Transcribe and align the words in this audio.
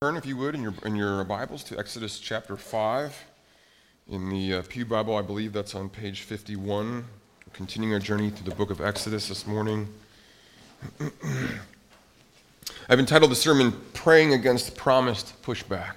Turn, 0.00 0.16
if 0.16 0.24
you 0.26 0.36
would, 0.36 0.54
in 0.54 0.62
your, 0.62 0.74
in 0.84 0.94
your 0.94 1.24
Bibles 1.24 1.64
to 1.64 1.76
Exodus 1.76 2.20
chapter 2.20 2.56
5. 2.56 3.24
In 4.06 4.30
the 4.30 4.54
uh, 4.54 4.62
Pew 4.68 4.84
Bible, 4.84 5.16
I 5.16 5.22
believe 5.22 5.52
that's 5.52 5.74
on 5.74 5.88
page 5.88 6.22
51. 6.22 6.98
We're 6.98 7.04
continuing 7.52 7.92
our 7.94 7.98
journey 7.98 8.30
through 8.30 8.48
the 8.48 8.54
book 8.54 8.70
of 8.70 8.80
Exodus 8.80 9.26
this 9.26 9.44
morning. 9.44 9.88
I've 12.88 13.00
entitled 13.00 13.32
the 13.32 13.34
sermon, 13.34 13.72
Praying 13.92 14.34
Against 14.34 14.76
Promised 14.76 15.42
Pushback. 15.42 15.94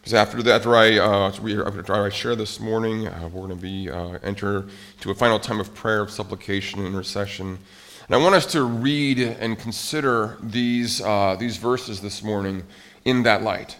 Because 0.00 0.14
after, 0.14 0.50
after, 0.50 0.74
I, 0.74 0.96
uh, 0.96 1.28
after 1.28 1.94
I 1.94 2.08
share 2.08 2.34
this 2.34 2.60
morning, 2.60 3.08
uh, 3.08 3.28
we're 3.30 3.46
going 3.46 3.50
to 3.50 3.56
be 3.56 3.90
uh, 3.90 4.20
enter 4.22 4.64
to 5.02 5.10
a 5.10 5.14
final 5.14 5.38
time 5.38 5.60
of 5.60 5.74
prayer, 5.74 6.00
of 6.00 6.10
supplication, 6.10 6.78
and 6.78 6.88
intercession. 6.88 7.58
And 8.06 8.14
I 8.16 8.16
want 8.16 8.34
us 8.34 8.46
to 8.52 8.62
read 8.62 9.18
and 9.18 9.58
consider 9.58 10.38
these, 10.42 11.02
uh, 11.02 11.36
these 11.38 11.58
verses 11.58 12.00
this 12.00 12.22
morning 12.22 12.62
in 13.04 13.22
that 13.24 13.42
light. 13.42 13.76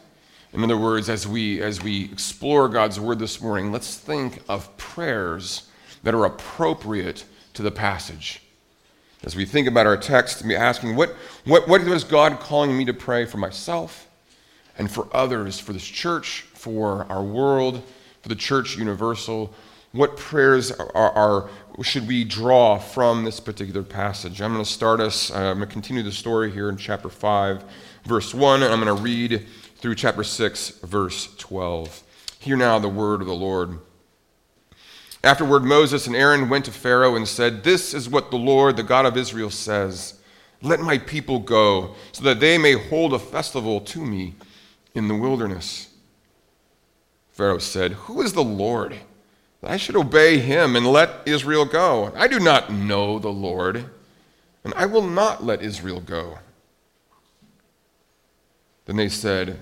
In 0.53 0.63
other 0.63 0.77
words, 0.77 1.09
as 1.09 1.27
we, 1.27 1.63
as 1.63 1.83
we 1.83 2.05
explore 2.05 2.69
God's 2.69 3.01
word 3.01 3.19
this 3.19 3.41
morning, 3.41 3.73
let's 3.73 3.97
think 3.97 4.43
of 4.49 4.77
prayers 4.77 5.69
that 6.03 6.15
are 6.15 6.27
appropriate 6.27 7.25
to 7.55 7.63
the 7.63 7.71
passage. 7.71 8.43
As 9.25 9.35
we 9.35 9.47
think 9.47 9.69
about 9.69 9.87
our 9.87 9.97
text, 9.97 10.47
be 10.47 10.57
asking, 10.57 10.97
what, 10.97 11.11
what, 11.45 11.69
what 11.69 11.81
is 11.81 12.05
God 12.05 12.41
calling 12.41 12.77
me 12.77 12.85
to 12.85 12.93
pray 12.93 13.25
for 13.25 13.39
myself 13.39 14.09
and 14.77 14.91
for 14.91 15.09
others, 15.15 15.59
for 15.59 15.73
this 15.73 15.85
church, 15.85 16.43
for 16.55 17.07
our 17.09 17.23
world, 17.23 17.83
for 18.21 18.29
the 18.29 18.35
church 18.35 18.77
universal? 18.77 19.55
What 19.93 20.17
prayers 20.17 20.71
are, 20.73 21.13
are 21.13 21.51
should 21.83 22.09
we 22.09 22.25
draw 22.25 22.79
from 22.79 23.25
this 23.25 23.41
particular 23.41 23.83
passage? 23.83 24.43
I'm 24.43 24.53
going 24.53 24.65
to 24.65 24.71
start 24.71 25.01
us, 25.01 25.31
uh, 25.31 25.35
I'm 25.35 25.59
going 25.59 25.69
to 25.69 25.73
continue 25.73 26.03
the 26.03 26.13
story 26.13 26.51
here 26.51 26.69
in 26.69 26.77
chapter 26.77 27.09
5 27.09 27.65
verse 28.05 28.35
1, 28.35 28.63
and 28.63 28.73
I'm 28.73 28.83
going 28.83 28.97
to 28.97 29.03
read 29.03 29.47
through 29.77 29.95
chapter 29.95 30.25
6, 30.25 30.81
verse 30.81 31.35
12. 31.37 32.03
Hear 32.39 32.57
now 32.57 32.79
the 32.79 32.89
word 32.89 33.21
of 33.21 33.27
the 33.27 33.35
Lord. 33.35 33.79
Afterward, 35.25 35.63
Moses 35.63 36.07
and 36.07 36.17
Aaron 36.17 36.49
went 36.49 36.65
to 36.65 36.73
Pharaoh 36.73 37.15
and 37.15 37.29
said, 37.29 37.63
This 37.63 37.95
is 37.95 38.09
what 38.09 38.31
the 38.31 38.37
Lord, 38.37 38.77
the 38.77 38.83
God 38.83 39.07
of 39.07 39.17
Israel, 39.17 39.51
says 39.51 40.15
Let 40.63 40.81
my 40.81 40.99
people 40.99 41.39
go, 41.39 41.95
so 42.11 42.25
that 42.25 42.41
they 42.41 42.59
may 42.59 42.73
hold 42.73 43.13
a 43.13 43.19
festival 43.19 43.81
to 43.81 44.05
me 44.05 44.35
in 44.95 45.07
the 45.07 45.15
wilderness. 45.15 45.89
Pharaoh 47.31 47.59
said, 47.59 47.93
Who 47.93 48.21
is 48.21 48.33
the 48.33 48.43
Lord? 48.43 48.97
I 49.63 49.77
should 49.77 49.95
obey 49.95 50.39
him 50.39 50.75
and 50.75 50.87
let 50.87 51.23
Israel 51.25 51.65
go. 51.65 52.13
I 52.17 52.27
do 52.27 52.41
not 52.41 52.73
know 52.73 53.21
the 53.21 53.31
Lord, 53.31 53.85
and 54.65 54.75
I 54.75 54.87
will 54.87 55.07
not 55.07 55.45
let 55.45 55.63
Israel 55.63 56.01
go. 56.01 56.39
Then 58.87 58.97
they 58.97 59.09
said, 59.09 59.61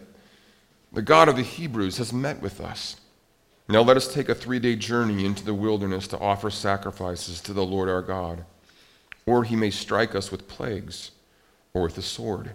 The 0.92 1.02
God 1.02 1.28
of 1.28 1.36
the 1.36 1.42
Hebrews 1.42 1.98
has 1.98 2.12
met 2.12 2.40
with 2.40 2.60
us. 2.60 2.96
Now 3.68 3.82
let 3.82 3.96
us 3.96 4.12
take 4.12 4.28
a 4.28 4.34
three 4.34 4.58
day 4.58 4.74
journey 4.76 5.24
into 5.24 5.44
the 5.44 5.54
wilderness 5.54 6.08
to 6.08 6.18
offer 6.18 6.50
sacrifices 6.50 7.40
to 7.42 7.52
the 7.52 7.64
Lord 7.64 7.88
our 7.88 8.02
God. 8.02 8.44
Or 9.26 9.44
he 9.44 9.54
may 9.54 9.70
strike 9.70 10.14
us 10.14 10.32
with 10.32 10.48
plagues 10.48 11.12
or 11.72 11.82
with 11.82 11.94
the 11.94 12.02
sword. 12.02 12.50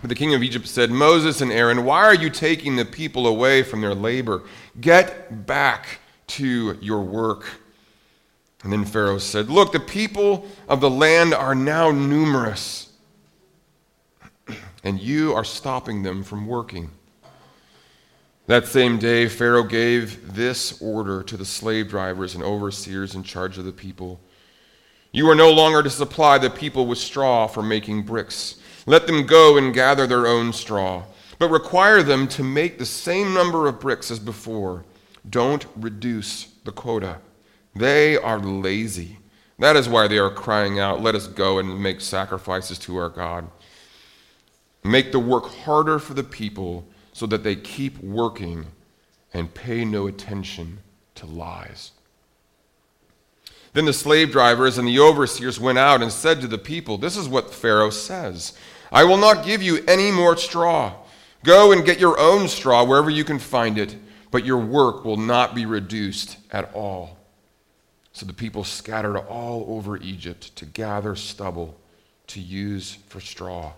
But 0.00 0.08
the 0.08 0.14
king 0.14 0.34
of 0.34 0.42
Egypt 0.42 0.68
said, 0.68 0.90
Moses 0.90 1.40
and 1.40 1.50
Aaron, 1.50 1.84
why 1.84 2.04
are 2.04 2.14
you 2.14 2.30
taking 2.30 2.76
the 2.76 2.84
people 2.84 3.26
away 3.26 3.62
from 3.62 3.80
their 3.80 3.94
labor? 3.94 4.42
Get 4.80 5.46
back 5.46 5.98
to 6.28 6.78
your 6.80 7.00
work. 7.00 7.46
And 8.62 8.72
then 8.72 8.84
Pharaoh 8.84 9.18
said, 9.18 9.48
Look, 9.48 9.72
the 9.72 9.80
people 9.80 10.46
of 10.68 10.80
the 10.80 10.90
land 10.90 11.34
are 11.34 11.54
now 11.54 11.90
numerous 11.90 12.83
and 14.84 15.00
you 15.00 15.32
are 15.34 15.44
stopping 15.44 16.02
them 16.02 16.22
from 16.22 16.46
working. 16.46 16.90
That 18.46 18.66
same 18.66 18.98
day, 18.98 19.26
Pharaoh 19.26 19.64
gave 19.64 20.34
this 20.34 20.80
order 20.82 21.22
to 21.22 21.36
the 21.38 21.46
slave 21.46 21.88
drivers 21.88 22.34
and 22.34 22.44
overseers 22.44 23.14
in 23.14 23.22
charge 23.22 23.56
of 23.56 23.64
the 23.64 23.72
people 23.72 24.20
You 25.12 25.30
are 25.30 25.34
no 25.36 25.50
longer 25.50 25.82
to 25.82 25.90
supply 25.90 26.38
the 26.38 26.50
people 26.50 26.86
with 26.86 26.98
straw 26.98 27.46
for 27.46 27.62
making 27.62 28.02
bricks. 28.02 28.56
Let 28.84 29.06
them 29.06 29.26
go 29.26 29.56
and 29.56 29.72
gather 29.72 30.06
their 30.06 30.26
own 30.26 30.52
straw, 30.52 31.04
but 31.38 31.50
require 31.50 32.02
them 32.02 32.26
to 32.28 32.42
make 32.42 32.78
the 32.78 32.84
same 32.84 33.32
number 33.32 33.68
of 33.68 33.80
bricks 33.80 34.10
as 34.10 34.18
before. 34.18 34.84
Don't 35.30 35.64
reduce 35.76 36.48
the 36.64 36.72
quota. 36.72 37.18
They 37.76 38.16
are 38.18 38.40
lazy. 38.40 39.18
That 39.58 39.76
is 39.76 39.88
why 39.88 40.08
they 40.08 40.18
are 40.18 40.30
crying 40.30 40.80
out, 40.80 41.00
Let 41.00 41.14
us 41.14 41.28
go 41.28 41.58
and 41.58 41.80
make 41.80 42.00
sacrifices 42.00 42.78
to 42.80 42.96
our 42.96 43.08
God. 43.08 43.48
Make 44.84 45.12
the 45.12 45.18
work 45.18 45.46
harder 45.46 45.98
for 45.98 46.14
the 46.14 46.22
people 46.22 46.86
so 47.12 47.26
that 47.26 47.42
they 47.42 47.56
keep 47.56 47.98
working 48.02 48.66
and 49.32 49.52
pay 49.52 49.84
no 49.84 50.06
attention 50.06 50.78
to 51.16 51.26
lies. 51.26 51.92
Then 53.72 53.86
the 53.86 53.92
slave 53.92 54.30
drivers 54.30 54.78
and 54.78 54.86
the 54.86 55.00
overseers 55.00 55.58
went 55.58 55.78
out 55.78 56.02
and 56.02 56.12
said 56.12 56.40
to 56.40 56.46
the 56.46 56.58
people, 56.58 56.98
This 56.98 57.16
is 57.16 57.28
what 57.28 57.52
Pharaoh 57.52 57.90
says 57.90 58.56
I 58.92 59.04
will 59.04 59.16
not 59.16 59.44
give 59.44 59.62
you 59.62 59.82
any 59.88 60.12
more 60.12 60.36
straw. 60.36 60.94
Go 61.42 61.72
and 61.72 61.84
get 61.84 61.98
your 61.98 62.18
own 62.18 62.48
straw 62.48 62.84
wherever 62.84 63.10
you 63.10 63.24
can 63.24 63.38
find 63.38 63.76
it, 63.76 63.96
but 64.30 64.44
your 64.44 64.58
work 64.58 65.04
will 65.04 65.16
not 65.16 65.54
be 65.54 65.66
reduced 65.66 66.38
at 66.52 66.72
all. 66.74 67.18
So 68.12 68.24
the 68.24 68.32
people 68.32 68.62
scattered 68.62 69.16
all 69.16 69.66
over 69.68 69.96
Egypt 69.96 70.54
to 70.56 70.64
gather 70.64 71.16
stubble 71.16 71.76
to 72.28 72.40
use 72.40 72.98
for 73.08 73.20
straw. 73.20 73.72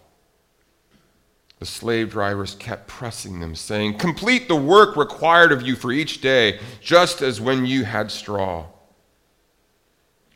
The 1.58 1.66
slave 1.66 2.10
drivers 2.10 2.54
kept 2.54 2.86
pressing 2.86 3.40
them, 3.40 3.54
saying, 3.54 3.98
Complete 3.98 4.46
the 4.46 4.56
work 4.56 4.94
required 4.96 5.52
of 5.52 5.62
you 5.62 5.74
for 5.74 5.90
each 5.90 6.20
day, 6.20 6.60
just 6.80 7.22
as 7.22 7.40
when 7.40 7.64
you 7.64 7.84
had 7.84 8.10
straw. 8.10 8.66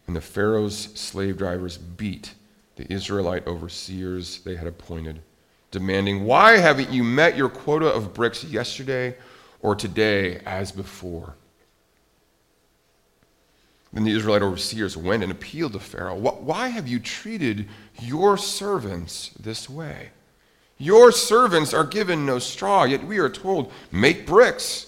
And 0.06 0.16
the 0.16 0.20
Pharaoh's 0.20 0.88
slave 0.98 1.36
drivers 1.36 1.76
beat 1.76 2.34
the 2.76 2.90
Israelite 2.90 3.46
overseers 3.46 4.40
they 4.40 4.56
had 4.56 4.66
appointed, 4.66 5.20
demanding, 5.70 6.24
Why 6.24 6.56
haven't 6.56 6.90
you 6.90 7.04
met 7.04 7.36
your 7.36 7.50
quota 7.50 7.86
of 7.86 8.14
bricks 8.14 8.42
yesterday 8.42 9.14
or 9.60 9.74
today 9.74 10.40
as 10.46 10.72
before? 10.72 11.34
Then 13.92 14.04
the 14.04 14.12
Israelite 14.12 14.42
overseers 14.42 14.96
went 14.96 15.22
and 15.22 15.30
appealed 15.30 15.74
to 15.74 15.80
Pharaoh, 15.80 16.16
Why 16.16 16.68
have 16.68 16.88
you 16.88 16.98
treated 16.98 17.68
your 18.00 18.38
servants 18.38 19.32
this 19.38 19.68
way? 19.68 20.10
Your 20.80 21.12
servants 21.12 21.74
are 21.74 21.84
given 21.84 22.24
no 22.24 22.38
straw, 22.38 22.84
yet 22.84 23.04
we 23.04 23.18
are 23.18 23.28
told, 23.28 23.70
Make 23.92 24.26
bricks. 24.26 24.86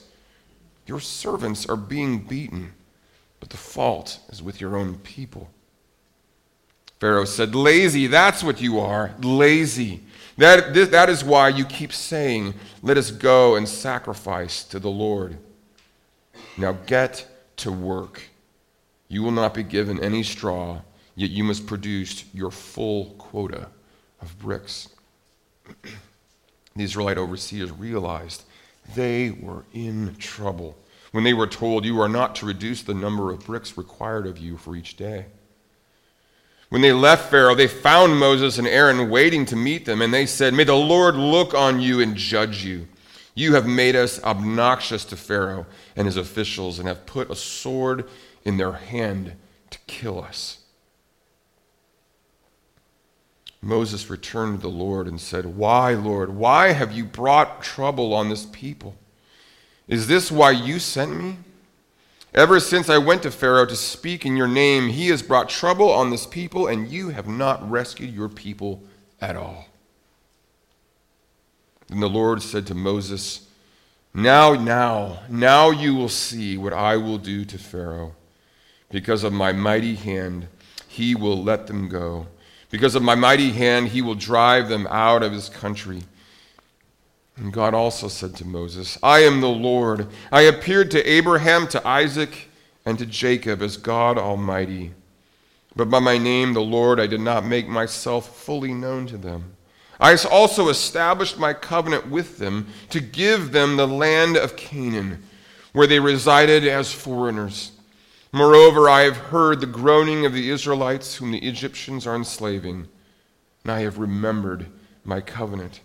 Your 0.87 1.01
servants 1.01 1.67
are 1.67 1.77
being 1.77 2.21
beaten, 2.21 2.73
but 3.41 3.51
the 3.51 3.59
fault 3.59 4.19
is 4.31 4.43
with 4.43 4.59
your 4.59 4.75
own 4.75 4.95
people. 5.01 5.51
Pharaoh 6.99 7.27
said, 7.27 7.55
Lazy, 7.55 8.07
that's 8.07 8.43
what 8.43 8.63
you 8.63 8.81
are, 8.81 9.15
lazy. 9.21 10.01
That, 10.39 10.73
that 10.73 11.11
is 11.11 11.23
why 11.23 11.51
you 11.51 11.67
keep 11.67 11.93
saying, 11.93 12.55
Let 12.81 12.97
us 12.97 13.11
go 13.11 13.57
and 13.57 13.69
sacrifice 13.69 14.65
to 14.65 14.79
the 14.79 14.91
Lord. 14.91 15.37
Now 16.57 16.73
get 16.87 17.29
to 17.59 17.71
work. 17.71 18.23
You 19.09 19.23
will 19.23 19.31
not 19.31 19.53
be 19.53 19.63
given 19.63 20.03
any 20.03 20.23
straw, 20.23 20.81
yet 21.17 21.29
you 21.29 21.45
must 21.45 21.67
produce 21.67 22.25
your 22.33 22.51
full 22.51 23.11
quota 23.19 23.69
of 24.23 24.39
bricks. 24.39 24.89
The 26.75 26.84
Israelite 26.84 27.19
overseers 27.19 27.71
realized 27.71 28.44
they 28.94 29.31
were 29.31 29.65
in 29.72 30.15
trouble 30.16 30.77
when 31.12 31.25
they 31.25 31.34
were 31.34 31.47
told, 31.47 31.84
You 31.84 32.00
are 32.00 32.09
not 32.09 32.34
to 32.37 32.47
reduce 32.47 32.83
the 32.83 32.94
number 32.94 33.31
of 33.31 33.47
bricks 33.47 33.78
required 33.78 34.27
of 34.27 34.38
you 34.38 34.56
for 34.56 34.75
each 34.75 34.97
day. 34.97 35.27
When 36.71 36.81
they 36.81 36.93
left 36.93 37.31
Pharaoh, 37.31 37.55
they 37.55 37.69
found 37.69 38.19
Moses 38.19 38.56
and 38.56 38.66
Aaron 38.66 39.11
waiting 39.11 39.44
to 39.47 39.56
meet 39.56 39.84
them, 39.84 40.00
and 40.00 40.12
they 40.12 40.25
said, 40.25 40.55
May 40.55 40.65
the 40.65 40.75
Lord 40.75 41.16
look 41.16 41.53
on 41.53 41.81
you 41.81 42.00
and 42.00 42.16
judge 42.16 42.65
you. 42.65 42.88
You 43.35 43.55
have 43.55 43.67
made 43.67 43.94
us 43.94 44.23
obnoxious 44.25 45.05
to 45.06 45.17
Pharaoh 45.17 45.67
and 45.97 46.06
his 46.06 46.17
officials, 46.17 46.79
and 46.79 46.88
have 46.88 47.05
put 47.05 47.31
a 47.31 47.37
sword 47.37 48.08
in 48.44 48.56
their 48.56 48.73
hand 48.73 49.32
to 49.69 49.79
kill 49.87 50.23
us. 50.23 50.62
Moses 53.62 54.11
returned 54.11 54.59
to 54.59 54.62
the 54.62 54.69
Lord 54.69 55.06
and 55.06 55.20
said, 55.20 55.56
Why, 55.56 55.94
Lord, 55.94 56.35
why 56.35 56.73
have 56.73 56.91
you 56.91 57.05
brought 57.05 57.62
trouble 57.62 58.12
on 58.12 58.29
this 58.29 58.44
people? 58.47 58.97
Is 59.87 60.09
this 60.09 60.32
why 60.32 60.50
you 60.50 60.81
sent 60.81 61.17
me? 61.17 61.37
Ever 62.35 62.59
since 62.59 62.88
I 62.88 62.99
went 62.99 63.23
to 63.23 63.31
Pharaoh 63.31 63.67
to 63.67 63.76
speak 63.76 64.26
in 64.26 64.37
your 64.37 64.49
name, 64.49 64.88
he 64.88 65.09
has 65.09 65.23
brought 65.23 65.49
trouble 65.49 65.93
on 65.93 66.11
this 66.11 66.26
people, 66.26 66.67
and 66.67 66.88
you 66.88 67.11
have 67.11 67.29
not 67.29 67.69
rescued 67.70 68.12
your 68.12 68.29
people 68.29 68.82
at 69.20 69.37
all. 69.37 69.67
Then 71.87 72.00
the 72.00 72.09
Lord 72.09 72.43
said 72.43 72.67
to 72.67 72.75
Moses, 72.75 73.47
Now, 74.12 74.55
now, 74.55 75.20
now 75.29 75.70
you 75.70 75.94
will 75.94 76.09
see 76.09 76.56
what 76.56 76.73
I 76.73 76.97
will 76.97 77.19
do 77.19 77.44
to 77.44 77.59
Pharaoh. 77.59 78.14
Because 78.91 79.23
of 79.23 79.32
my 79.32 79.53
mighty 79.53 79.94
hand, 79.94 80.49
he 80.88 81.14
will 81.14 81.41
let 81.41 81.67
them 81.69 81.88
go 81.88 82.26
because 82.73 82.95
of 82.95 83.03
my 83.03 83.15
mighty 83.15 83.51
hand, 83.51 83.89
he 83.89 84.01
will 84.01 84.15
drive 84.15 84.71
them 84.71 84.89
out 84.89 85.23
of 85.23 85.31
his 85.31 85.51
country. 85.51 86.03
And 87.37 87.53
God 87.53 87.75
also 87.75 88.09
said 88.09 88.35
to 88.37 88.47
Moses, 88.47 88.99
I 89.03 89.21
am 89.21 89.43
the 89.43 89.49
Lord. 89.49 90.09
I 90.33 90.43
appeared 90.43 90.91
to 90.93 91.07
Abraham, 91.07 91.69
to 91.69 91.87
Isaac, 91.87 92.49
and 92.87 92.99
to 92.99 93.05
Jacob 93.05 93.61
as 93.61 93.77
God 93.77 94.17
Almighty. 94.17 94.93
But 95.77 95.91
by 95.91 95.99
my 95.99 96.17
name, 96.17 96.55
the 96.55 96.63
Lord, 96.63 96.99
I 96.99 97.07
did 97.07 97.21
not 97.21 97.45
make 97.45 97.69
myself 97.69 98.35
fully 98.35 98.73
known 98.73 99.07
to 99.09 99.19
them. 99.19 99.55
I 100.01 100.17
also 100.31 100.71
established 100.71 101.39
my 101.39 101.53
covenant 101.53 102.09
with 102.09 102.39
them 102.39 102.69
to 102.89 103.01
give 103.01 103.53
them 103.53 103.77
the 103.77 103.87
land 103.87 104.39
of 104.39 104.57
Canaan, 104.57 105.23
where 105.75 105.87
they 105.87 106.01
resided 106.01 106.67
as 106.67 106.91
foreigners. 106.91 107.73
Moreover, 108.34 108.88
I 108.88 109.02
have 109.02 109.19
heard 109.19 109.61
the 109.61 109.67
groaning 109.67 110.25
of 110.25 110.32
the 110.32 110.49
Israelites, 110.49 111.17
whom 111.17 111.32
the 111.32 111.46
Egyptians 111.46 112.06
are 112.06 112.17
enslaving, 112.17 112.88
and 113.62 113.73
I 113.73 113.81
have 113.81 113.99
remembered 113.99 114.69
my 115.05 115.20
covenant. 115.20 115.81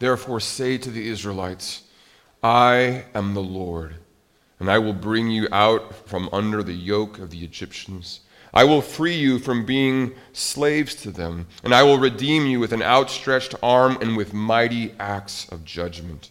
Therefore, 0.00 0.40
say 0.40 0.76
to 0.78 0.90
the 0.90 1.08
Israelites, 1.08 1.84
I 2.42 3.04
am 3.14 3.34
the 3.34 3.42
Lord, 3.42 3.94
and 4.58 4.68
I 4.68 4.78
will 4.80 4.94
bring 4.94 5.30
you 5.30 5.46
out 5.52 6.08
from 6.08 6.28
under 6.32 6.60
the 6.64 6.72
yoke 6.72 7.20
of 7.20 7.30
the 7.30 7.44
Egyptians. 7.44 8.20
I 8.52 8.64
will 8.64 8.82
free 8.82 9.14
you 9.14 9.38
from 9.38 9.64
being 9.64 10.12
slaves 10.32 10.96
to 10.96 11.12
them, 11.12 11.46
and 11.62 11.72
I 11.72 11.84
will 11.84 11.98
redeem 11.98 12.46
you 12.46 12.58
with 12.58 12.72
an 12.72 12.82
outstretched 12.82 13.54
arm 13.62 13.96
and 14.00 14.16
with 14.16 14.34
mighty 14.34 14.92
acts 14.98 15.48
of 15.50 15.64
judgment. 15.64 16.30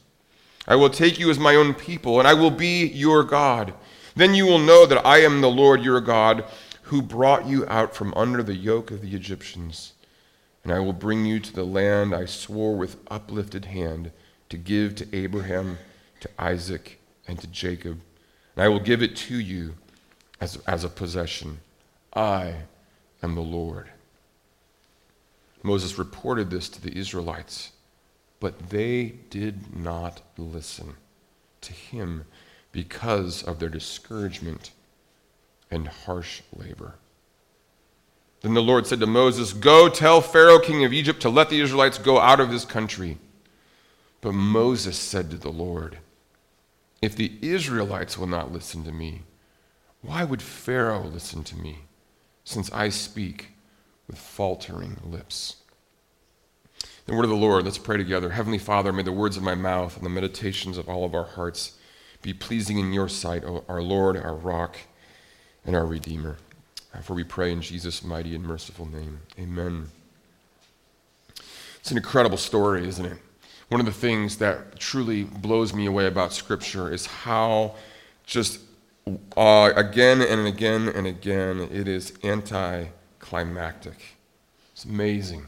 I 0.68 0.76
will 0.76 0.90
take 0.90 1.18
you 1.18 1.30
as 1.30 1.40
my 1.40 1.56
own 1.56 1.74
people, 1.74 2.20
and 2.20 2.28
I 2.28 2.34
will 2.34 2.52
be 2.52 2.86
your 2.88 3.24
God. 3.24 3.74
Then 4.16 4.34
you 4.34 4.46
will 4.46 4.60
know 4.60 4.86
that 4.86 5.06
I 5.06 5.20
am 5.20 5.42
the 5.42 5.50
Lord 5.50 5.84
your 5.84 6.02
God, 6.02 6.46
who 6.84 7.02
brought 7.02 7.46
you 7.46 7.66
out 7.68 7.96
from 7.96 8.14
under 8.16 8.44
the 8.44 8.56
yoke 8.56 8.92
of 8.92 9.02
the 9.02 9.16
Egyptians 9.16 9.94
and 10.64 10.72
I 10.72 10.80
will 10.80 10.94
bring 10.94 11.26
you 11.26 11.40
to 11.40 11.54
the 11.54 11.66
land 11.66 12.16
I 12.16 12.26
swore 12.26 12.76
with 12.76 12.98
uplifted 13.10 13.66
hand 13.66 14.12
to 14.50 14.58
give 14.58 14.96
to 14.96 15.16
Abraham, 15.16 15.78
to 16.22 16.30
Isaac, 16.40 17.00
and 17.28 17.40
to 17.40 17.48
Jacob. 17.48 18.00
And 18.56 18.64
I 18.64 18.70
will 18.70 18.80
give 18.80 19.02
it 19.02 19.16
to 19.18 19.38
you 19.38 19.76
as, 20.40 20.58
as 20.66 20.84
a 20.84 20.90
possession. 20.90 21.60
I 22.14 22.56
am 23.22 23.36
the 23.36 23.42
Lord. 23.42 23.90
Moses 25.64 25.98
reported 25.98 26.50
this 26.50 26.70
to 26.70 26.82
the 26.82 26.98
Israelites, 26.98 27.72
but 28.40 28.70
they 28.70 29.16
did 29.30 29.76
not 29.76 30.22
listen 30.38 30.96
to 31.62 31.74
him 31.74 32.26
because 32.74 33.44
of 33.44 33.60
their 33.60 33.70
discouragement 33.70 34.72
and 35.72 35.88
harsh 35.88 36.42
labor. 36.54 36.96
Then 38.42 38.56
the 38.56 38.62
Lord 38.62 38.86
said 38.86 39.00
to 39.00 39.08
Moses, 39.08 39.54
Go 39.54 39.88
tell 39.88 40.20
Pharaoh, 40.20 40.60
king 40.60 40.84
of 40.84 40.92
Egypt, 40.92 41.22
to 41.22 41.30
let 41.30 41.50
the 41.50 41.62
Israelites 41.62 41.98
go 41.98 42.20
out 42.20 42.42
of 42.42 42.50
his 42.50 42.66
country. 42.66 43.18
But 44.20 44.34
Moses 44.34 44.98
said 44.98 45.32
to 45.32 45.38
the 45.38 45.52
Lord, 45.52 46.00
If 47.02 47.16
the 47.16 47.32
Israelites 47.42 48.18
will 48.18 48.28
not 48.28 48.52
listen 48.52 48.84
to 48.84 48.92
me, 48.92 49.22
why 50.02 50.26
would 50.26 50.42
Pharaoh 50.42 51.04
listen 51.04 51.46
to 51.46 51.58
me, 51.58 51.80
since 52.44 52.70
I 52.74 52.90
speak 52.90 53.52
with 54.08 54.18
faltering 54.18 55.00
lips? 55.06 55.58
The 57.06 57.14
word 57.14 57.24
of 57.24 57.30
the 57.30 57.36
Lord, 57.36 57.66
let's 57.66 57.78
pray 57.78 57.98
together. 57.98 58.32
Heavenly 58.32 58.58
Father, 58.58 58.92
may 58.92 59.04
the 59.04 59.12
words 59.12 59.38
of 59.38 59.44
my 59.44 59.56
mouth 59.56 59.96
and 59.96 60.06
the 60.06 60.10
meditations 60.10 60.78
of 60.78 60.90
all 60.90 61.06
of 61.06 61.14
our 61.14 61.26
hearts 61.26 61.78
be 62.24 62.34
pleasing 62.34 62.80
in 62.80 62.92
your 62.92 63.08
sight, 63.08 63.44
O 63.44 63.64
our 63.68 63.84
Lord, 63.84 64.18
our 64.18 64.34
rock, 64.34 64.78
and 65.66 65.76
our 65.76 65.86
Redeemer. 65.86 66.38
For 67.04 67.14
we 67.14 67.24
pray 67.24 67.52
in 67.52 67.62
Jesus' 67.62 68.04
mighty 68.04 68.34
and 68.34 68.44
merciful 68.44 68.86
name. 68.86 69.20
Amen. 69.38 69.90
It's 71.80 71.92
an 71.92 71.98
incredible 71.98 72.38
story, 72.38 72.88
isn't 72.88 73.06
it? 73.06 73.18
One 73.68 73.80
of 73.80 73.86
the 73.86 73.92
things 73.92 74.38
that 74.38 74.80
truly 74.80 75.24
blows 75.24 75.74
me 75.74 75.86
away 75.86 76.06
about 76.06 76.32
Scripture 76.32 76.92
is 76.94 77.06
how 77.06 77.76
just 78.26 78.60
uh, 79.36 79.74
again 79.76 80.22
and 80.22 80.48
again 80.48 80.88
and 80.88 81.06
again 81.06 81.60
it 81.72 81.88
is 81.88 82.14
anticlimactic. 82.24 83.98
It's 84.72 84.86
amazing. 84.86 85.48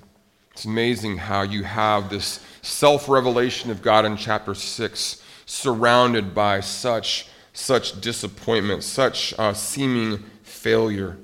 It's 0.51 0.65
amazing 0.65 1.17
how 1.17 1.43
you 1.43 1.63
have 1.63 2.09
this 2.09 2.39
self 2.61 3.07
revelation 3.07 3.71
of 3.71 3.81
God 3.81 4.03
in 4.05 4.17
chapter 4.17 4.55
6 4.55 5.21
surrounded 5.45 6.33
by 6.33 6.59
such, 6.59 7.27
such 7.53 7.99
disappointment, 8.01 8.83
such 8.83 9.33
uh, 9.37 9.53
seeming 9.53 10.23
failure. 10.43 11.17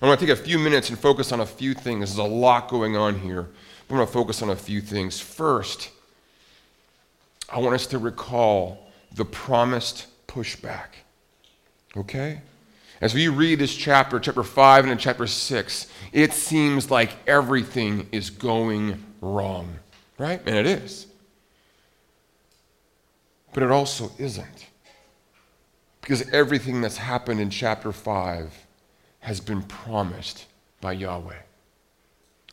I 0.00 0.06
want 0.06 0.18
to 0.20 0.26
take 0.26 0.38
a 0.38 0.42
few 0.42 0.58
minutes 0.58 0.90
and 0.90 0.98
focus 0.98 1.32
on 1.32 1.40
a 1.40 1.46
few 1.46 1.74
things. 1.74 2.14
There's 2.14 2.18
a 2.18 2.34
lot 2.34 2.68
going 2.68 2.96
on 2.96 3.20
here. 3.20 3.48
I'm 3.88 3.96
going 3.96 4.06
to 4.06 4.12
focus 4.12 4.42
on 4.42 4.50
a 4.50 4.56
few 4.56 4.80
things. 4.80 5.20
First, 5.20 5.90
I 7.48 7.58
want 7.58 7.74
us 7.74 7.86
to 7.88 7.98
recall 7.98 8.90
the 9.14 9.24
promised 9.24 10.06
pushback. 10.26 10.88
Okay? 11.96 12.40
As 13.00 13.14
we 13.14 13.28
read 13.28 13.58
this 13.58 13.74
chapter, 13.74 14.18
chapter 14.18 14.42
5 14.42 14.86
and 14.86 14.98
chapter 14.98 15.26
6, 15.26 15.86
it 16.12 16.32
seems 16.32 16.90
like 16.90 17.10
everything 17.26 18.08
is 18.12 18.30
going 18.30 19.02
wrong, 19.20 19.74
right? 20.18 20.40
And 20.46 20.56
it 20.56 20.66
is. 20.66 21.06
But 23.52 23.62
it 23.62 23.70
also 23.70 24.12
isn't. 24.18 24.66
Because 26.00 26.28
everything 26.30 26.80
that's 26.80 26.96
happened 26.96 27.40
in 27.40 27.50
chapter 27.50 27.92
5 27.92 28.66
has 29.20 29.40
been 29.40 29.62
promised 29.62 30.46
by 30.80 30.92
Yahweh. 30.92 31.36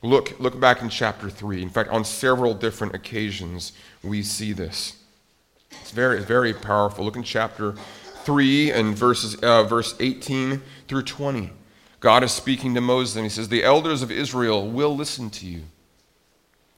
Look, 0.01 0.39
look 0.39 0.59
back 0.59 0.81
in 0.81 0.89
chapter 0.89 1.29
3. 1.29 1.61
In 1.61 1.69
fact, 1.69 1.89
on 1.89 2.05
several 2.05 2.53
different 2.53 2.93
occasions, 2.93 3.73
we 4.03 4.21
see 4.21 4.53
this. 4.53 4.97
It's 5.71 5.91
very, 5.91 6.21
very 6.21 6.53
powerful. 6.53 7.03
Look 7.03 7.15
in 7.15 7.23
chapter 7.23 7.75
3 8.23 8.71
and 8.71 8.95
verses, 8.95 9.35
uh, 9.35 9.63
verse 9.63 9.95
18 9.99 10.61
through 10.87 11.03
20. 11.03 11.51
God 11.99 12.23
is 12.23 12.31
speaking 12.31 12.75
to 12.75 12.81
Moses, 12.81 13.15
and 13.15 13.25
he 13.25 13.29
says, 13.29 13.49
The 13.49 13.63
elders 13.63 14.01
of 14.01 14.11
Israel 14.11 14.69
will 14.69 14.95
listen 14.95 15.29
to 15.31 15.45
you. 15.45 15.63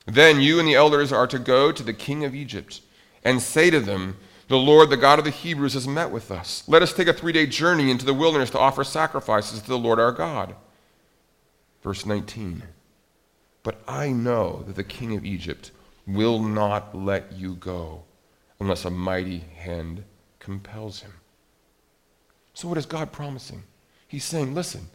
Then 0.05 0.41
you 0.41 0.57
and 0.57 0.67
the 0.67 0.73
elders 0.73 1.11
are 1.11 1.27
to 1.27 1.37
go 1.37 1.71
to 1.71 1.83
the 1.83 1.93
king 1.93 2.25
of 2.25 2.33
Egypt 2.33 2.81
and 3.23 3.41
say 3.41 3.69
to 3.69 3.79
them, 3.79 4.17
the 4.47 4.57
Lord, 4.57 4.89
the 4.89 4.97
God 4.97 5.17
of 5.17 5.23
the 5.23 5.31
Hebrews, 5.31 5.75
has 5.75 5.87
met 5.87 6.11
with 6.11 6.29
us. 6.29 6.63
Let 6.67 6.81
us 6.81 6.91
take 6.91 7.07
a 7.07 7.13
three 7.13 7.31
day 7.31 7.45
journey 7.45 7.89
into 7.89 8.05
the 8.05 8.13
wilderness 8.13 8.49
to 8.49 8.59
offer 8.59 8.83
sacrifices 8.83 9.61
to 9.61 9.67
the 9.67 9.77
Lord 9.77 9.97
our 9.97 10.11
God. 10.11 10.55
Verse 11.81 12.05
19. 12.05 12.63
But 13.63 13.81
I 13.87 14.09
know 14.09 14.63
that 14.67 14.75
the 14.75 14.83
king 14.83 15.15
of 15.15 15.23
Egypt 15.23 15.71
will 16.05 16.39
not 16.39 16.93
let 16.93 17.31
you 17.31 17.55
go 17.55 18.03
unless 18.59 18.85
a 18.85 18.89
mighty 18.89 19.39
hand 19.39 20.03
compels 20.39 21.01
him. 21.01 21.13
So, 22.53 22.67
what 22.67 22.77
is 22.77 22.85
God 22.85 23.11
promising? 23.11 23.63
He's 24.07 24.25
saying, 24.25 24.53
listen, 24.53 24.87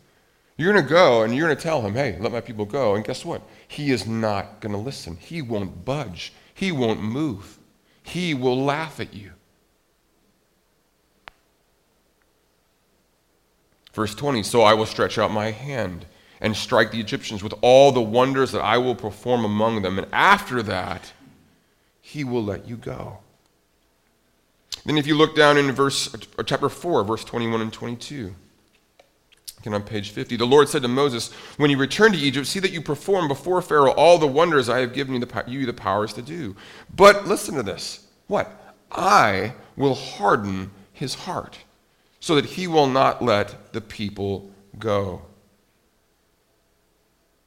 you're 0.59 0.73
going 0.73 0.85
to 0.85 0.91
go 0.91 1.23
and 1.23 1.35
you're 1.35 1.47
going 1.47 1.57
to 1.57 1.63
tell 1.63 1.81
him, 1.81 1.95
hey, 1.95 2.19
let 2.21 2.33
my 2.33 2.41
people 2.41 2.67
go. 2.67 2.95
And 2.95 3.05
guess 3.05 3.25
what? 3.25 3.43
He 3.67 3.91
is 3.91 4.07
not 4.07 4.61
going 4.61 4.73
to 4.73 4.79
listen. 4.79 5.17
He 5.17 5.41
won't 5.41 5.85
budge, 5.85 6.33
he 6.53 6.73
won't 6.73 7.03
move. 7.03 7.59
He 8.07 8.35
will 8.35 8.65
laugh 8.65 9.01
at 9.01 9.15
you. 9.15 9.33
Verse 13.93 14.15
20 14.15 14.45
So 14.45 14.63
I 14.63 14.75
will 14.75 14.87
stretch 14.87 15.19
out 15.19 15.33
my 15.33 15.51
hand 15.51 16.07
and 16.41 16.57
strike 16.57 16.93
the 16.93 17.01
Egyptians 17.01 17.43
with 17.43 17.53
all 17.63 17.91
the 17.91 18.01
wonders 18.01 18.53
that 18.53 18.63
I 18.63 18.79
will 18.79 18.95
perform 18.95 19.45
among 19.45 19.83
them. 19.83 19.99
And 19.99 20.07
after 20.13 20.63
that, 20.63 21.13
he 22.01 22.23
will 22.23 22.45
let 22.45 22.69
you 22.69 22.77
go. 22.77 23.19
Then, 24.85 24.99
if 24.99 25.09
you 25.09 25.17
look 25.17 25.35
down 25.35 25.59
in 25.59 25.73
verse, 25.73 26.15
chapter 26.45 26.69
4, 26.69 27.03
verse 27.03 27.25
21 27.25 27.61
and 27.61 27.73
22, 27.73 28.37
on 29.75 29.83
page 29.83 30.11
50, 30.11 30.37
the 30.37 30.47
Lord 30.47 30.69
said 30.69 30.83
to 30.83 30.89
Moses, 30.89 31.33
When 31.57 31.71
you 31.71 31.79
return 31.79 32.13
to 32.13 32.19
Egypt, 32.19 32.47
see 32.47 32.61
that 32.61 32.73
you 32.73 32.81
perform 32.81 33.29
before 33.29 33.63
Pharaoh 33.63 33.93
all 33.93 34.19
the 34.19 34.27
wonders 34.27 34.69
I 34.69 34.81
have 34.81 34.93
given 34.93 35.15
you 35.15 35.21
the, 35.21 35.45
you 35.47 35.67
the 35.67 35.73
powers 35.73 36.13
to 36.15 36.23
do. 36.23 36.57
But 36.95 37.27
listen 37.27 37.55
to 37.57 37.63
this. 37.63 38.07
What? 38.27 38.75
I 38.91 39.55
will 39.77 39.95
harden 39.95 40.71
his 40.93 41.15
heart 41.15 41.59
so 42.21 42.35
that 42.35 42.45
he 42.45 42.67
will 42.67 42.87
not 42.87 43.23
let 43.23 43.73
the 43.73 43.81
people 43.81 44.51
go. 44.79 45.23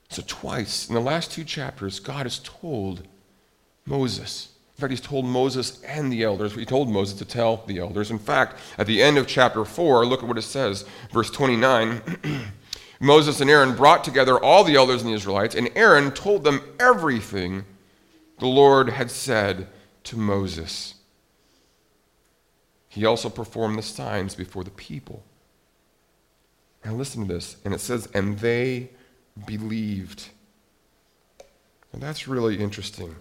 So, 0.10 0.24
twice 0.26 0.88
in 0.88 0.96
the 0.96 1.02
last 1.02 1.32
two 1.32 1.44
chapters, 1.44 2.00
God 2.00 2.26
has 2.26 2.40
told 2.40 3.08
Moses. 3.86 4.50
In 4.80 4.82
fact, 4.82 4.92
he's 4.92 5.02
told 5.02 5.26
Moses 5.26 5.84
and 5.84 6.10
the 6.10 6.24
elders. 6.24 6.56
He 6.56 6.64
told 6.64 6.90
Moses 6.90 7.18
to 7.18 7.26
tell 7.26 7.66
the 7.68 7.80
elders. 7.80 8.12
In 8.12 8.18
fact, 8.18 8.56
at 8.78 8.88
the 8.88 9.02
end 9.02 9.18
of 9.18 9.28
chapter 9.28 9.66
4, 9.66 10.06
look 10.06 10.24
at 10.24 10.30
what 10.30 10.38
it 10.38 10.44
says, 10.44 10.86
verse 11.12 11.30
29. 11.30 12.02
Moses 13.02 13.42
and 13.42 13.50
Aaron 13.50 13.76
brought 13.76 14.06
together 14.06 14.42
all 14.42 14.64
the 14.64 14.78
elders 14.78 15.02
and 15.02 15.10
the 15.10 15.16
Israelites, 15.16 15.54
and 15.54 15.70
Aaron 15.76 16.14
told 16.14 16.46
them 16.46 16.62
everything 16.80 17.66
the 18.38 18.48
Lord 18.48 18.88
had 18.88 19.12
said 19.12 19.68
to 20.06 20.16
Moses. 20.16 20.94
He 22.88 23.04
also 23.04 23.30
performed 23.30 23.78
the 23.78 23.82
signs 23.82 24.34
before 24.34 24.64
the 24.64 24.72
people. 24.72 25.26
Now 26.86 26.94
listen 26.94 27.28
to 27.28 27.34
this. 27.34 27.58
And 27.66 27.74
it 27.74 27.82
says, 27.82 28.08
and 28.14 28.40
they 28.40 28.92
believed. 29.46 30.30
And 31.92 32.02
that's 32.02 32.30
really 32.30 32.58
interesting. 32.58 33.18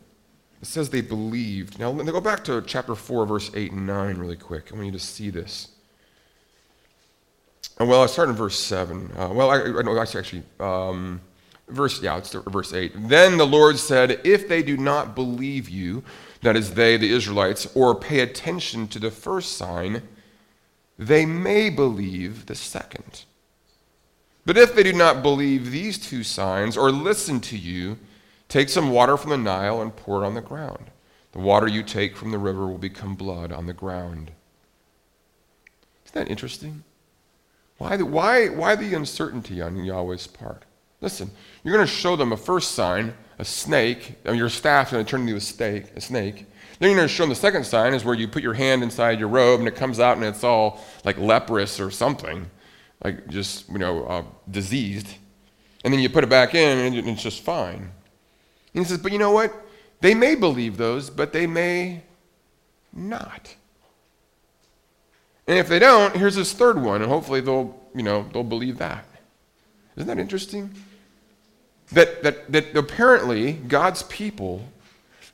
It 0.60 0.66
says 0.66 0.90
they 0.90 1.00
believed. 1.00 1.78
Now, 1.78 1.90
let 1.90 2.04
me 2.04 2.12
go 2.12 2.20
back 2.20 2.42
to 2.44 2.62
chapter 2.62 2.94
4, 2.94 3.26
verse 3.26 3.50
8 3.54 3.72
and 3.72 3.86
9 3.86 4.18
really 4.18 4.36
quick. 4.36 4.72
I 4.72 4.74
want 4.74 4.86
you 4.86 4.92
to 4.92 4.98
see 4.98 5.30
this. 5.30 5.68
Uh, 7.80 7.84
well, 7.84 8.02
I 8.02 8.06
start 8.06 8.28
in 8.28 8.34
verse 8.34 8.58
7. 8.58 9.12
Uh, 9.16 9.28
well, 9.32 9.50
I, 9.50 9.58
I 9.58 10.02
actually, 10.02 10.42
um, 10.58 11.20
verse, 11.68 12.02
yeah, 12.02 12.18
it's 12.18 12.32
verse 12.32 12.72
8. 12.72 12.92
Then 13.08 13.36
the 13.36 13.46
Lord 13.46 13.78
said, 13.78 14.20
If 14.24 14.48
they 14.48 14.62
do 14.62 14.76
not 14.76 15.14
believe 15.14 15.68
you, 15.68 16.02
that 16.42 16.56
is, 16.56 16.74
they, 16.74 16.96
the 16.96 17.10
Israelites, 17.10 17.68
or 17.76 17.94
pay 17.94 18.20
attention 18.20 18.88
to 18.88 18.98
the 18.98 19.12
first 19.12 19.56
sign, 19.56 20.02
they 20.98 21.24
may 21.24 21.70
believe 21.70 22.46
the 22.46 22.56
second. 22.56 23.24
But 24.44 24.56
if 24.56 24.74
they 24.74 24.82
do 24.82 24.92
not 24.92 25.22
believe 25.22 25.70
these 25.70 25.98
two 25.98 26.24
signs 26.24 26.76
or 26.76 26.90
listen 26.90 27.38
to 27.42 27.56
you, 27.56 27.98
take 28.48 28.68
some 28.68 28.90
water 28.90 29.16
from 29.16 29.30
the 29.30 29.38
Nile 29.38 29.80
and 29.80 29.94
pour 29.94 30.22
it 30.22 30.26
on 30.26 30.34
the 30.34 30.40
ground. 30.40 30.90
The 31.32 31.38
water 31.38 31.68
you 31.68 31.82
take 31.82 32.16
from 32.16 32.30
the 32.30 32.38
river 32.38 32.66
will 32.66 32.78
become 32.78 33.14
blood 33.14 33.52
on 33.52 33.66
the 33.66 33.72
ground. 33.72 34.32
Isn't 36.06 36.14
that 36.14 36.30
interesting? 36.30 36.84
Why 37.76 37.96
the, 37.96 38.06
why, 38.06 38.48
why 38.48 38.74
the 38.74 38.94
uncertainty 38.94 39.60
on 39.60 39.84
Yahweh's 39.84 40.26
part? 40.26 40.64
Listen, 41.00 41.30
you're 41.62 41.74
going 41.74 41.86
to 41.86 41.92
show 41.92 42.16
them 42.16 42.32
a 42.32 42.36
first 42.36 42.72
sign, 42.72 43.14
a 43.38 43.44
snake. 43.44 44.24
Mean, 44.24 44.36
your 44.36 44.48
staff's 44.48 44.90
going 44.90 45.04
to 45.04 45.08
turn 45.08 45.20
into 45.20 45.36
a 45.36 45.40
snake. 45.40 45.84
A 45.94 46.00
snake. 46.00 46.46
Then 46.78 46.90
you're 46.90 46.96
going 46.96 47.08
to 47.08 47.14
show 47.14 47.22
them 47.22 47.30
the 47.30 47.36
second 47.36 47.64
sign 47.64 47.94
is 47.94 48.04
where 48.04 48.14
you 48.14 48.26
put 48.26 48.42
your 48.42 48.54
hand 48.54 48.82
inside 48.82 49.20
your 49.20 49.28
robe 49.28 49.60
and 49.60 49.68
it 49.68 49.76
comes 49.76 50.00
out 50.00 50.16
and 50.16 50.26
it's 50.26 50.42
all 50.42 50.80
like 51.04 51.18
leprous 51.18 51.78
or 51.78 51.90
something, 51.90 52.50
like 53.04 53.28
just 53.28 53.68
you 53.68 53.78
know 53.78 54.04
uh, 54.06 54.22
diseased. 54.50 55.08
And 55.84 55.92
then 55.92 56.00
you 56.00 56.08
put 56.08 56.24
it 56.24 56.30
back 56.30 56.54
in 56.54 56.78
and 56.78 57.08
it's 57.08 57.22
just 57.22 57.42
fine. 57.42 57.92
And 58.78 58.86
he 58.86 58.90
says, 58.90 58.98
but 58.98 59.10
you 59.10 59.18
know 59.18 59.32
what? 59.32 59.52
They 60.02 60.14
may 60.14 60.36
believe 60.36 60.76
those, 60.76 61.10
but 61.10 61.32
they 61.32 61.48
may 61.48 62.02
not. 62.92 63.56
And 65.48 65.58
if 65.58 65.66
they 65.66 65.80
don't, 65.80 66.14
here's 66.14 66.36
this 66.36 66.52
third 66.52 66.80
one, 66.80 67.02
and 67.02 67.10
hopefully 67.10 67.40
they'll, 67.40 67.76
you 67.92 68.04
know, 68.04 68.28
they'll 68.32 68.44
believe 68.44 68.78
that. 68.78 69.04
Isn't 69.96 70.06
that 70.06 70.20
interesting? 70.20 70.76
That, 71.90 72.22
that, 72.22 72.52
that 72.52 72.76
apparently 72.76 73.54
God's 73.54 74.04
people 74.04 74.62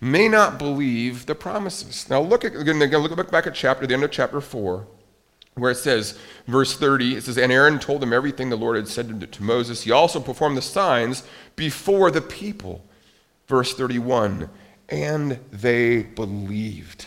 may 0.01 0.27
not 0.27 0.59
believe 0.59 1.27
the 1.27 1.35
promises. 1.35 2.09
Now 2.09 2.23
look 2.23 2.47
at, 2.47 2.57
again, 2.57 2.79
look 2.79 3.31
back 3.31 3.47
at 3.47 3.55
chapter, 3.55 3.87
the 3.87 3.93
end 3.93 4.05
of 4.05 4.11
chapter 4.11 4.41
4, 4.41 4.87
where 5.57 5.73
it 5.73 5.77
says, 5.77 6.19
verse 6.47 6.75
30, 6.75 7.17
it 7.17 7.25
says, 7.25 7.37
And 7.37 7.53
Aaron 7.53 7.79
told 7.79 8.01
them 8.01 8.15
everything 8.15 8.49
the 8.49 8.57
Lord 8.57 8.77
had 8.77 8.89
said 8.89 9.31
to 9.31 9.43
Moses. 9.43 9.83
He 9.83 9.91
also 9.91 10.19
performed 10.19 10.57
the 10.57 10.63
signs 10.63 11.25
before 11.57 12.11
the 12.11 12.23
people. 12.23 12.83
Verse 13.47 13.75
31, 13.75 14.49
and 14.89 15.39
they 15.53 16.03
believed. 16.03 17.07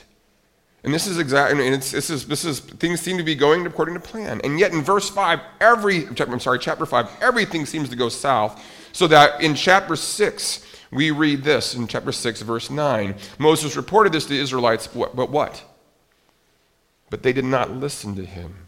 And 0.83 0.93
this 0.93 1.07
is 1.07 1.17
exactly, 1.17 1.65
and 1.65 1.75
it's, 1.75 1.91
this 1.91 2.09
is, 2.09 2.27
this 2.27 2.45
is, 2.45 2.59
things 2.59 3.01
seem 3.01 3.17
to 3.17 3.23
be 3.23 3.35
going 3.35 3.65
according 3.65 3.95
to 3.95 3.99
plan. 3.99 4.39
And 4.43 4.59
yet 4.59 4.71
in 4.71 4.81
verse 4.81 5.09
5, 5.09 5.39
every, 5.59 6.07
I'm 6.07 6.39
sorry, 6.39 6.59
chapter 6.59 6.85
5, 6.85 7.09
everything 7.21 7.65
seems 7.65 7.89
to 7.89 7.95
go 7.95 8.07
south. 8.07 8.63
So 8.93 9.07
that 9.07 9.41
in 9.41 9.55
chapter 9.55 9.95
6, 9.95 10.65
we 10.91 11.11
read 11.11 11.43
this 11.43 11.75
in 11.75 11.87
chapter 11.87 12.11
6, 12.11 12.41
verse 12.43 12.69
9. 12.69 13.15
Moses 13.37 13.75
reported 13.75 14.13
this 14.13 14.23
to 14.23 14.29
the 14.29 14.39
Israelites, 14.39 14.87
but 14.87 15.29
what? 15.29 15.63
But 17.09 17.23
they 17.23 17.33
did 17.33 17.45
not 17.45 17.71
listen 17.71 18.15
to 18.15 18.25
him 18.25 18.67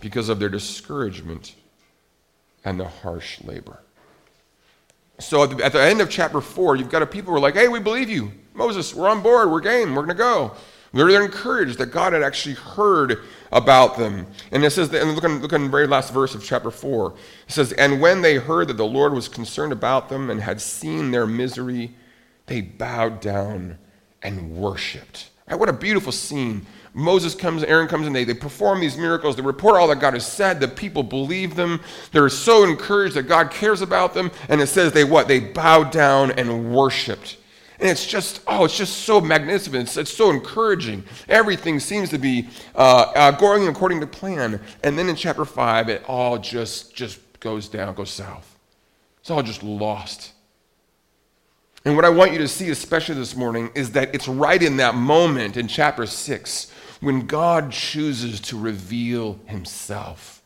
because 0.00 0.28
of 0.28 0.38
their 0.38 0.48
discouragement 0.48 1.54
and 2.64 2.78
the 2.78 2.88
harsh 2.88 3.42
labor. 3.42 3.80
So 5.18 5.42
at 5.42 5.56
the, 5.56 5.64
at 5.64 5.72
the 5.72 5.82
end 5.82 6.00
of 6.00 6.10
chapter 6.10 6.40
4, 6.40 6.76
you've 6.76 6.90
got 6.90 7.02
a 7.02 7.06
people 7.06 7.32
who 7.32 7.36
are 7.36 7.40
like, 7.40 7.54
hey, 7.54 7.68
we 7.68 7.80
believe 7.80 8.08
you. 8.08 8.32
Moses, 8.54 8.94
we're 8.94 9.08
on 9.08 9.22
board, 9.22 9.50
we're 9.50 9.60
game, 9.60 9.94
we're 9.94 10.02
going 10.02 10.08
to 10.08 10.14
go. 10.14 10.56
They're 10.92 11.22
encouraged 11.22 11.78
that 11.78 11.86
God 11.86 12.12
had 12.12 12.22
actually 12.22 12.54
heard 12.54 13.22
about 13.52 13.98
them. 13.98 14.26
And 14.50 14.64
it 14.64 14.70
says, 14.70 14.92
and 14.92 15.14
look 15.14 15.24
on, 15.24 15.40
look 15.40 15.50
the 15.50 15.58
very 15.68 15.86
last 15.86 16.12
verse 16.12 16.34
of 16.34 16.42
chapter 16.42 16.70
4. 16.70 17.14
It 17.46 17.52
says, 17.52 17.72
And 17.72 18.00
when 18.00 18.22
they 18.22 18.36
heard 18.36 18.68
that 18.68 18.78
the 18.78 18.86
Lord 18.86 19.12
was 19.12 19.28
concerned 19.28 19.72
about 19.72 20.08
them 20.08 20.30
and 20.30 20.40
had 20.40 20.60
seen 20.60 21.10
their 21.10 21.26
misery, 21.26 21.94
they 22.46 22.62
bowed 22.62 23.20
down 23.20 23.78
and 24.22 24.56
worshiped. 24.56 25.30
Right, 25.48 25.58
what 25.58 25.68
a 25.68 25.74
beautiful 25.74 26.12
scene. 26.12 26.66
Moses 26.98 27.32
comes, 27.32 27.62
Aaron 27.62 27.86
comes, 27.86 28.08
and 28.08 28.16
they, 28.16 28.24
they 28.24 28.34
perform 28.34 28.80
these 28.80 28.96
miracles. 28.96 29.36
They 29.36 29.42
report 29.42 29.76
all 29.76 29.86
that 29.86 30.00
God 30.00 30.14
has 30.14 30.26
said. 30.26 30.58
The 30.58 30.66
people 30.66 31.04
believe 31.04 31.54
them. 31.54 31.80
They're 32.10 32.28
so 32.28 32.64
encouraged 32.64 33.14
that 33.14 33.28
God 33.28 33.52
cares 33.52 33.82
about 33.82 34.14
them. 34.14 34.32
And 34.48 34.60
it 34.60 34.66
says 34.66 34.92
they 34.92 35.04
what? 35.04 35.28
They 35.28 35.38
bowed 35.38 35.92
down 35.92 36.32
and 36.32 36.74
worshiped. 36.74 37.36
And 37.78 37.88
it's 37.88 38.04
just, 38.04 38.40
oh, 38.48 38.64
it's 38.64 38.76
just 38.76 39.04
so 39.04 39.20
magnificent. 39.20 39.76
It's, 39.76 39.96
it's 39.96 40.12
so 40.12 40.30
encouraging. 40.30 41.04
Everything 41.28 41.78
seems 41.78 42.10
to 42.10 42.18
be 42.18 42.48
uh, 42.74 43.12
uh, 43.14 43.30
going 43.30 43.68
according 43.68 44.00
to 44.00 44.06
plan. 44.08 44.60
And 44.82 44.98
then 44.98 45.08
in 45.08 45.14
chapter 45.14 45.44
5, 45.44 45.88
it 45.88 46.02
all 46.08 46.36
just, 46.36 46.96
just 46.96 47.20
goes 47.38 47.68
down, 47.68 47.94
goes 47.94 48.10
south. 48.10 48.58
It's 49.20 49.30
all 49.30 49.44
just 49.44 49.62
lost. 49.62 50.32
And 51.84 51.94
what 51.94 52.04
I 52.04 52.08
want 52.08 52.32
you 52.32 52.38
to 52.38 52.48
see, 52.48 52.70
especially 52.70 53.14
this 53.14 53.36
morning, 53.36 53.70
is 53.76 53.92
that 53.92 54.12
it's 54.12 54.26
right 54.26 54.60
in 54.60 54.78
that 54.78 54.96
moment 54.96 55.56
in 55.56 55.68
chapter 55.68 56.04
6 56.04 56.72
when 57.00 57.26
God 57.26 57.70
chooses 57.72 58.40
to 58.40 58.58
reveal 58.58 59.38
himself. 59.46 60.42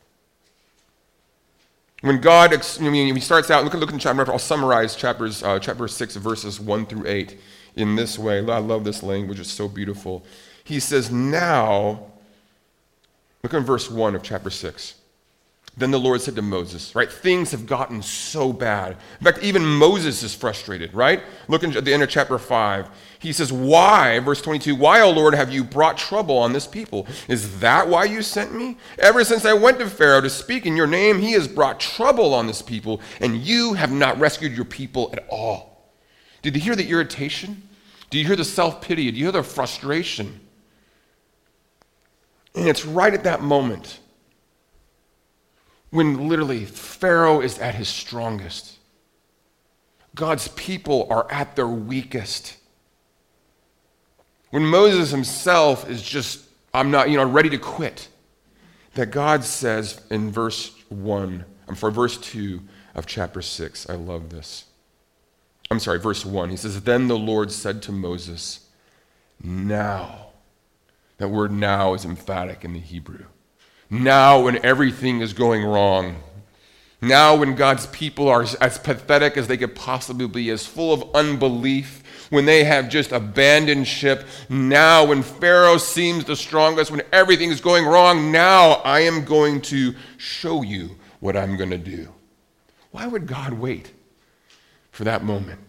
When 2.01 2.19
God, 2.19 2.53
I 2.53 2.89
mean, 2.89 3.15
he 3.15 3.21
starts 3.21 3.49
out, 3.49 3.63
look, 3.63 3.73
look 3.73 3.91
in 3.91 3.97
chapter, 3.97 4.29
I'll 4.29 4.37
summarize 4.37 4.95
chapters, 4.95 5.41
uh, 5.41 5.57
chapter 5.59 5.87
6, 5.87 6.15
verses 6.17 6.59
1 6.59 6.85
through 6.85 7.07
8 7.07 7.39
in 7.75 7.95
this 7.95 8.19
way. 8.19 8.39
I 8.39 8.57
love 8.57 8.83
this 8.83 9.01
language, 9.01 9.39
it's 9.39 9.49
so 9.49 9.69
beautiful. 9.69 10.25
He 10.63 10.79
says, 10.79 11.11
Now, 11.11 12.07
look 13.41 13.53
in 13.53 13.63
verse 13.63 13.89
1 13.89 14.15
of 14.15 14.21
chapter 14.23 14.49
6. 14.49 14.95
Then 15.75 15.89
the 15.89 15.99
Lord 15.99 16.21
said 16.21 16.35
to 16.35 16.43
Moses, 16.43 16.93
right? 16.93 17.11
Things 17.11 17.49
have 17.49 17.65
gotten 17.65 18.03
so 18.03 18.53
bad. 18.53 18.91
In 19.19 19.25
fact, 19.25 19.43
even 19.43 19.65
Moses 19.65 20.21
is 20.21 20.35
frustrated, 20.35 20.93
right? 20.93 21.23
Look 21.47 21.63
at 21.63 21.83
the 21.83 21.91
end 21.91 22.03
of 22.03 22.09
chapter 22.09 22.37
5. 22.37 22.89
He 23.17 23.33
says, 23.33 23.51
Why, 23.51 24.19
verse 24.19 24.39
22, 24.39 24.75
why, 24.75 25.01
O 25.01 25.09
Lord, 25.09 25.33
have 25.33 25.51
you 25.51 25.63
brought 25.63 25.97
trouble 25.97 26.37
on 26.37 26.53
this 26.53 26.67
people? 26.67 27.07
Is 27.27 27.59
that 27.59 27.87
why 27.87 28.03
you 28.03 28.21
sent 28.21 28.53
me? 28.53 28.77
Ever 28.99 29.23
since 29.23 29.45
I 29.45 29.53
went 29.53 29.79
to 29.79 29.89
Pharaoh 29.89 30.21
to 30.21 30.29
speak 30.29 30.67
in 30.67 30.75
your 30.75 30.85
name, 30.85 31.19
he 31.19 31.31
has 31.31 31.47
brought 31.47 31.79
trouble 31.79 32.35
on 32.35 32.45
this 32.45 32.61
people, 32.61 33.01
and 33.19 33.37
you 33.37 33.73
have 33.73 33.91
not 33.91 34.19
rescued 34.19 34.51
your 34.53 34.65
people 34.65 35.09
at 35.13 35.25
all. 35.27 35.91
Did 36.43 36.55
you 36.55 36.61
hear 36.61 36.75
the 36.75 36.87
irritation? 36.87 37.67
Do 38.11 38.19
you 38.19 38.27
hear 38.27 38.35
the 38.35 38.45
self 38.45 38.79
pity? 38.79 39.09
Do 39.09 39.17
you 39.17 39.25
hear 39.25 39.31
the 39.31 39.41
frustration? 39.41 40.39
And 42.53 42.67
it's 42.67 42.85
right 42.85 43.11
at 43.11 43.23
that 43.23 43.41
moment 43.41 44.01
when 45.93 46.27
literally 46.27 46.65
Pharaoh 46.65 47.39
is 47.39 47.59
at 47.59 47.75
his 47.75 47.87
strongest. 47.87 48.79
God's 50.15 50.47
people 50.49 51.05
are 51.11 51.31
at 51.31 51.55
their 51.55 51.67
weakest. 51.67 52.57
When 54.49 54.65
Moses 54.65 55.11
himself 55.11 55.87
is 55.87 56.01
just, 56.01 56.45
I'm 56.73 56.89
not, 56.89 57.11
you 57.11 57.17
know, 57.17 57.29
ready 57.29 57.51
to 57.51 57.59
quit, 57.59 58.07
that 58.95 59.11
God 59.11 59.43
says 59.43 60.01
in 60.09 60.31
verse 60.31 60.71
1, 60.89 61.45
I'm 61.67 61.75
sorry, 61.75 61.93
verse 61.93 62.17
2 62.17 62.59
of 62.95 63.05
chapter 63.05 63.43
6, 63.43 63.87
I 63.87 63.93
love 63.93 64.31
this. 64.31 64.65
I'm 65.69 65.79
sorry, 65.79 65.99
verse 65.99 66.25
1. 66.25 66.49
He 66.49 66.57
says, 66.57 66.81
Then 66.81 67.07
the 67.07 67.19
Lord 67.19 67.51
said 67.51 67.83
to 67.83 67.91
Moses, 67.91 68.67
Now. 69.43 70.29
That 71.17 71.27
word 71.27 71.51
now 71.51 71.93
is 71.93 72.03
emphatic 72.03 72.65
in 72.65 72.73
the 72.73 72.79
Hebrew. 72.79 73.25
Now, 73.89 74.41
when 74.41 74.63
everything 74.65 75.21
is 75.21 75.33
going 75.33 75.63
wrong, 75.63 76.15
now, 77.03 77.35
when 77.35 77.55
God's 77.55 77.85
people 77.87 78.29
are 78.29 78.45
as 78.61 78.77
pathetic 78.77 79.35
as 79.35 79.47
they 79.47 79.57
could 79.57 79.75
possibly 79.75 80.25
be, 80.25 80.49
as 80.51 80.65
full 80.65 80.93
of 80.93 81.13
unbelief, 81.13 82.01
when 82.29 82.45
they 82.45 82.63
have 82.63 82.87
just 82.87 83.11
abandoned 83.11 83.89
ship, 83.89 84.25
now, 84.47 85.03
when 85.03 85.21
Pharaoh 85.21 85.75
seems 85.75 86.23
the 86.23 86.37
strongest, 86.37 86.91
when 86.91 87.01
everything 87.11 87.49
is 87.49 87.59
going 87.59 87.85
wrong, 87.85 88.31
now 88.31 88.81
I 88.85 89.01
am 89.01 89.25
going 89.25 89.59
to 89.63 89.95
show 90.15 90.61
you 90.61 90.95
what 91.19 91.35
I'm 91.35 91.57
going 91.57 91.71
to 91.71 91.77
do. 91.77 92.07
Why 92.91 93.05
would 93.05 93.27
God 93.27 93.51
wait 93.51 93.91
for 94.91 95.03
that 95.03 95.25
moment? 95.25 95.59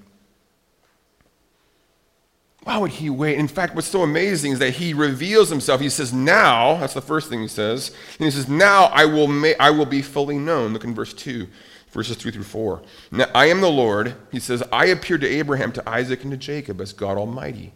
Why 2.65 2.79
would 2.79 2.93
he 2.93 3.11
wait? 3.11 3.39
In 3.39 3.47
fact, 3.47 3.75
what's 3.75 3.87
so 3.87 4.03
amazing 4.03 4.53
is 4.53 4.59
that 4.59 4.71
he 4.71 4.95
reveals 4.95 5.51
himself. 5.51 5.83
He 5.83 5.91
says, 5.91 6.15
Now, 6.15 6.79
that's 6.79 6.95
the 6.95 7.03
first 7.03 7.29
thing 7.29 7.43
he 7.43 7.49
says. 7.49 7.91
And 8.19 8.25
he 8.25 8.31
says, 8.31 8.49
Now 8.49 8.85
I 8.85 9.05
will, 9.05 9.29
ma- 9.29 9.53
I 9.61 9.71
will 9.71 9.85
be 9.85 10.01
fully 10.01 10.39
known. 10.39 10.73
Look 10.73 10.85
in 10.85 10.95
verse 10.95 11.13
2, 11.13 11.47
verses 11.93 12.17
3 12.17 12.33
through 12.33 12.45
4. 12.45 12.83
Now 13.13 13.27
I 13.35 13.47
am 13.47 13.61
the 13.61 13.71
Lord. 13.71 14.15
He 14.33 14.41
says, 14.41 14.63
I 14.73 14.87
appeared 14.87 15.21
to 15.21 15.29
Abraham, 15.29 15.73
to 15.73 15.89
Isaac, 15.89 16.23
and 16.23 16.31
to 16.31 16.39
Jacob 16.39 16.81
as 16.81 16.95
God 16.95 17.19
Almighty. 17.19 17.75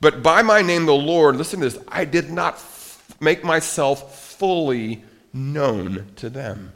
But 0.00 0.22
by 0.22 0.42
my 0.42 0.62
name, 0.62 0.86
the 0.86 0.94
Lord, 0.94 1.36
listen 1.36 1.58
to 1.60 1.68
this, 1.68 1.82
I 1.88 2.04
did 2.04 2.30
not 2.30 2.54
f- 2.54 3.16
make 3.18 3.42
myself 3.42 4.16
fully 4.16 5.02
known 5.32 6.12
to 6.16 6.30
them. 6.30 6.72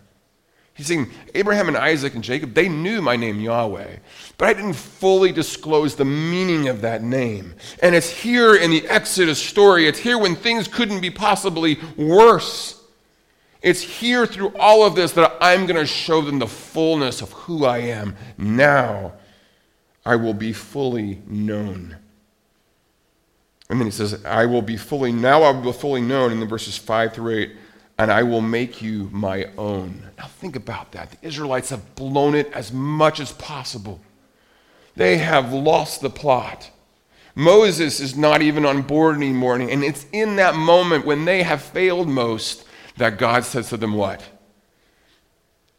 He's 0.77 0.89
saying, 0.89 1.11
Abraham 1.35 1.69
and 1.69 1.77
Isaac 1.77 2.15
and 2.15 2.23
Jacob, 2.23 2.53
they 2.53 2.69
knew 2.69 3.01
my 3.01 3.17
name 3.17 3.41
Yahweh, 3.41 3.97
but 4.37 4.49
I 4.49 4.53
didn't 4.53 4.75
fully 4.75 5.33
disclose 5.33 5.97
the 5.97 6.05
meaning 6.05 6.69
of 6.69 6.83
that 6.83 7.03
name. 7.03 7.55
And 7.81 7.95
it's 7.95 8.11
here 8.11 8.55
in 8.55 8.71
the 8.71 8.87
Exodus 8.87 9.43
story, 9.43 9.89
it's 9.89 9.99
here 9.99 10.19
when 10.19 10.37
things 10.37 10.69
couldn't 10.69 11.01
be 11.01 11.11
possibly 11.11 11.79
worse. 11.97 12.83
It's 13.63 13.81
here 13.81 14.27
through 14.27 14.55
all 14.59 14.85
of 14.85 14.95
this 14.95 15.13
that 15.13 15.39
I'm 15.41 15.65
going 15.67 15.81
to 15.81 15.87
show 15.87 16.21
them 16.21 16.39
the 16.39 16.47
fullness 16.47 17.23
of 17.23 17.33
who 17.33 17.65
I 17.65 17.79
am. 17.79 18.15
Now 18.37 19.15
I 20.05 20.17
will 20.17 20.35
be 20.35 20.53
fully 20.53 21.23
known. 21.27 21.97
And 23.71 23.81
then 23.81 23.87
he 23.87 23.91
says, 23.91 24.25
I 24.27 24.45
will 24.45 24.63
be 24.63 24.77
fully, 24.77 25.11
now 25.11 25.43
I 25.43 25.51
will 25.53 25.73
be 25.73 25.79
fully 25.79 26.03
known 26.03 26.33
in 26.33 26.39
the 26.39 26.47
verses 26.47 26.77
5 26.77 27.15
through 27.15 27.39
8 27.39 27.57
and 27.99 28.11
I 28.11 28.23
will 28.23 28.43
make 28.43 28.83
you 28.83 29.09
my 29.13 29.49
own. 29.57 30.11
Now, 30.19 30.27
think 30.27 30.57
about 30.57 30.93
that. 30.93 31.13
The 31.13 31.27
Israelites 31.27 31.71
have 31.71 31.95
blown 31.95 32.35
it 32.35 32.53
as 32.53 32.73
much 32.73 33.21
as 33.21 33.33
possible, 33.33 34.01
they 34.95 35.19
have 35.19 35.53
lost 35.53 36.01
the 36.01 36.11
plot. 36.11 36.71
Moses 37.39 38.01
is 38.01 38.17
not 38.17 38.41
even 38.41 38.65
on 38.65 38.81
board 38.81 39.15
anymore. 39.15 39.57
And 39.57 39.85
it's 39.85 40.07
in 40.11 40.37
that 40.37 40.55
moment 40.55 41.05
when 41.05 41.27
they 41.27 41.43
have 41.43 41.61
failed 41.61 42.09
most 42.09 42.65
that 42.97 43.19
God 43.19 43.45
says 43.45 43.69
to 43.69 43.77
them, 43.77 43.93
What? 43.93 44.27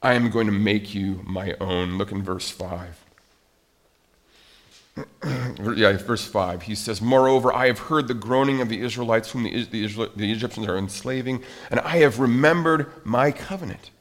I 0.02 0.14
am 0.14 0.30
going 0.30 0.46
to 0.46 0.54
make 0.54 0.94
you 0.94 1.22
my 1.26 1.56
own. 1.60 1.98
Look 1.98 2.12
in 2.12 2.22
verse 2.22 2.52
5. 2.52 3.07
yeah, 5.76 5.98
verse 5.98 6.26
5, 6.26 6.64
he 6.64 6.76
says, 6.76 7.02
Moreover, 7.02 7.54
I 7.54 7.68
have 7.68 7.80
heard 7.80 8.08
the 8.08 8.14
groaning 8.14 8.62
of 8.62 8.70
the 8.70 8.82
Israelites 8.82 9.32
whom 9.32 9.44
the, 9.44 9.64
the, 9.66 10.12
the 10.16 10.32
Egyptians 10.32 10.68
are 10.68 10.78
enslaving, 10.78 11.44
and 11.70 11.80
I 11.82 11.98
have 11.98 12.20
remembered 12.20 12.92
my 13.06 13.32
covenant. 13.32 13.92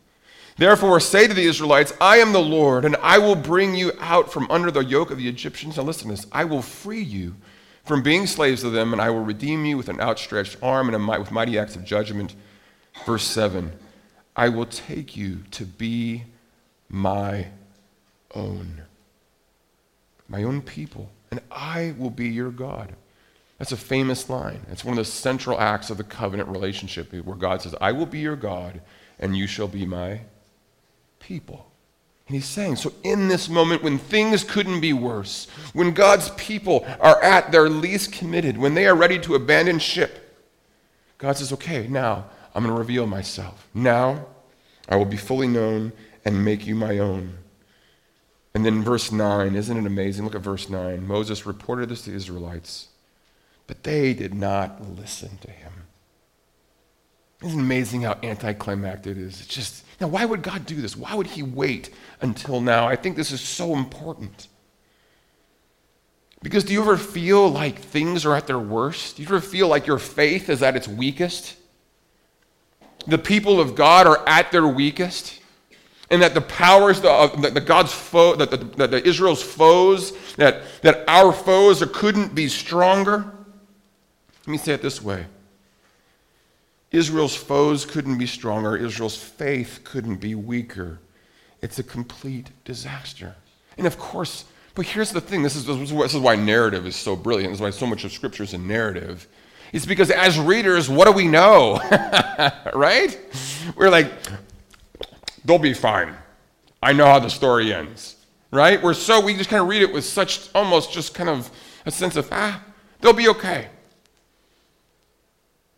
Therefore, 0.59 0.99
say 1.01 1.27
to 1.29 1.35
the 1.35 1.47
Israelites, 1.47 1.93
I 2.01 2.17
am 2.17 2.33
the 2.33 2.41
Lord, 2.41 2.85
and 2.85 2.97
I 2.97 3.19
will 3.19 3.37
bring 3.37 3.75
you 3.75 3.93
out 4.01 4.33
from 4.33 4.51
under 4.51 4.71
the 4.71 4.85
yoke 4.85 5.11
of 5.11 5.19
the 5.19 5.29
Egyptians. 5.29 5.77
Now, 5.77 5.83
listen 5.83 6.09
to 6.09 6.17
this 6.17 6.27
I 6.33 6.45
will 6.45 6.63
free 6.63 7.03
you 7.03 7.37
from 7.85 8.03
being 8.03 8.27
slaves 8.27 8.63
to 8.63 8.71
them, 8.71 8.93
and 8.93 9.03
I 9.03 9.11
will 9.11 9.25
redeem 9.25 9.65
you 9.65 9.77
with 9.77 9.89
an 9.89 10.01
outstretched 10.01 10.57
arm 10.63 10.93
and 10.93 11.07
with 11.07 11.31
mighty 11.31 11.59
acts 11.59 11.77
of 11.77 11.85
judgment. 11.85 12.35
Verse 13.05 13.25
7 13.25 13.73
I 14.35 14.49
will 14.49 14.67
take 14.67 15.17
you 15.17 15.43
to 15.53 15.65
be 15.65 16.25
my 16.89 17.49
own 18.35 18.86
my 20.29 20.43
own 20.43 20.63
people, 20.63 21.11
and 21.31 21.41
I 21.51 21.95
will 21.99 22.11
be 22.11 22.29
your 22.29 22.51
God. 22.51 22.95
That's 23.59 23.73
a 23.73 23.77
famous 23.77 24.29
line. 24.29 24.67
It's 24.71 24.85
one 24.85 24.99
of 24.99 25.05
the 25.05 25.11
central 25.11 25.59
acts 25.59 25.89
of 25.89 25.97
the 25.97 26.05
covenant 26.05 26.49
relationship 26.49 27.13
where 27.13 27.37
God 27.37 27.63
says, 27.63 27.75
I 27.81 27.93
will 27.93 28.07
be 28.07 28.19
your 28.19 28.37
God, 28.37 28.81
and 29.19 29.37
you 29.37 29.47
shall 29.47 29.69
be 29.69 29.87
my 29.87 30.21
people. 31.21 31.71
And 32.27 32.35
he's 32.35 32.47
saying, 32.47 32.77
so 32.77 32.93
in 33.05 33.29
this 33.29 33.49
moment 33.49 33.83
when 33.83 33.99
things 33.99 34.43
couldn't 34.43 34.81
be 34.81 34.93
worse, 34.93 35.47
when 35.73 35.93
God's 35.93 36.31
people 36.31 36.85
are 37.01 37.23
at 37.23 37.53
their 37.53 37.71
least 37.71 38.13
committed, 38.13 38.59
when 38.59 38.75
they 38.75 38.87
are 38.87 38.97
ready 38.97 39.19
to 39.21 39.37
abandon 39.37 39.79
ship, 39.79 40.23
God 41.19 41.37
says, 41.37 41.53
okay, 41.53 41.87
now 41.87 42.27
I'm 42.55 42.65
going 42.65 42.75
to 42.75 42.79
reveal 42.79 43.07
myself. 43.07 43.69
Now 43.73 44.27
I 44.89 44.97
will 44.97 45.05
be 45.05 45.17
fully 45.17 45.47
known 45.47 45.93
and 46.25 46.45
make 46.45 46.67
you 46.67 46.75
my 46.75 46.99
own. 46.99 47.39
And 48.57 48.65
then 48.65 48.83
verse 48.83 49.13
9, 49.13 49.55
isn't 49.55 49.77
it 49.77 49.85
amazing? 49.85 50.25
Look 50.25 50.35
at 50.35 50.41
verse 50.41 50.71
9. 50.71 51.07
Moses 51.07 51.45
reported 51.45 51.91
this 51.91 52.05
to 52.05 52.11
the 52.11 52.17
Israelites, 52.17 52.89
but 53.67 53.83
they 53.83 54.15
did 54.15 54.33
not 54.33 54.81
listen 54.97 55.37
to 55.43 55.51
him. 55.51 55.73
Isn't 57.43 57.61
amazing 57.61 58.01
how 58.01 58.17
anticlimactic 58.23 59.13
it 59.13 59.19
is? 59.19 59.43
It's 59.43 59.55
just, 59.55 59.85
now, 60.01 60.07
why 60.07 60.25
would 60.25 60.41
God 60.41 60.65
do 60.65 60.77
this? 60.81 60.97
Why 60.97 61.15
would 61.15 61.27
he 61.27 61.43
wait 61.43 61.91
until 62.23 62.63
now? 62.63 62.89
I 62.89 62.97
think 62.97 63.15
this 63.15 63.31
is 63.31 63.43
so 63.43 63.77
important. 63.77 64.49
Because 66.43 66.65
do 66.65 66.73
you 66.73 66.81
ever 66.81 66.97
feel 66.97 67.51
like 67.51 67.79
things 67.79 68.25
are 68.25 68.35
at 68.35 68.47
their 68.47 68.59
worst? 68.59 69.17
Do 69.17 69.23
you 69.23 69.29
ever 69.29 69.43
feel 69.43 69.69
like 69.69 69.87
your 69.87 69.99
faith 69.99 70.49
is 70.49 70.63
at 70.63 70.77
its 70.77 70.89
weakest? 70.89 71.57
The 73.07 73.19
people 73.19 73.61
of 73.61 73.75
God 73.75 74.07
are 74.07 74.27
at 74.27 74.51
their 74.51 74.67
weakest 74.67 75.41
and 76.11 76.23
that 76.23 76.35
the 76.35 76.41
powers, 76.41 76.99
of 76.99 77.03
the, 77.03 77.11
uh, 77.11 77.51
the 77.51 77.61
God's 77.61 77.93
foe, 77.93 78.37
that 78.37 78.51
the, 78.51 78.59
that 78.77 78.91
the 78.91 79.07
Israel's 79.07 79.43
foes, 79.43 80.13
that, 80.37 80.63
that 80.83 81.05
our 81.09 81.33
foes 81.33 81.85
couldn't 81.93 82.35
be 82.35 82.49
stronger. 82.49 83.25
Let 84.47 84.49
me 84.49 84.59
say 84.59 84.75
it 84.75 84.83
this 84.83 85.03
way 85.03 85.27
Israel's 86.93 87.35
foes 87.35 87.85
couldn't 87.85 88.19
be 88.19 88.27
stronger, 88.27 88.77
Israel's 88.77 89.17
faith 89.17 89.81
couldn't 89.85 90.17
be 90.17 90.35
weaker. 90.35 91.01
It's 91.61 91.79
a 91.79 91.83
complete 91.83 92.51
disaster. 92.65 93.35
And 93.77 93.87
of 93.87 93.99
course, 93.99 94.45
but 94.75 94.87
here's 94.87 95.11
the 95.11 95.21
thing 95.21 95.43
this 95.43 95.57
is, 95.57 95.65
this 95.65 96.15
is 96.15 96.21
why 96.21 96.37
narrative 96.37 96.87
is 96.87 96.95
so 96.95 97.17
brilliant. 97.17 97.51
This 97.51 97.59
is 97.59 97.63
why 97.63 97.71
so 97.71 97.87
much 97.87 98.05
of 98.05 98.13
Scripture 98.13 98.43
is 98.43 98.55
a 98.55 98.59
narrative. 98.59 99.27
It's 99.73 99.87
because 99.87 100.11
as 100.11 100.39
readers, 100.39 100.89
what 100.89 101.07
do 101.07 101.13
we 101.13 101.27
know? 101.27 101.81
right? 102.75 103.19
We're 103.75 103.91
like, 103.91 104.13
they'll 105.47 105.59
be 105.59 105.73
fine. 105.73 106.15
I 106.83 106.93
know 106.93 107.07
how 107.07 107.19
the 107.19 107.31
story 107.31 107.73
ends, 107.73 108.17
right? 108.51 108.83
We're 108.83 108.95
so, 108.95 109.21
we 109.21 109.35
just 109.35 109.49
kind 109.49 109.63
of 109.63 109.69
read 109.69 109.83
it 109.83 109.93
with 109.93 110.05
such 110.05 110.49
almost 110.55 110.93
just 110.93 111.15
kind 111.15 111.31
of 111.31 111.51
a 111.87 111.91
sense 111.91 112.17
of, 112.17 112.29
ah, 112.33 112.63
they'll 113.01 113.13
be 113.13 113.29
okay. 113.29 113.69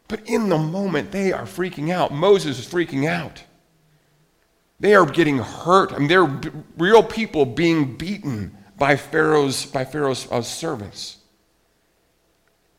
But 0.09 0.27
in 0.27 0.49
the 0.49 0.59
moment, 0.59 1.13
they 1.13 1.33
are 1.33 1.45
freaking 1.45 1.93
out. 1.93 2.13
Moses 2.13 2.59
is 2.59 2.67
freaking 2.67 3.07
out. 3.07 3.45
They 4.81 4.95
are 4.95 5.05
getting 5.05 5.39
hurt. 5.39 5.93
I 5.93 5.99
mean, 5.99 6.09
they're 6.09 6.41
real 6.79 7.03
people 7.03 7.45
being 7.45 7.97
beaten 7.97 8.57
by 8.79 8.97
Pharaoh's, 8.97 9.67
by 9.67 9.85
Pharaoh's 9.85 10.31
uh, 10.31 10.41
servants. 10.41 11.19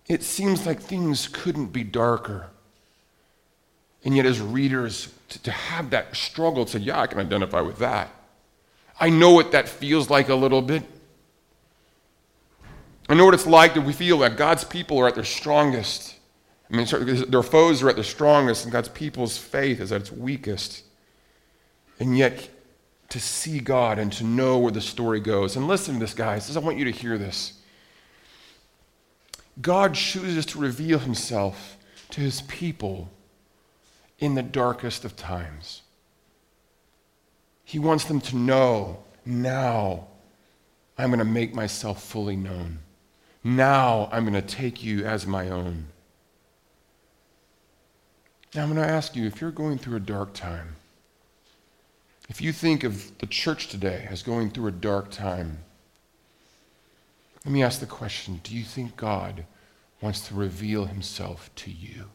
It 0.08 0.24
seems 0.24 0.66
like 0.66 0.82
things 0.82 1.28
couldn't 1.28 1.68
be 1.68 1.84
darker. 1.84 2.50
And 4.04 4.16
yet, 4.16 4.26
as 4.26 4.40
readers, 4.40 5.14
to, 5.30 5.44
to 5.44 5.52
have 5.52 5.90
that 5.90 6.16
struggle, 6.16 6.66
to 6.66 6.80
yeah, 6.80 7.02
I 7.02 7.08
can 7.08 7.20
identify 7.20 7.62
with 7.62 7.80
that. 7.80 8.10
I 9.00 9.10
know 9.10 9.32
what 9.32 9.52
that 9.52 9.68
feels 9.68 10.10
like 10.10 10.30
a 10.30 10.36
little 10.36 10.62
bit. 10.62 10.84
I 13.08 13.16
know 13.16 13.26
what 13.26 13.34
it's 13.34 13.48
like 13.48 13.74
that 13.74 13.82
we 13.82 13.94
feel 13.94 14.20
that 14.20 14.38
God's 14.38 14.64
people 14.64 15.00
are 15.00 15.08
at 15.08 15.16
their 15.16 15.24
strongest. 15.24 16.16
I 16.72 16.76
mean, 16.76 16.86
their 17.28 17.44
foes 17.44 17.82
are 17.82 17.90
at 17.90 17.96
their 17.96 18.04
strongest, 18.04 18.66
and 18.66 18.72
God's 18.72 18.90
people's 18.90 19.38
faith 19.38 19.80
is 19.80 19.92
at 19.92 20.02
its 20.02 20.12
weakest. 20.12 20.84
And 22.00 22.18
yet, 22.18 22.50
to 23.10 23.20
see 23.20 23.60
God 23.60 23.98
and 23.98 24.12
to 24.14 24.24
know 24.24 24.60
where 24.60 24.72
the 24.72 24.82
story 24.82 25.20
goes. 25.20 25.56
And 25.56 25.68
listen 25.68 25.96
to 25.96 26.00
this, 26.00 26.14
guys. 26.14 26.56
I 26.56 26.60
want 26.60 26.78
you 26.78 26.86
to 26.86 26.92
hear 26.92 27.18
this. 27.18 27.54
God 29.62 29.96
chooses 29.96 30.46
to 30.48 30.60
reveal 30.60 31.00
himself 31.00 31.78
to 32.12 32.22
his 32.22 32.42
people 32.44 33.10
in 34.20 34.36
the 34.36 34.44
darkest 34.44 35.06
of 35.06 35.16
times. 35.16 35.82
He 37.64 37.80
wants 37.80 38.06
them 38.06 38.22
to 38.22 38.36
know 38.36 39.04
now 39.26 40.08
I'm 40.98 41.10
going 41.10 41.20
to 41.20 41.26
make 41.26 41.56
myself 41.56 42.04
fully 42.04 42.36
known. 42.36 42.80
Now 43.44 44.10
I'm 44.12 44.26
going 44.26 44.34
to 44.34 44.56
take 44.56 44.84
you 44.84 45.06
as 45.06 45.26
my 45.26 45.50
own. 45.50 45.88
Now 48.54 48.64
I'm 48.64 48.74
going 48.74 48.86
to 48.86 48.94
ask 48.94 49.16
you 49.16 49.26
if 49.26 49.40
you're 49.40 49.52
going 49.52 49.78
through 49.78 49.98
a 49.98 50.02
dark 50.02 50.34
time, 50.34 50.76
if 52.28 52.42
you 52.42 52.52
think 52.52 52.84
of 52.84 53.18
the 53.20 53.28
church 53.28 53.70
today 53.70 54.08
as 54.10 54.24
going 54.24 54.52
through 54.52 54.68
a 54.68 54.72
dark 54.72 55.10
time, 55.10 55.60
let 57.46 57.54
me 57.54 57.64
ask 57.64 57.80
the 57.80 57.86
question 57.86 58.42
do 58.44 58.56
you 58.56 58.64
think 58.64 58.98
God 58.98 59.46
wants 60.02 60.28
to 60.28 60.36
reveal 60.36 60.86
himself 60.86 61.50
to 61.56 61.72
you? 61.72 62.06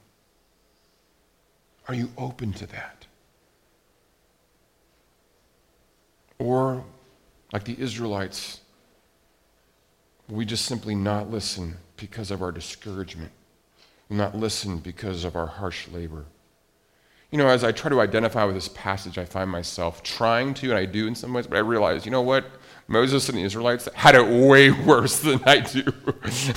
Are 1.88 1.94
you 1.94 2.10
open 2.16 2.52
to 2.54 2.66
that? 2.66 3.06
Or, 6.38 6.84
like 7.52 7.64
the 7.64 7.78
Israelites, 7.78 8.60
we 10.28 10.44
just 10.44 10.64
simply 10.64 10.94
not 10.94 11.30
listen 11.30 11.76
because 11.96 12.30
of 12.30 12.42
our 12.42 12.52
discouragement, 12.52 13.30
not 14.08 14.36
listen 14.36 14.78
because 14.78 15.24
of 15.24 15.36
our 15.36 15.46
harsh 15.46 15.88
labor. 15.88 16.24
You 17.30 17.38
know, 17.38 17.48
as 17.48 17.64
I 17.64 17.72
try 17.72 17.90
to 17.90 18.00
identify 18.00 18.44
with 18.44 18.54
this 18.54 18.68
passage, 18.68 19.18
I 19.18 19.24
find 19.24 19.50
myself 19.50 20.02
trying 20.02 20.54
to, 20.54 20.70
and 20.70 20.78
I 20.78 20.84
do 20.84 21.06
in 21.06 21.14
some 21.14 21.32
ways, 21.32 21.46
but 21.46 21.56
I 21.56 21.60
realize, 21.60 22.04
you 22.04 22.10
know 22.10 22.22
what? 22.22 22.46
Moses 22.86 23.28
and 23.28 23.38
the 23.38 23.42
Israelites 23.42 23.88
had 23.94 24.14
it 24.14 24.26
way 24.26 24.70
worse 24.86 25.20
than 25.20 25.42
I 25.44 25.60
do. 25.60 25.82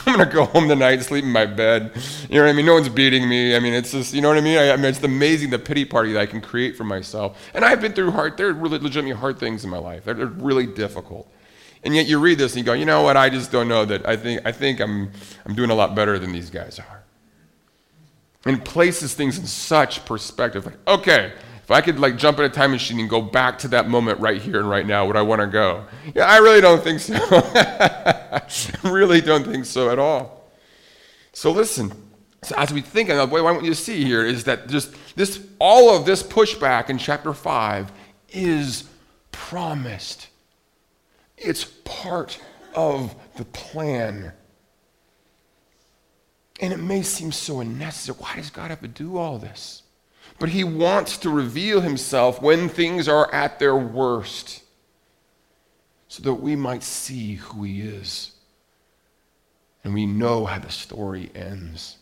I'm 0.06 0.16
going 0.16 0.20
to 0.20 0.26
go 0.26 0.46
home 0.46 0.68
tonight, 0.68 1.02
sleep 1.02 1.24
in 1.24 1.32
my 1.32 1.46
bed. 1.46 1.92
You 2.30 2.36
know 2.36 2.46
what 2.46 2.50
I 2.50 2.54
mean? 2.54 2.66
No 2.66 2.74
one's 2.74 2.90
beating 2.90 3.30
me. 3.30 3.56
I 3.56 3.60
mean, 3.60 3.74
it's 3.74 3.92
just, 3.92 4.14
you 4.14 4.22
know 4.22 4.28
what 4.30 4.38
I 4.38 4.42
mean? 4.42 4.58
I, 4.58 4.72
I 4.72 4.76
mean, 4.76 4.86
it's 4.86 5.02
amazing 5.02 5.52
the 5.52 5.60
pity 5.60 5.86
party 5.86 6.12
that 6.14 6.20
I 6.20 6.26
can 6.26 6.42
create 6.42 6.76
for 6.76 6.84
myself. 6.84 7.50
And 7.54 7.64
I've 7.64 7.80
been 7.80 7.94
through 7.94 8.12
hard, 8.12 8.36
there 8.38 8.50
are 8.50 8.54
really 8.54 8.80
legitimately 8.80 9.20
hard 9.20 9.40
things 9.40 9.64
in 9.64 9.70
my 9.70 9.78
life. 9.78 10.04
They're, 10.04 10.16
they're 10.16 10.28
really 10.28 10.68
difficult. 10.68 11.32
And 11.84 11.96
yet 11.96 12.08
you 12.08 12.20
read 12.20 12.38
this 12.38 12.54
and 12.54 12.60
you 12.60 12.66
go, 12.66 12.74
you 12.74 12.86
know 12.86 13.04
what? 13.04 13.16
I 13.16 13.30
just 13.30 13.52
don't 13.52 13.70
know 13.70 13.86
that. 13.86 14.06
I 14.06 14.18
think, 14.18 14.42
I 14.46 14.52
think 14.52 14.82
I'm, 14.82 15.12
I'm 15.46 15.56
doing 15.56 15.70
a 15.70 15.76
lot 15.76 15.96
better 15.96 16.20
than 16.20 16.34
these 16.34 16.50
guys 16.50 16.80
are. 16.80 17.04
And 18.44 18.64
places 18.64 19.14
things 19.14 19.38
in 19.38 19.46
such 19.46 20.04
perspective. 20.06 20.66
Like, 20.66 20.88
okay, 20.88 21.34
If 21.68 21.72
I 21.72 21.82
could 21.82 22.00
like 22.00 22.16
jump 22.16 22.40
in 22.40 22.46
a 22.46 22.50
time 22.50 22.72
machine 22.72 22.98
and 22.98 23.10
go 23.10 23.20
back 23.20 23.60
to 23.60 23.68
that 23.68 23.90
moment 23.90 24.22
right 24.22 24.42
here 24.42 24.58
and 24.58 24.70
right 24.70 24.88
now, 24.88 25.06
would 25.06 25.18
I 25.18 25.22
want 25.22 25.42
to 25.42 25.48
go? 25.48 25.84
Yeah, 26.16 26.24
I 26.24 26.38
really 26.38 26.62
don't 26.62 26.82
think 26.82 27.02
so. 27.02 27.16
I 27.20 28.42
really 28.86 29.20
don't 29.20 29.46
think 29.46 29.66
so 29.66 29.90
at 29.90 30.00
all. 30.00 30.50
So 31.34 31.52
listen, 31.52 31.92
so 32.42 32.56
as 32.58 32.72
we 32.72 32.80
think, 32.80 33.10
and 33.10 33.30
what 33.30 33.40
I 33.40 33.42
want 33.42 33.66
you 33.66 33.72
to 33.72 33.76
see 33.76 34.06
here 34.06 34.26
is 34.26 34.46
that 34.46 34.70
just 34.70 34.96
this, 35.18 35.46
all 35.60 35.94
of 35.94 36.06
this 36.06 36.24
pushback 36.24 36.90
in 36.90 36.98
chapter 36.98 37.34
five 37.34 37.92
is 38.30 38.86
promised. 39.34 40.30
It's 41.36 41.66
part 41.84 42.40
of 42.76 43.14
the 43.36 43.44
plan. 43.44 44.32
And 46.62 46.72
it 46.72 46.80
may 46.80 47.02
seem 47.02 47.34
so 47.34 47.60
unnecessary. 47.60 48.18
Why 48.20 48.38
does 48.38 48.52
God 48.52 48.70
have 48.70 48.80
to 48.80 48.88
do 48.88 49.18
all 49.18 49.38
this? 49.38 49.84
But 50.40 50.50
He 50.50 50.64
wants 50.64 51.18
to 51.20 51.30
reveal 51.30 51.82
Himself 51.82 52.42
when 52.42 52.70
things 52.70 53.08
are 53.08 53.34
at 53.34 53.60
their 53.60 53.76
worst 53.76 54.64
so 56.08 56.24
that 56.24 56.36
we 56.36 56.56
might 56.56 56.84
see 56.84 57.36
who 57.36 57.64
He 57.64 57.82
is. 57.82 58.32
And 59.84 59.94
we 59.94 60.06
know 60.06 60.46
how 60.46 60.60
the 60.60 60.70
story 60.70 61.32
ends. 61.34 61.98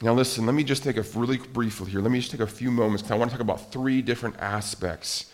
Now, 0.00 0.12
listen, 0.12 0.46
let 0.46 0.54
me 0.54 0.62
just 0.62 0.84
take 0.84 0.96
a 0.96 1.02
really 1.18 1.38
briefly 1.38 1.90
here. 1.90 2.00
Let 2.00 2.12
me 2.12 2.20
just 2.20 2.30
take 2.30 2.40
a 2.40 2.46
few 2.46 2.70
moments 2.70 3.02
because 3.02 3.12
I 3.12 3.18
want 3.18 3.30
to 3.30 3.36
talk 3.36 3.42
about 3.42 3.72
three 3.72 4.00
different 4.00 4.36
aspects 4.38 5.26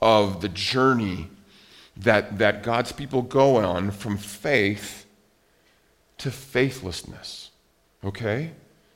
of 0.00 0.40
the 0.40 0.48
journey 0.48 1.28
that, 1.96 2.38
that 2.38 2.62
God's 2.62 2.92
people 2.92 3.22
go 3.22 3.56
on 3.56 3.90
from 3.90 4.16
faith 4.16 5.06
to 6.18 6.30
faithlessness. 6.30 7.50
Okay? 8.04 8.52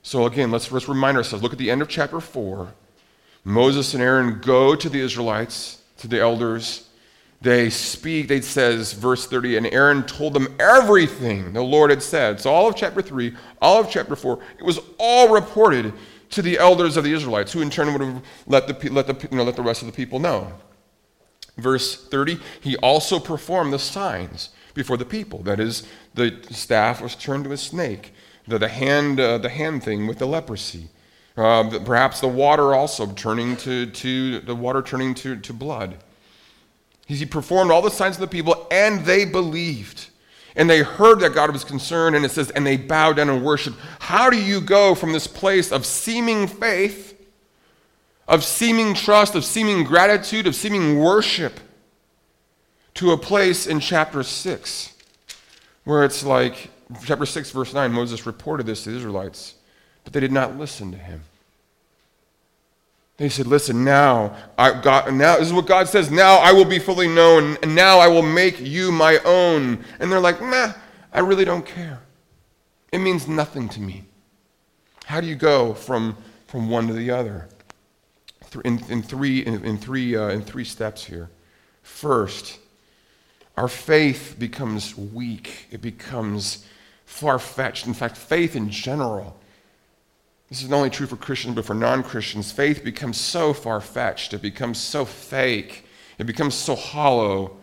So, 0.09 0.25
again, 0.25 0.51
let's, 0.51 0.73
let's 0.73 0.89
remind 0.89 1.19
ourselves 1.19 1.43
look 1.43 1.53
at 1.53 1.59
the 1.59 1.71
end 1.71 1.83
of 1.83 1.89
chapter 1.89 2.19
4. 2.19 2.73
Moses 3.45 3.93
and 3.93 4.03
Aaron 4.03 4.41
go 4.41 4.75
to 4.75 4.89
the 4.89 4.99
Israelites, 4.99 5.83
to 5.99 6.09
the 6.09 6.19
elders, 6.19 6.89
they 7.43 7.69
speak, 7.69 8.27
they 8.27 8.41
says, 8.41 8.95
verse 8.95 9.27
30, 9.27 9.59
and 9.59 9.67
Aaron 9.67 10.03
told 10.05 10.33
them 10.33 10.57
everything 10.59 11.53
the 11.53 11.61
Lord 11.61 11.91
had 11.91 12.03
said. 12.03 12.41
So 12.41 12.51
all 12.51 12.67
of 12.67 12.75
chapter 12.75 13.03
3, 13.03 13.37
all 13.61 13.81
of 13.81 13.91
chapter 13.91 14.17
4, 14.17 14.39
it 14.59 14.65
was 14.65 14.81
all 14.99 15.29
reported 15.29 15.93
to 16.31 16.41
the 16.41 16.57
elders 16.57 16.97
of 16.97 17.05
the 17.05 17.13
Israelites, 17.13 17.53
who 17.53 17.61
in 17.61 17.69
turn 17.69 17.93
would 17.93 18.01
have 18.01 18.23
let 18.47 18.67
the, 18.67 18.89
let 18.89 19.09
the, 19.09 19.29
you 19.31 19.37
know, 19.37 19.45
let 19.45 19.57
the 19.57 19.63
rest 19.63 19.83
of 19.83 19.89
the 19.89 19.93
people 19.93 20.19
know. 20.19 20.51
Verse 21.59 22.09
30, 22.09 22.39
he 22.63 22.79
also 22.79 23.21
performed 23.21 23.75
the 23.75 23.79
signs 23.79 24.49
before 24.73 24.97
the 24.97 25.05
people. 25.05 25.43
That 25.43 25.61
is, 25.61 25.87
the 26.15 26.35
staff 26.49 27.03
was 27.03 27.15
turned 27.15 27.45
to 27.45 27.53
a 27.53 27.59
snake, 27.59 28.15
the, 28.49 28.59
the, 28.59 28.69
hand, 28.69 29.21
uh, 29.21 29.39
the 29.39 29.49
hand 29.49 29.85
thing 29.85 30.07
with 30.07 30.19
the 30.19 30.27
leprosy. 30.27 30.89
Uh, 31.37 31.79
perhaps 31.85 32.21
the 32.21 32.29
water 32.29 32.75
also 32.75 33.07
turning 33.13 33.57
to, 33.59 33.87
to 33.87 34.41
the 34.41 34.55
water 34.55 34.83
turning 34.83 35.15
to, 35.15 35.37
to 35.37 35.53
blood. 35.53 35.97
He 37.07 37.25
performed 37.25 37.71
all 37.71 37.81
the 37.81 37.91
signs 37.91 38.17
of 38.17 38.21
the 38.21 38.27
people, 38.27 38.67
and 38.71 39.05
they 39.05 39.25
believed. 39.25 40.09
And 40.57 40.69
they 40.69 40.83
heard 40.83 41.21
that 41.21 41.35
God 41.35 41.53
was 41.53 41.63
concerned, 41.63 42.17
and 42.17 42.25
it 42.25 42.31
says, 42.31 42.51
and 42.51 42.67
they 42.67 42.77
bowed 42.77 43.17
down 43.17 43.31
and 43.31 43.45
worshiped. 43.45 43.79
How 44.01 44.29
do 44.29 44.41
you 44.41 44.61
go 44.61 44.95
from 44.95 45.13
this 45.13 45.27
place 45.27 45.71
of 45.71 45.87
seeming 45.87 46.49
faith, 46.49 47.15
of 48.27 48.43
seeming 48.43 48.95
trust, 48.95 49.35
of 49.35 49.45
seeming 49.45 49.85
gratitude, 49.85 50.47
of 50.47 50.55
seeming 50.55 50.99
worship, 50.99 51.61
to 52.95 53.13
a 53.13 53.17
place 53.17 53.67
in 53.67 53.79
chapter 53.79 54.25
6, 54.25 54.93
where 55.85 56.05
it's 56.05 56.25
like, 56.25 56.71
chapter 57.05 57.27
6, 57.27 57.51
verse 57.51 57.75
9, 57.75 57.93
Moses 57.93 58.27
reported 58.27 58.67
this 58.67 58.85
to 58.85 58.91
the 58.91 58.97
Israelites, 58.97 59.55
but 60.05 60.13
they 60.13 60.21
did 60.21 60.33
not 60.33 60.59
listen 60.59 60.91
to 60.93 60.99
him. 60.99 61.23
They 63.19 63.29
said, 63.29 63.47
Listen, 63.47 63.85
now, 63.85 64.37
I, 64.57 64.81
God, 64.81 65.13
now, 65.13 65.37
this 65.37 65.49
is 65.49 65.53
what 65.53 65.67
God 65.67 65.89
says, 65.89 66.11
now 66.11 66.37
I 66.37 66.53
will 66.53 66.65
be 66.65 66.79
fully 66.79 67.09
known, 67.09 67.59
and 67.63 67.75
now 67.75 67.99
I 67.99 68.07
will 68.07 68.23
make 68.23 68.61
you 68.61 68.93
my 68.93 69.19
own. 69.25 69.85
And 69.99 70.11
they're 70.11 70.21
like, 70.21 70.41
Nah, 70.41 70.73
I 71.13 71.21
really 71.21 71.45
don't 71.45 71.67
care. 71.67 72.01
It 72.93 72.99
means 72.99 73.29
nothing 73.29 73.69
to 73.71 73.81
me. 73.81 74.05
How 75.05 75.21
do 75.21 75.27
you 75.27 75.35
go 75.35 75.75
from, 75.75 76.17
from 76.47 76.71
one 76.71 76.87
to 76.87 76.93
the 76.93 77.11
other? 77.11 77.49
In, 78.65 78.83
in 78.89 79.03
three, 79.03 79.41
in, 79.41 79.65
in 79.65 79.79
three, 79.79 80.17
uh, 80.17 80.29
in 80.29 80.43
three 80.43 80.65
steps 80.65 81.05
here. 81.05 81.29
First, 81.83 82.59
our 83.57 83.69
faith 83.69 84.37
becomes 84.39 84.97
weak, 84.97 85.67
it 85.71 85.83
becomes 85.83 86.65
far 87.09 87.39
fetched. 87.39 87.87
In 87.87 87.95
fact, 87.95 88.17
faith 88.17 88.55
in 88.55 88.71
general 88.71 89.39
this 90.49 90.63
is 90.63 90.71
not 90.71 90.79
only 90.79 90.91
true 90.91 91.07
for 91.07 91.17
Christians, 91.17 91.55
but 91.55 91.65
for 91.65 91.75
non 91.75 92.03
Christians. 92.03 92.53
Faith 92.53 92.83
becomes 92.83 93.21
so 93.21 93.53
far 93.53 93.81
fetched, 93.81 94.33
it 94.33 94.43
becomes 94.43 94.79
so 94.79 95.05
fake, 95.05 95.85
it 96.19 96.25
becomes 96.25 96.55
so 96.55 96.75
hollow 96.75 97.57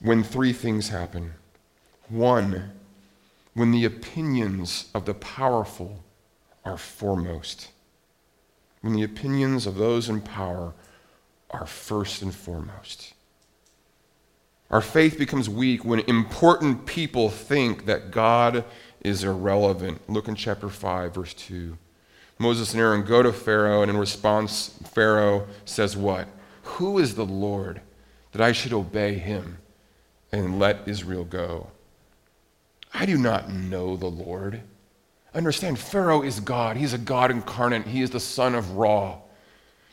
when 0.00 0.22
three 0.22 0.52
things 0.52 0.88
happen. 0.88 1.32
One, 2.08 2.72
when 3.54 3.70
the 3.70 3.84
opinions 3.84 4.90
of 4.94 5.04
the 5.06 5.14
powerful 5.14 6.04
are 6.64 6.76
foremost, 6.76 7.70
when 8.80 8.92
the 8.92 9.04
opinions 9.04 9.66
of 9.66 9.76
those 9.76 10.08
in 10.08 10.20
power 10.20 10.74
are 11.50 11.66
first 11.66 12.20
and 12.20 12.34
foremost. 12.34 13.14
Our 14.70 14.80
faith 14.80 15.18
becomes 15.18 15.48
weak 15.48 15.84
when 15.84 16.00
important 16.00 16.86
people 16.86 17.30
think 17.30 17.86
that 17.86 18.10
God 18.10 18.64
is 19.00 19.22
irrelevant. 19.22 20.08
Look 20.08 20.26
in 20.26 20.34
chapter 20.34 20.68
5, 20.68 21.14
verse 21.14 21.34
2. 21.34 21.78
Moses 22.38 22.72
and 22.72 22.80
Aaron 22.80 23.04
go 23.04 23.22
to 23.22 23.32
Pharaoh, 23.32 23.82
and 23.82 23.90
in 23.90 23.96
response, 23.96 24.78
Pharaoh 24.92 25.46
says, 25.64 25.96
What? 25.96 26.28
Who 26.64 26.98
is 26.98 27.14
the 27.14 27.24
Lord 27.24 27.80
that 28.32 28.42
I 28.42 28.52
should 28.52 28.72
obey 28.72 29.14
him 29.14 29.58
and 30.32 30.58
let 30.58 30.86
Israel 30.86 31.24
go? 31.24 31.70
I 32.92 33.06
do 33.06 33.16
not 33.16 33.50
know 33.50 33.96
the 33.96 34.10
Lord. 34.10 34.62
Understand, 35.34 35.78
Pharaoh 35.78 36.22
is 36.22 36.40
God. 36.40 36.76
He's 36.76 36.92
a 36.92 36.98
God 36.98 37.30
incarnate. 37.30 37.86
He 37.86 38.02
is 38.02 38.10
the 38.10 38.20
son 38.20 38.54
of 38.54 38.72
Ra. 38.72 39.18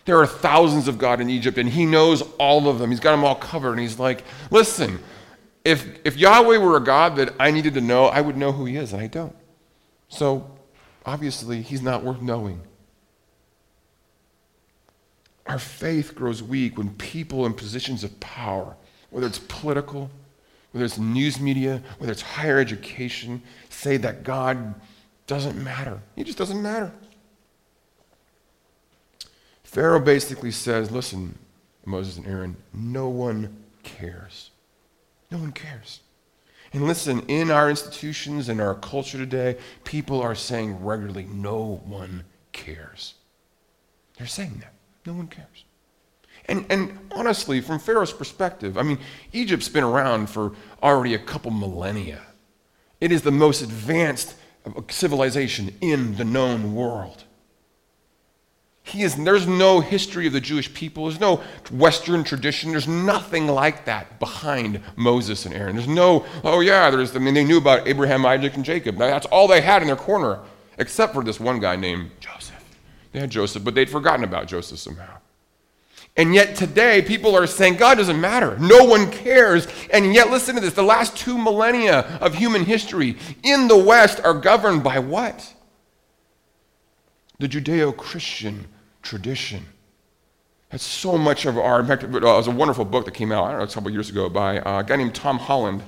There 0.05 0.17
are 0.19 0.27
thousands 0.27 0.87
of 0.87 0.97
God 0.97 1.21
in 1.21 1.29
Egypt, 1.29 1.57
and 1.57 1.69
he 1.69 1.85
knows 1.85 2.21
all 2.37 2.67
of 2.67 2.79
them. 2.79 2.89
He's 2.89 2.99
got 2.99 3.11
them 3.11 3.23
all 3.23 3.35
covered. 3.35 3.71
And 3.71 3.79
he's 3.79 3.99
like, 3.99 4.23
listen, 4.51 4.99
if, 5.63 5.87
if 6.03 6.17
Yahweh 6.17 6.57
were 6.57 6.75
a 6.75 6.81
God 6.81 7.15
that 7.15 7.33
I 7.39 7.51
needed 7.51 7.73
to 7.75 7.81
know, 7.81 8.05
I 8.05 8.19
would 8.19 8.35
know 8.35 8.51
who 8.51 8.65
he 8.65 8.75
is, 8.75 8.91
and 8.91 9.01
I 9.01 9.07
don't. 9.07 9.35
So 10.09 10.51
obviously, 11.05 11.61
he's 11.61 11.81
not 11.81 12.03
worth 12.03 12.21
knowing. 12.21 12.61
Our 15.45 15.59
faith 15.59 16.15
grows 16.15 16.41
weak 16.43 16.77
when 16.77 16.93
people 16.95 17.45
in 17.45 17.53
positions 17.53 18.03
of 18.03 18.17
power, 18.19 18.75
whether 19.09 19.27
it's 19.27 19.39
political, 19.39 20.09
whether 20.71 20.85
it's 20.85 20.97
news 20.97 21.39
media, 21.39 21.81
whether 21.97 22.11
it's 22.11 22.21
higher 22.21 22.59
education, 22.59 23.41
say 23.69 23.97
that 23.97 24.23
God 24.23 24.75
doesn't 25.27 25.61
matter. 25.61 26.01
He 26.15 26.23
just 26.23 26.37
doesn't 26.37 26.61
matter. 26.61 26.91
Pharaoh 29.73 29.99
basically 29.99 30.51
says, 30.51 30.91
listen, 30.91 31.35
Moses 31.83 32.17
and 32.17 32.27
Aaron, 32.27 32.55
no 32.75 33.09
one 33.09 33.63
cares. 33.81 34.51
No 35.31 35.39
one 35.39 35.51
cares. 35.51 36.01
And 36.73 36.83
listen, 36.83 37.21
in 37.21 37.49
our 37.49 37.71
institutions 37.71 38.49
and 38.49 38.61
our 38.61 38.75
culture 38.75 39.17
today, 39.17 39.57
people 39.83 40.21
are 40.21 40.35
saying 40.35 40.85
regularly, 40.85 41.23
no 41.23 41.81
one 41.87 42.23
cares. 42.51 43.15
They're 44.19 44.27
saying 44.27 44.57
that. 44.59 44.73
No 45.07 45.13
one 45.13 45.25
cares. 45.25 45.65
And, 46.45 46.67
and 46.69 46.99
honestly, 47.09 47.59
from 47.59 47.79
Pharaoh's 47.79 48.13
perspective, 48.13 48.77
I 48.77 48.83
mean, 48.83 48.99
Egypt's 49.31 49.69
been 49.69 49.83
around 49.83 50.29
for 50.29 50.51
already 50.83 51.15
a 51.15 51.19
couple 51.19 51.49
millennia. 51.49 52.21
It 53.01 53.11
is 53.11 53.23
the 53.23 53.31
most 53.31 53.63
advanced 53.63 54.35
civilization 54.89 55.75
in 55.81 56.15
the 56.17 56.25
known 56.25 56.75
world. 56.75 57.23
He 58.85 59.01
is, 59.01 59.15
there's 59.15 59.47
no 59.47 59.79
history 59.79 60.27
of 60.27 60.33
the 60.33 60.41
Jewish 60.41 60.71
people. 60.73 61.05
There's 61.05 61.19
no 61.19 61.37
Western 61.71 62.23
tradition. 62.25 62.71
There's 62.71 62.87
nothing 62.87 63.47
like 63.47 63.85
that 63.85 64.19
behind 64.19 64.81
Moses 64.97 65.45
and 65.45 65.55
Aaron. 65.55 65.77
There's 65.77 65.87
no, 65.87 66.25
oh 66.43 66.59
yeah, 66.59 66.89
there's, 66.89 67.15
I 67.15 67.19
mean, 67.19 67.33
they 67.33 67.45
knew 67.45 67.57
about 67.57 67.87
Abraham, 67.87 68.25
Isaac, 68.25 68.55
and 68.55 68.65
Jacob. 68.65 68.97
That's 68.97 69.25
all 69.27 69.47
they 69.47 69.61
had 69.61 69.81
in 69.81 69.87
their 69.87 69.95
corner, 69.95 70.39
except 70.77 71.13
for 71.13 71.23
this 71.23 71.39
one 71.39 71.59
guy 71.59 71.77
named 71.77 72.11
Joseph. 72.19 72.61
They 73.13 73.19
had 73.19 73.29
Joseph, 73.29 73.63
but 73.63 73.73
they'd 73.73 73.89
forgotten 73.89 74.25
about 74.25 74.47
Joseph 74.47 74.79
somehow. 74.79 75.17
And 76.17 76.35
yet 76.35 76.55
today, 76.55 77.01
people 77.01 77.35
are 77.35 77.47
saying 77.47 77.77
God 77.77 77.97
doesn't 77.97 78.19
matter. 78.19 78.57
No 78.59 78.83
one 78.83 79.09
cares. 79.09 79.67
And 79.91 80.13
yet, 80.13 80.29
listen 80.29 80.55
to 80.55 80.61
this 80.61 80.73
the 80.73 80.83
last 80.83 81.17
two 81.17 81.37
millennia 81.37 82.01
of 82.21 82.35
human 82.35 82.65
history 82.65 83.17
in 83.41 83.67
the 83.67 83.77
West 83.77 84.19
are 84.23 84.33
governed 84.33 84.83
by 84.83 84.99
what? 84.99 85.53
The 87.39 87.47
Judeo 87.47 87.95
Christian 87.95 88.67
tradition. 89.03 89.65
That's 90.71 90.83
so 90.83 91.19
much 91.19 91.45
of 91.45 91.57
our. 91.57 91.79
In 91.79 91.85
fact, 91.85 92.03
it 92.03 92.09
was 92.09 92.47
a 92.47 92.51
wonderful 92.51 92.85
book 92.85 93.05
that 93.05 93.13
came 93.13 93.31
out, 93.31 93.45
I 93.45 93.49
don't 93.51 93.59
know, 93.59 93.65
a 93.65 93.67
couple 93.67 93.91
years 93.91 94.09
ago 94.09 94.27
by 94.27 94.55
a 94.55 94.83
guy 94.83 94.95
named 94.95 95.13
Tom 95.13 95.37
Holland. 95.37 95.83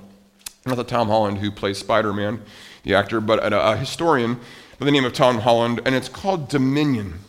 Not 0.68 0.78
the 0.78 0.84
Tom 0.84 1.08
Holland 1.08 1.40
who 1.40 1.52
plays 1.52 1.80
Spider 1.80 2.14
Man, 2.14 2.42
the 2.84 2.94
actor, 2.96 3.20
but 3.20 3.40
a, 3.40 3.72
a 3.72 3.78
historian 3.78 4.40
by 4.80 4.86
the 4.86 4.92
name 4.92 5.06
of 5.06 5.14
Tom 5.14 5.40
Holland, 5.40 5.82
and 5.86 5.96
it's 5.96 6.10
called 6.10 6.50
Dominion. 6.50 7.20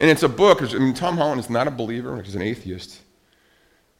And 0.00 0.10
it's 0.10 0.22
a 0.22 0.28
book, 0.28 0.62
I 0.62 0.78
mean, 0.78 0.94
Tom 0.94 1.16
Holland 1.16 1.40
is 1.40 1.48
not 1.48 1.68
a 1.68 1.70
believer, 1.70 2.20
he's 2.20 2.34
an 2.34 2.42
atheist. 2.42 3.00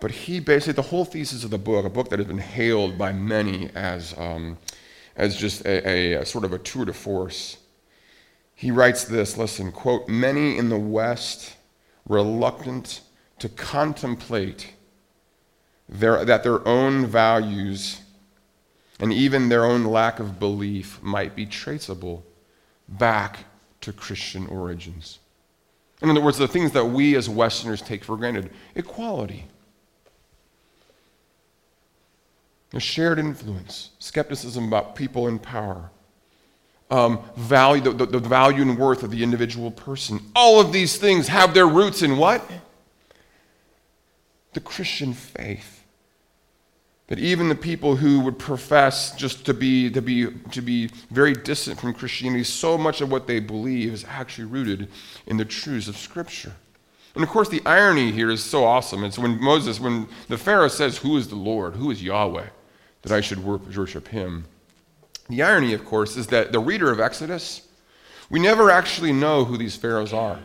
But 0.00 0.10
he 0.10 0.40
basically, 0.40 0.72
the 0.74 0.82
whole 0.82 1.04
thesis 1.04 1.44
of 1.44 1.50
the 1.50 1.58
book, 1.58 1.84
a 1.84 1.90
book 1.90 2.08
that 2.10 2.18
has 2.18 2.26
been 2.26 2.38
hailed 2.38 2.98
by 2.98 3.12
many 3.12 3.70
as, 3.74 4.14
um, 4.18 4.58
as 5.16 5.36
just 5.36 5.64
a, 5.64 5.88
a, 5.88 6.12
a 6.14 6.26
sort 6.26 6.44
of 6.44 6.52
a 6.52 6.58
tour 6.58 6.84
de 6.84 6.92
force. 6.92 7.58
He 8.54 8.70
writes 8.70 9.04
this 9.04 9.36
listen, 9.36 9.72
quote, 9.72 10.08
many 10.08 10.56
in 10.56 10.68
the 10.68 10.78
West 10.78 11.56
reluctant 12.08 13.00
to 13.38 13.48
contemplate 13.48 14.74
their, 15.88 16.24
that 16.24 16.42
their 16.42 16.66
own 16.66 17.06
values 17.06 18.00
and 19.00 19.12
even 19.12 19.48
their 19.48 19.64
own 19.64 19.84
lack 19.84 20.20
of 20.20 20.38
belief 20.38 21.02
might 21.02 21.34
be 21.34 21.46
traceable 21.46 22.24
back 22.88 23.40
to 23.80 23.92
Christian 23.92 24.46
origins. 24.46 25.18
In 26.00 26.10
other 26.10 26.20
words, 26.20 26.38
the 26.38 26.48
things 26.48 26.72
that 26.72 26.84
we 26.84 27.16
as 27.16 27.28
Westerners 27.28 27.82
take 27.82 28.04
for 28.04 28.16
granted 28.16 28.50
equality, 28.74 29.46
a 32.72 32.80
shared 32.80 33.18
influence, 33.18 33.90
skepticism 33.98 34.68
about 34.68 34.96
people 34.96 35.28
in 35.28 35.38
power, 35.38 35.90
um, 36.90 37.20
value, 37.36 37.92
the, 37.92 38.06
the, 38.06 38.18
value 38.18 38.62
and 38.62 38.78
worth 38.78 39.02
of 39.02 39.10
the 39.10 39.22
individual 39.22 39.70
person. 39.70 40.20
All 40.36 40.60
of 40.60 40.72
these 40.72 40.96
things 40.96 41.28
have 41.28 41.54
their 41.54 41.66
roots 41.66 42.02
in 42.02 42.16
what? 42.16 42.48
The 44.52 44.60
Christian 44.60 45.14
faith. 45.14 45.84
That 47.08 47.18
even 47.18 47.48
the 47.48 47.54
people 47.54 47.96
who 47.96 48.20
would 48.20 48.38
profess 48.38 49.14
just 49.14 49.44
to 49.46 49.54
be, 49.54 49.90
to, 49.90 50.00
be, 50.00 50.28
to 50.52 50.62
be 50.62 50.88
very 51.10 51.34
distant 51.34 51.78
from 51.78 51.92
Christianity, 51.92 52.44
so 52.44 52.78
much 52.78 53.00
of 53.00 53.10
what 53.10 53.26
they 53.26 53.40
believe 53.40 53.92
is 53.92 54.04
actually 54.04 54.46
rooted 54.46 54.88
in 55.26 55.36
the 55.36 55.44
truths 55.44 55.88
of 55.88 55.96
Scripture. 55.96 56.52
And 57.14 57.22
of 57.22 57.30
course, 57.30 57.48
the 57.48 57.62
irony 57.64 58.10
here 58.10 58.30
is 58.30 58.42
so 58.42 58.64
awesome. 58.64 59.04
It's 59.04 59.18
when 59.18 59.40
Moses, 59.40 59.78
when 59.78 60.08
the 60.28 60.38
Pharaoh 60.38 60.68
says, 60.68 60.98
Who 60.98 61.16
is 61.16 61.28
the 61.28 61.36
Lord? 61.36 61.74
Who 61.74 61.90
is 61.90 62.02
Yahweh? 62.02 62.46
That 63.02 63.12
I 63.12 63.20
should 63.20 63.44
worship 63.44 64.08
him. 64.08 64.46
The 65.28 65.42
irony, 65.42 65.72
of 65.72 65.84
course, 65.84 66.16
is 66.16 66.26
that 66.28 66.52
the 66.52 66.58
reader 66.58 66.90
of 66.90 67.00
Exodus, 67.00 67.66
we 68.28 68.40
never 68.40 68.70
actually 68.70 69.12
know 69.12 69.44
who 69.44 69.56
these 69.56 69.76
pharaohs 69.76 70.12
are. 70.12 70.40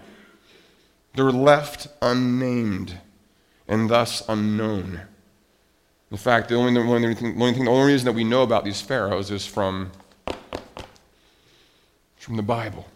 They're 1.15 1.31
left 1.31 1.87
unnamed 2.01 2.97
and 3.67 3.89
thus 3.89 4.23
unknown. 4.29 5.01
In 6.11 6.17
fact, 6.17 6.49
the 6.49 6.55
only, 6.55 6.73
the 6.73 6.79
only, 6.79 7.13
thing, 7.13 7.35
the 7.37 7.41
only, 7.41 7.53
thing, 7.53 7.65
the 7.65 7.71
only 7.71 7.91
reason 7.91 8.05
that 8.05 8.13
we 8.13 8.23
know 8.23 8.41
about 8.41 8.63
these 8.63 8.81
pharaohs 8.81 9.29
is 9.29 9.45
from, 9.45 9.91
from 12.17 12.35
the 12.35 12.41
Bible. 12.41 12.87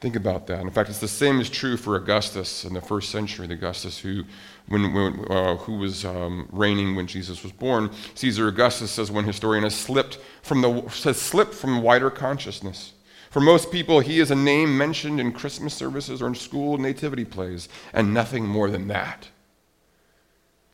Think 0.00 0.14
about 0.14 0.46
that. 0.46 0.60
In 0.60 0.70
fact, 0.70 0.90
it's 0.90 1.00
the 1.00 1.08
same 1.08 1.40
is 1.40 1.50
true 1.50 1.76
for 1.76 1.96
Augustus 1.96 2.64
in 2.64 2.72
the 2.72 2.80
first 2.80 3.10
century. 3.10 3.48
The 3.48 3.54
Augustus 3.54 3.98
who, 3.98 4.22
when, 4.68 4.92
when 4.92 5.24
uh, 5.28 5.56
who 5.56 5.78
was 5.78 6.04
um, 6.04 6.48
reigning 6.52 6.94
when 6.94 7.08
Jesus 7.08 7.42
was 7.42 7.50
born. 7.50 7.90
Caesar 8.14 8.46
Augustus 8.46 8.92
says 8.92 9.10
one 9.10 9.24
historian 9.24 9.64
has 9.64 9.74
slipped 9.74 10.18
from 10.42 10.60
the 10.60 10.82
has 11.02 11.20
slipped 11.20 11.52
from 11.52 11.82
wider 11.82 12.10
consciousness. 12.10 12.92
For 13.30 13.40
most 13.40 13.72
people, 13.72 13.98
he 13.98 14.20
is 14.20 14.30
a 14.30 14.36
name 14.36 14.78
mentioned 14.78 15.20
in 15.20 15.32
Christmas 15.32 15.74
services 15.74 16.22
or 16.22 16.28
in 16.28 16.34
school 16.36 16.78
nativity 16.78 17.24
plays, 17.24 17.68
and 17.92 18.14
nothing 18.14 18.46
more 18.46 18.70
than 18.70 18.88
that. 18.88 19.28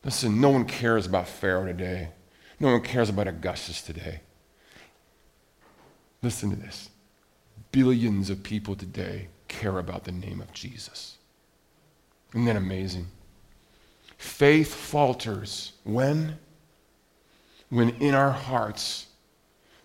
Listen, 0.05 0.39
no 0.39 0.51
one 0.51 0.67
cares 0.67 1.07
about 1.07 1.29
Pharaoh 1.29 1.67
today. 1.67 2.11
No 2.61 2.73
one 2.73 2.83
cares 2.83 3.09
about 3.09 3.27
Augustus 3.27 3.81
today. 3.81 4.21
Listen 6.23 6.51
to 6.51 6.57
this. 6.57 6.91
Billions 7.75 8.31
of 8.31 8.45
people 8.45 8.77
today 8.77 9.27
care 9.49 9.81
about 9.81 10.05
the 10.05 10.13
name 10.13 10.41
of 10.41 10.53
Jesus. 10.53 11.17
Isn't 12.33 12.45
that 12.45 12.55
amazing? 12.55 13.09
Faith 14.17 14.73
falters 14.73 15.73
when? 15.83 16.39
When 17.71 17.89
in 17.97 18.15
our 18.15 18.31
hearts, 18.31 19.09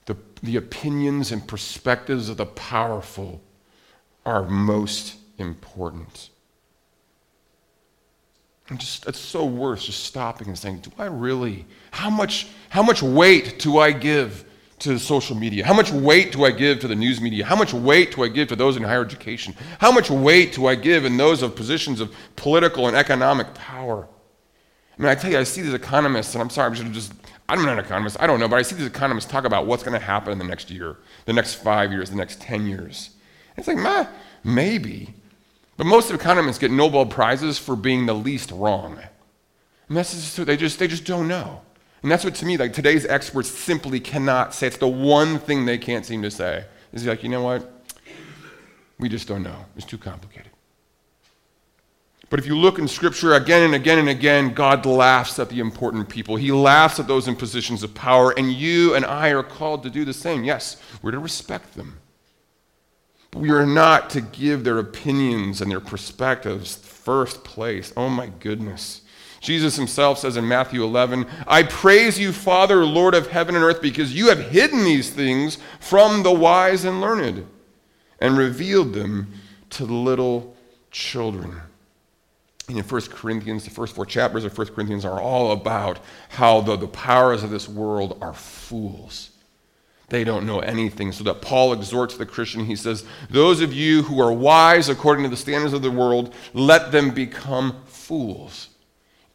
the, 0.06 0.16
the 0.44 0.58
opinions 0.58 1.32
and 1.32 1.48
perspectives 1.48 2.30
of 2.30 2.38
the 2.38 2.46
powerful 2.46 3.42
are 4.24 4.44
most 4.44 5.16
important. 5.40 6.30
And 8.68 8.80
just 8.80 9.08
it's 9.08 9.18
so 9.18 9.46
worth 9.46 9.82
just 9.82 10.04
stopping 10.04 10.48
and 10.48 10.58
saying, 10.58 10.82
do 10.82 10.92
I 11.00 11.08
really? 11.08 11.66
How 11.90 12.12
much, 12.12 12.50
how 12.70 12.84
much 12.84 13.02
weight 13.02 13.58
do 13.58 13.80
I 13.80 13.94
give 13.94 14.46
to 14.80 14.98
social 14.98 15.36
media? 15.36 15.66
How 15.66 15.74
much 15.74 15.92
weight 15.92 16.32
do 16.32 16.46
I 16.46 16.52
give 16.52 16.80
to 16.80 16.88
the 16.88 16.96
news 16.96 17.20
media? 17.20 17.46
How 17.46 17.56
much 17.56 17.74
weight 17.74 18.16
do 18.16 18.24
I 18.24 18.28
give 18.28 18.48
to 18.50 18.56
those 18.56 18.78
in 18.78 18.84
higher 18.84 19.04
education? 19.04 19.56
How 19.80 19.92
much 19.92 20.10
weight 20.10 20.54
do 20.54 20.68
I 20.68 20.76
give 20.76 21.06
in 21.06 21.18
those 21.18 21.42
of 21.42 21.56
positions 21.56 22.00
of 22.00 22.14
political 22.36 22.88
and 22.88 22.96
economic 22.96 23.54
power? 23.54 24.08
I 24.98 25.02
mean, 25.02 25.10
I 25.10 25.16
tell 25.16 25.32
you, 25.32 25.40
I 25.40 25.44
see 25.44 25.62
these 25.62 25.74
economists, 25.74 26.34
and 26.36 26.42
I'm 26.42 26.50
sorry, 26.50 26.72
I 26.72 26.76
should 26.76 26.92
just, 26.94 27.14
I'm 27.48 27.64
not 27.64 27.80
an 27.80 27.86
economist, 27.86 28.18
I 28.20 28.28
don't 28.28 28.40
know, 28.40 28.48
but 28.48 28.58
I 28.58 28.62
see 28.62 28.76
these 28.76 28.88
economists 28.88 29.30
talk 29.32 29.46
about 29.46 29.66
what's 29.66 29.84
going 29.84 29.98
to 29.98 30.06
happen 30.06 30.32
in 30.32 30.38
the 30.38 30.46
next 30.46 30.70
year, 30.70 30.98
the 31.26 31.34
next 31.34 31.56
five 31.56 31.92
years, 31.92 32.10
the 32.10 32.18
next 32.18 32.42
10 32.42 32.68
years. 32.68 33.12
It's 33.56 33.68
like, 33.68 33.78
meh, 33.78 34.08
maybe. 34.44 35.14
But 35.78 35.88
most 35.88 36.12
economists 36.12 36.60
get 36.60 36.72
Nobel 36.72 37.06
Prizes 37.06 37.58
for 37.58 37.76
being 37.76 38.06
the 38.06 38.14
least 38.14 38.52
wrong. 38.52 39.00
And 39.88 39.98
that's 39.98 40.14
just, 40.14 40.46
they 40.46 40.58
just, 40.58 40.80
they 40.80 40.88
just 40.88 41.06
don't 41.06 41.28
know. 41.28 41.62
And 42.02 42.12
that's 42.12 42.24
what 42.24 42.36
to 42.36 42.46
me, 42.46 42.58
like 42.58 42.74
today's 42.74 43.06
experts 43.06 43.50
simply 43.50 44.00
cannot 44.00 44.54
say. 44.54 44.68
It's 44.68 44.78
the 44.78 44.88
one 44.88 45.40
thing 45.40 45.66
they 45.66 45.78
can't 45.78 46.06
seem 46.06 46.22
to 46.22 46.32
say. 46.32 46.66
Is 46.94 47.06
like, 47.06 47.24
you 47.24 47.30
know 47.30 47.44
what? 47.44 47.72
We 48.98 49.10
just 49.10 49.28
don't 49.28 49.44
know. 49.44 49.66
It's 49.76 49.86
too 49.86 49.98
complicated. 49.98 50.52
But 52.30 52.40
if 52.40 52.46
you 52.46 52.56
look 52.56 52.78
in 52.78 52.88
Scripture 52.88 53.34
again 53.34 53.64
and 53.64 53.74
again 53.74 53.98
and 53.98 54.10
again, 54.10 54.54
God 54.54 54.86
laughs 54.86 55.40
at 55.40 55.50
the 55.50 55.60
important 55.60 56.10
people. 56.10 56.36
He 56.36 56.52
laughs 56.52 57.00
at 57.00 57.08
those 57.08 57.28
in 57.28 57.36
positions 57.36 57.82
of 57.82 57.96
power, 57.96 58.32
and 58.38 58.52
you 58.52 58.94
and 58.94 59.04
I 59.04 59.30
are 59.30 59.42
called 59.42 59.82
to 59.84 59.90
do 59.90 60.06
the 60.06 60.14
same. 60.14 60.44
Yes, 60.44 60.78
we're 61.02 61.12
to 61.12 61.20
respect 61.20 61.76
them. 61.76 61.98
But 63.32 63.40
we 63.40 63.50
are 63.50 63.66
not 63.66 64.12
to 64.12 64.22
give 64.22 64.64
their 64.64 64.78
opinions 64.78 65.60
and 65.60 65.72
their 65.72 65.80
perspectives 65.80 66.76
first 66.76 67.44
place. 67.44 67.92
Oh 67.98 68.10
my 68.10 68.28
goodness. 68.28 69.02
Jesus 69.40 69.76
himself 69.76 70.20
says 70.20 70.38
in 70.38 70.48
Matthew 70.48 70.84
11, 70.84 71.26
I 71.48 71.64
praise 71.64 72.20
you, 72.20 72.34
Father, 72.34 72.86
Lord 72.86 73.16
of 73.16 73.28
heaven 73.28 73.56
and 73.56 73.64
earth, 73.64 73.82
because 73.82 74.14
you 74.14 74.30
have 74.30 74.52
hidden 74.52 74.84
these 74.84 75.10
things 75.10 75.58
from 75.80 76.24
the 76.24 76.32
wise 76.32 76.84
and 76.84 77.00
learned 77.00 77.48
and 78.20 78.38
revealed 78.38 78.94
them 78.94 79.34
to 79.72 79.86
little 79.86 80.56
children. 80.92 81.62
And 82.68 82.78
in 82.78 82.84
1 82.84 83.02
Corinthians, 83.12 83.64
the 83.64 83.70
first 83.70 83.96
four 83.96 84.06
chapters 84.06 84.44
of 84.44 84.58
1 84.58 84.68
Corinthians 84.68 85.06
are 85.06 85.22
all 85.22 85.54
about 85.54 86.00
how 86.30 86.62
the, 86.62 86.76
the 86.76 86.88
powers 86.88 87.42
of 87.42 87.50
this 87.50 87.70
world 87.70 88.18
are 88.22 88.34
fools 88.34 89.32
they 90.10 90.24
don't 90.24 90.46
know 90.46 90.60
anything. 90.60 91.12
So 91.12 91.24
that 91.26 91.42
Paul 91.42 91.74
exhorts 91.74 92.18
the 92.18 92.26
Christian, 92.26 92.66
he 92.66 92.76
says, 92.76 93.06
Those 93.30 93.62
of 93.62 93.74
you 93.74 94.04
who 94.04 94.20
are 94.20 94.32
wise 94.32 94.90
according 94.90 95.24
to 95.24 95.30
the 95.30 95.38
standards 95.38 95.74
of 95.74 95.82
the 95.82 95.92
world, 95.92 96.34
let 96.54 96.92
them 96.92 97.12
become 97.12 97.84
fools 97.86 98.69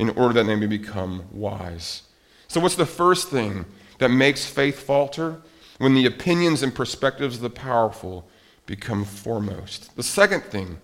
in 0.09 0.17
order 0.17 0.35
that 0.35 0.45
they 0.45 0.57
may 0.57 0.67
become 0.67 1.25
wise. 1.33 2.03
So, 2.49 2.61
what's 2.61 2.77
the 2.77 2.87
first 2.87 3.29
thing 3.29 3.65
that 3.99 4.11
makes 4.11 4.45
faith 4.45 4.81
falter? 4.81 5.41
When 5.79 5.95
the 5.95 6.07
opinions 6.07 6.63
and 6.63 6.73
perspectives 6.73 7.37
of 7.37 7.43
the 7.43 7.51
powerful 7.51 8.29
become 8.65 9.05
foremost. 9.05 9.95
The 9.97 10.05
second 10.05 10.45
thing 10.45 10.79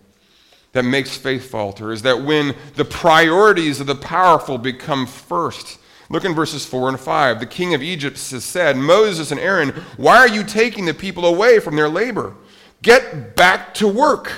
that 0.72 0.82
makes 0.84 1.16
faith 1.16 1.48
falter 1.48 1.92
is 1.92 2.02
that 2.02 2.22
when 2.22 2.56
the 2.74 2.84
priorities 2.84 3.80
of 3.80 3.86
the 3.86 3.94
powerful 3.94 4.58
become 4.58 5.06
first 5.06 5.78
Look 6.10 6.24
in 6.24 6.34
verses 6.34 6.66
4 6.66 6.88
and 6.88 7.00
5. 7.00 7.38
The 7.38 7.46
king 7.46 7.72
of 7.72 7.82
Egypt 7.82 8.16
has 8.30 8.44
said, 8.44 8.76
Moses 8.76 9.30
and 9.30 9.40
Aaron, 9.40 9.70
why 9.96 10.16
are 10.16 10.28
you 10.28 10.42
taking 10.42 10.84
the 10.84 10.92
people 10.92 11.24
away 11.24 11.60
from 11.60 11.76
their 11.76 11.88
labor? 11.88 12.34
Get 12.82 13.36
back 13.36 13.72
to 13.74 13.86
work. 13.86 14.32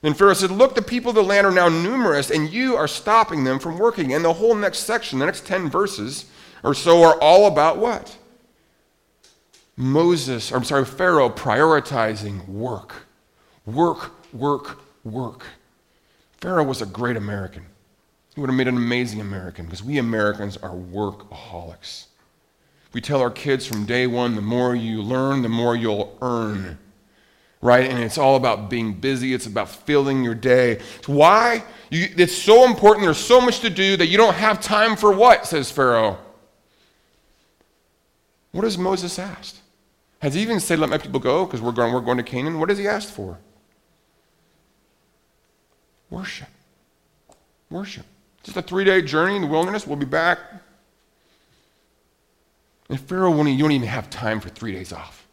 Then 0.00 0.14
Pharaoh 0.14 0.34
said, 0.34 0.50
Look, 0.50 0.74
the 0.74 0.82
people 0.82 1.10
of 1.10 1.16
the 1.16 1.22
land 1.22 1.46
are 1.46 1.52
now 1.52 1.68
numerous, 1.68 2.30
and 2.30 2.50
you 2.50 2.76
are 2.76 2.88
stopping 2.88 3.44
them 3.44 3.58
from 3.58 3.78
working. 3.78 4.14
And 4.14 4.24
the 4.24 4.32
whole 4.32 4.54
next 4.54 4.80
section, 4.80 5.18
the 5.18 5.26
next 5.26 5.46
10 5.46 5.70
verses 5.70 6.26
or 6.62 6.74
so, 6.74 7.02
are 7.02 7.20
all 7.20 7.46
about 7.46 7.78
what? 7.78 8.16
Moses, 9.76 10.52
I'm 10.52 10.64
sorry, 10.64 10.84
Pharaoh 10.84 11.30
prioritizing 11.30 12.46
work. 12.48 13.06
Work, 13.64 14.12
work, 14.32 14.80
work. 15.04 15.44
Pharaoh 16.38 16.64
was 16.64 16.82
a 16.82 16.86
great 16.86 17.16
American. 17.16 17.66
He 18.34 18.40
would 18.40 18.50
have 18.50 18.56
made 18.56 18.68
an 18.68 18.76
amazing 18.76 19.20
American 19.20 19.64
because 19.64 19.82
we 19.82 19.98
Americans 19.98 20.56
are 20.56 20.70
workaholics. 20.70 22.06
We 22.92 23.00
tell 23.00 23.20
our 23.20 23.30
kids 23.30 23.66
from 23.66 23.84
day 23.84 24.06
one 24.06 24.34
the 24.34 24.40
more 24.40 24.74
you 24.74 25.02
learn, 25.02 25.42
the 25.42 25.48
more 25.48 25.76
you'll 25.76 26.16
earn. 26.22 26.78
Right? 27.60 27.90
And 27.90 27.98
it's 27.98 28.18
all 28.18 28.36
about 28.36 28.70
being 28.70 28.94
busy, 28.94 29.34
it's 29.34 29.46
about 29.46 29.68
filling 29.68 30.22
your 30.22 30.34
day. 30.34 30.80
Why? 31.06 31.64
You, 31.90 32.08
it's 32.16 32.36
so 32.36 32.64
important. 32.64 33.04
There's 33.04 33.18
so 33.18 33.40
much 33.40 33.60
to 33.60 33.70
do 33.70 33.96
that 33.96 34.06
you 34.06 34.16
don't 34.16 34.34
have 34.34 34.60
time 34.60 34.96
for 34.96 35.12
what, 35.12 35.46
says 35.46 35.70
Pharaoh. 35.70 36.18
What 38.52 38.64
has 38.64 38.78
Moses 38.78 39.18
asked? 39.18 39.60
Has 40.20 40.34
he 40.34 40.42
even 40.42 40.60
said, 40.60 40.78
Let 40.78 40.90
my 40.90 40.98
people 40.98 41.20
go 41.20 41.44
because 41.44 41.60
we're 41.60 41.72
going, 41.72 41.92
we're 41.92 42.00
going 42.00 42.16
to 42.16 42.22
Canaan? 42.22 42.58
What 42.58 42.68
has 42.68 42.78
he 42.78 42.88
asked 42.88 43.10
for? 43.10 43.38
Worship. 46.10 46.48
Worship. 47.70 48.06
Just 48.42 48.56
a 48.56 48.62
three 48.62 48.84
day 48.84 49.02
journey 49.02 49.36
in 49.36 49.42
the 49.42 49.48
wilderness. 49.48 49.86
We'll 49.86 49.96
be 49.96 50.06
back. 50.06 50.38
And 52.88 52.98
Pharaoh 52.98 53.30
won't, 53.30 53.50
you 53.50 53.58
don't 53.58 53.72
even 53.72 53.86
have 53.86 54.08
time 54.08 54.40
for 54.40 54.48
three 54.48 54.72
days 54.72 54.92
off. 54.92 55.27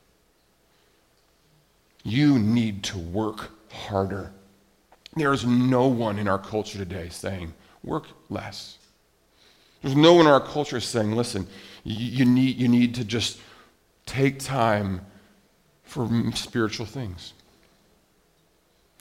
You 2.05 2.37
need 2.37 2.83
to 2.83 2.99
work 2.99 3.49
harder. 3.71 4.31
There 5.15 5.33
is 5.33 5.43
no 5.43 5.87
one 5.87 6.19
in 6.19 6.27
our 6.27 6.37
culture 6.37 6.77
today 6.77 7.09
saying, 7.09 7.53
work 7.83 8.05
less. 8.29 8.77
There's 9.81 9.95
no 9.95 10.13
one 10.13 10.27
in 10.27 10.31
our 10.31 10.39
culture 10.39 10.79
saying, 10.79 11.13
listen, 11.13 11.47
you, 11.83 12.23
need, 12.23 12.57
you 12.57 12.67
need 12.67 12.93
to 12.95 13.03
just 13.03 13.39
take 14.05 14.39
time 14.39 15.01
for 15.83 16.07
spiritual 16.35 16.85
things. 16.85 17.33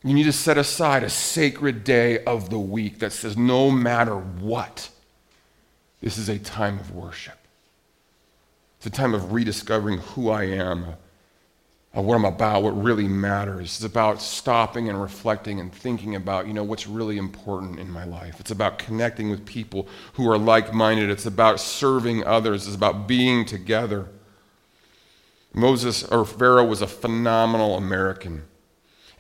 You 0.03 0.14
need 0.14 0.25
to 0.25 0.33
set 0.33 0.57
aside 0.57 1.05
a 1.05 1.11
sacred 1.11 1.85
day 1.85 2.25
of 2.25 2.49
the 2.49 2.59
week 2.59 3.01
that 3.01 3.12
says, 3.12 3.37
no 3.37 3.71
matter 3.71 4.17
what, 4.17 4.88
this 6.01 6.17
is 6.17 6.31
a 6.31 6.38
time 6.38 6.79
of 6.79 6.95
worship. 6.95 7.38
It's 8.79 8.87
a 8.87 8.90
time 8.90 9.12
of 9.14 9.33
rediscovering 9.33 9.99
who 9.99 10.31
I 10.31 10.45
am, 10.45 10.95
what 12.02 12.16
I'm 12.16 12.24
about, 12.24 12.64
what 12.64 12.83
really 12.83 13.07
matters. 13.07 13.76
It's 13.76 13.85
about 13.85 14.20
stopping 14.20 14.88
and 14.88 15.00
reflecting 15.00 15.61
and 15.61 15.72
thinking 15.72 16.16
about, 16.16 16.48
you 16.48 16.52
know, 16.52 16.64
what's 16.64 16.88
really 16.88 17.18
important 17.18 17.78
in 17.78 17.88
my 17.88 18.04
life. 18.04 18.40
It's 18.40 18.50
about 18.50 18.78
connecting 18.78 19.30
with 19.30 19.46
people 19.46 19.87
who 20.14 20.28
are 20.28 20.37
like-minded. 20.37 21.09
It's 21.09 21.26
about 21.26 21.61
serving 21.61 22.24
others. 22.24 22.66
It's 22.66 22.74
about 22.74 23.07
being 23.07 23.44
together. 23.44 24.09
Moses 25.52 26.02
or 26.02 26.24
Pharaoh 26.24 26.64
was 26.64 26.83
a 26.83 26.87
phenomenal 26.88 27.76
American. 27.76 28.42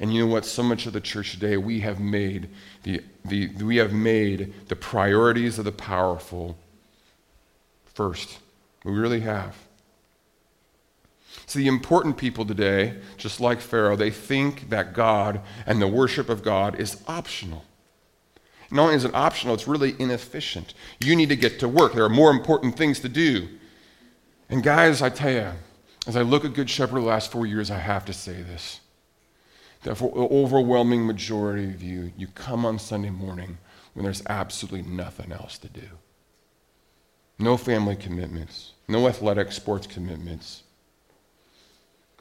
And 0.00 0.12
you 0.12 0.26
know 0.26 0.32
what? 0.32 0.44
So 0.44 0.64
much 0.64 0.86
of 0.86 0.92
the 0.92 1.00
church 1.00 1.30
today, 1.30 1.56
we 1.56 1.78
have 1.80 2.00
made 2.00 2.48
the, 2.82 3.02
the, 3.24 3.50
we 3.62 3.76
have 3.76 3.92
made 3.92 4.52
the 4.66 4.74
priorities 4.74 5.60
of 5.60 5.64
the 5.64 5.70
powerful 5.72 6.58
first. 7.84 8.40
We 8.84 8.92
really 8.92 9.20
have. 9.20 9.56
So 11.46 11.58
the 11.58 11.66
important 11.66 12.16
people 12.16 12.44
today, 12.44 12.96
just 13.16 13.40
like 13.40 13.60
Pharaoh, 13.60 13.96
they 13.96 14.10
think 14.10 14.70
that 14.70 14.94
God 14.94 15.40
and 15.66 15.80
the 15.80 15.88
worship 15.88 16.28
of 16.28 16.42
God 16.42 16.80
is 16.80 17.02
optional. 17.06 17.64
Not 18.70 18.84
only 18.84 18.96
is 18.96 19.04
it 19.04 19.14
optional, 19.14 19.54
it's 19.54 19.68
really 19.68 19.94
inefficient. 19.98 20.74
You 21.00 21.14
need 21.14 21.28
to 21.28 21.36
get 21.36 21.60
to 21.60 21.68
work. 21.68 21.94
There 21.94 22.04
are 22.04 22.08
more 22.08 22.30
important 22.30 22.76
things 22.76 22.98
to 23.00 23.08
do. 23.08 23.48
And 24.48 24.62
guys, 24.62 25.00
I 25.00 25.10
tell 25.10 25.30
you, 25.30 25.50
as 26.06 26.16
I 26.16 26.22
look 26.22 26.44
at 26.44 26.54
Good 26.54 26.68
Shepherd 26.68 26.96
the 26.96 27.06
last 27.06 27.30
four 27.30 27.46
years, 27.46 27.70
I 27.70 27.78
have 27.78 28.04
to 28.06 28.12
say 28.12 28.42
this. 28.42 28.80
That 29.82 29.96
for 29.96 30.10
the 30.10 30.22
overwhelming 30.22 31.06
majority 31.06 31.66
of 31.66 31.82
you, 31.82 32.12
you 32.16 32.26
come 32.26 32.66
on 32.66 32.78
Sunday 32.78 33.10
morning 33.10 33.58
when 33.92 34.04
there's 34.04 34.22
absolutely 34.28 34.82
nothing 34.82 35.30
else 35.30 35.56
to 35.58 35.68
do. 35.68 35.88
No 37.38 37.56
family 37.56 37.94
commitments, 37.94 38.72
no 38.88 39.06
athletic 39.06 39.52
sports 39.52 39.86
commitments, 39.86 40.63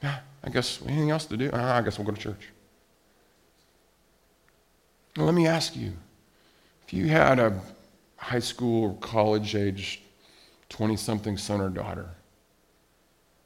I 0.04 0.50
guess 0.50 0.82
anything 0.86 1.12
else 1.12 1.26
to 1.26 1.38
do? 1.38 1.50
Uh, 1.52 1.58
I 1.58 1.82
guess 1.82 1.98
we'll 1.98 2.06
go 2.06 2.14
to 2.14 2.22
church. 2.22 2.50
Now, 5.16 5.24
let 5.24 5.34
me 5.34 5.48
ask 5.48 5.76
you 5.76 5.94
if 6.86 6.94
you 6.94 7.08
had 7.08 7.40
a 7.40 7.62
high 8.18 8.40
school 8.40 8.84
or 8.90 8.96
college 8.96 9.56
age 9.56 10.02
20 10.70 10.96
something 10.98 11.38
son 11.38 11.62
or 11.62 11.70
daughter, 11.70 12.10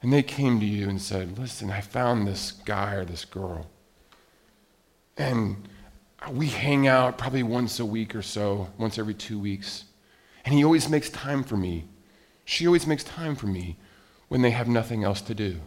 and 0.01 0.13
they 0.13 0.23
came 0.23 0.59
to 0.59 0.65
you 0.65 0.89
and 0.89 1.01
said, 1.01 1.37
Listen, 1.37 1.69
I 1.69 1.81
found 1.81 2.25
this 2.25 2.51
guy 2.51 2.93
or 2.93 3.05
this 3.05 3.25
girl, 3.25 3.67
and 5.17 5.67
we 6.31 6.47
hang 6.47 6.87
out 6.87 7.17
probably 7.17 7.43
once 7.43 7.79
a 7.79 7.85
week 7.85 8.15
or 8.15 8.21
so, 8.21 8.69
once 8.77 8.97
every 8.97 9.13
two 9.13 9.39
weeks, 9.39 9.85
and 10.45 10.53
he 10.53 10.63
always 10.63 10.89
makes 10.89 11.09
time 11.09 11.43
for 11.43 11.57
me. 11.57 11.85
She 12.45 12.65
always 12.65 12.87
makes 12.87 13.03
time 13.03 13.35
for 13.35 13.47
me 13.47 13.77
when 14.29 14.41
they 14.41 14.51
have 14.51 14.67
nothing 14.67 15.03
else 15.03 15.21
to 15.21 15.35
do. 15.35 15.59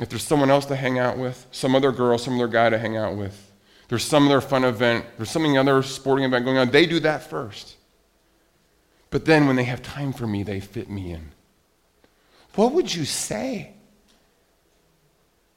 If 0.00 0.08
there's 0.08 0.22
someone 0.22 0.50
else 0.50 0.64
to 0.66 0.76
hang 0.76 0.98
out 0.98 1.18
with, 1.18 1.46
some 1.52 1.74
other 1.74 1.92
girl, 1.92 2.16
some 2.16 2.34
other 2.34 2.48
guy 2.48 2.70
to 2.70 2.78
hang 2.78 2.96
out 2.96 3.16
with, 3.16 3.52
there's 3.88 4.04
some 4.04 4.26
other 4.26 4.40
fun 4.40 4.64
event, 4.64 5.04
there's 5.18 5.30
something 5.30 5.58
other 5.58 5.82
sporting 5.82 6.24
event 6.24 6.46
going 6.46 6.56
on, 6.56 6.70
they 6.70 6.86
do 6.86 7.00
that 7.00 7.28
first. 7.28 7.76
But 9.10 9.26
then 9.26 9.46
when 9.46 9.56
they 9.56 9.64
have 9.64 9.82
time 9.82 10.12
for 10.12 10.26
me, 10.26 10.42
they 10.42 10.58
fit 10.58 10.88
me 10.88 11.12
in. 11.12 11.32
What 12.54 12.72
would 12.72 12.94
you 12.94 13.04
say? 13.04 13.74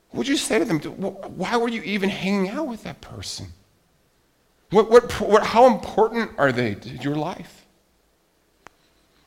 What 0.10 0.20
would 0.20 0.28
you 0.28 0.38
say 0.38 0.60
to 0.60 0.66
them? 0.66 0.80
Why 0.80 1.56
were 1.58 1.70
you 1.70 1.82
even 1.84 2.10
hanging 2.10 2.50
out 2.50 2.68
with 2.68 2.84
that 2.84 3.00
person? 3.00 3.48
What, 4.72 4.90
what, 4.90 5.12
what, 5.22 5.44
how 5.44 5.68
important 5.68 6.32
are 6.38 6.52
they 6.52 6.76
to 6.76 6.90
your 6.98 7.16
life? 7.16 7.66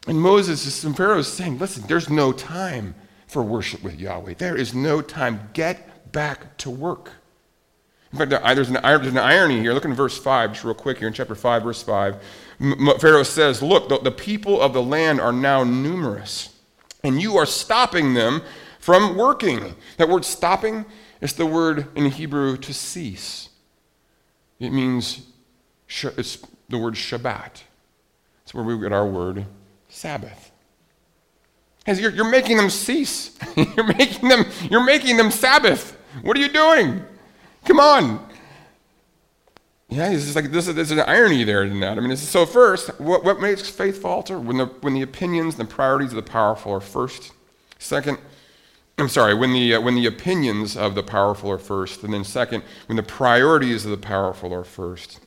And 0.06 0.20
Moses 0.20 0.84
and 0.84 0.96
Pharaoh 0.96 1.18
is 1.18 1.28
saying, 1.28 1.58
listen, 1.58 1.84
there's 1.86 2.10
no 2.10 2.32
time 2.32 2.94
for 3.26 3.42
worship 3.42 3.82
with 3.82 3.98
Yahweh. 3.98 4.34
There 4.38 4.56
is 4.56 4.74
no 4.74 5.00
time. 5.02 5.50
Get 5.52 6.12
back 6.12 6.56
to 6.58 6.70
work. 6.70 7.10
In 8.12 8.18
fact, 8.18 8.30
there's 8.30 8.70
an, 8.70 8.78
there's 8.82 9.08
an 9.08 9.18
irony 9.18 9.60
here. 9.60 9.72
Look 9.74 9.84
in 9.84 9.94
verse 9.94 10.16
5, 10.16 10.52
just 10.52 10.64
real 10.64 10.74
quick 10.74 10.98
here 10.98 11.08
in 11.08 11.12
chapter 11.12 11.34
5, 11.34 11.62
verse 11.62 11.82
5. 11.82 12.22
Pharaoh 13.00 13.22
says, 13.24 13.62
Look, 13.62 13.88
the, 13.88 13.98
the 13.98 14.10
people 14.10 14.60
of 14.60 14.72
the 14.72 14.82
land 14.82 15.20
are 15.20 15.32
now 15.32 15.64
numerous, 15.64 16.54
and 17.02 17.20
you 17.20 17.36
are 17.36 17.46
stopping 17.46 18.14
them 18.14 18.42
from 18.78 19.16
working. 19.16 19.74
That 19.96 20.08
word 20.08 20.24
stopping 20.24 20.86
is 21.20 21.34
the 21.34 21.46
word 21.46 21.88
in 21.96 22.06
Hebrew 22.10 22.56
to 22.58 22.72
cease. 22.72 23.48
It 24.60 24.70
means, 24.70 25.26
it's 25.88 26.38
the 26.68 26.78
word 26.78 26.94
Shabbat. 26.94 27.62
It's 28.44 28.54
where 28.54 28.64
we 28.64 28.78
get 28.78 28.92
our 28.92 29.06
word 29.06 29.44
Sabbath. 29.88 30.45
You're, 31.86 32.10
you're 32.10 32.30
making 32.30 32.56
them 32.56 32.70
cease. 32.70 33.36
you're, 33.56 33.86
making 33.86 34.28
them, 34.28 34.44
you're 34.70 34.84
making 34.84 35.16
them 35.16 35.30
Sabbath. 35.30 35.96
What 36.22 36.36
are 36.36 36.40
you 36.40 36.48
doing? 36.48 37.02
Come 37.64 37.80
on. 37.80 38.26
Yeah, 39.88 40.10
it's 40.10 40.24
just 40.24 40.34
like 40.36 40.50
this 40.50 40.66
is, 40.66 40.74
there's 40.74 40.90
an 40.90 41.00
irony 41.00 41.44
there 41.44 41.62
in 41.62 41.78
that. 41.80 41.96
I 41.96 42.00
mean, 42.00 42.16
so 42.16 42.44
first, 42.44 43.00
what, 43.00 43.22
what 43.22 43.40
makes 43.40 43.68
faith 43.68 44.02
falter? 44.02 44.38
When 44.38 44.56
the, 44.56 44.66
when 44.66 44.94
the 44.94 45.02
opinions 45.02 45.58
and 45.58 45.68
the 45.68 45.72
priorities 45.72 46.10
of 46.10 46.16
the 46.16 46.28
powerful 46.28 46.72
are 46.72 46.80
first. 46.80 47.32
Second, 47.78 48.18
I'm 48.98 49.08
sorry, 49.08 49.34
when 49.34 49.52
the, 49.52 49.74
uh, 49.74 49.80
when 49.80 49.94
the 49.94 50.06
opinions 50.06 50.76
of 50.76 50.94
the 50.94 51.02
powerful 51.04 51.50
are 51.52 51.58
first. 51.58 52.02
And 52.02 52.12
then 52.12 52.24
second, 52.24 52.64
when 52.86 52.96
the 52.96 53.02
priorities 53.02 53.84
of 53.84 53.92
the 53.92 53.96
powerful 53.96 54.52
are 54.52 54.64
first. 54.64 55.20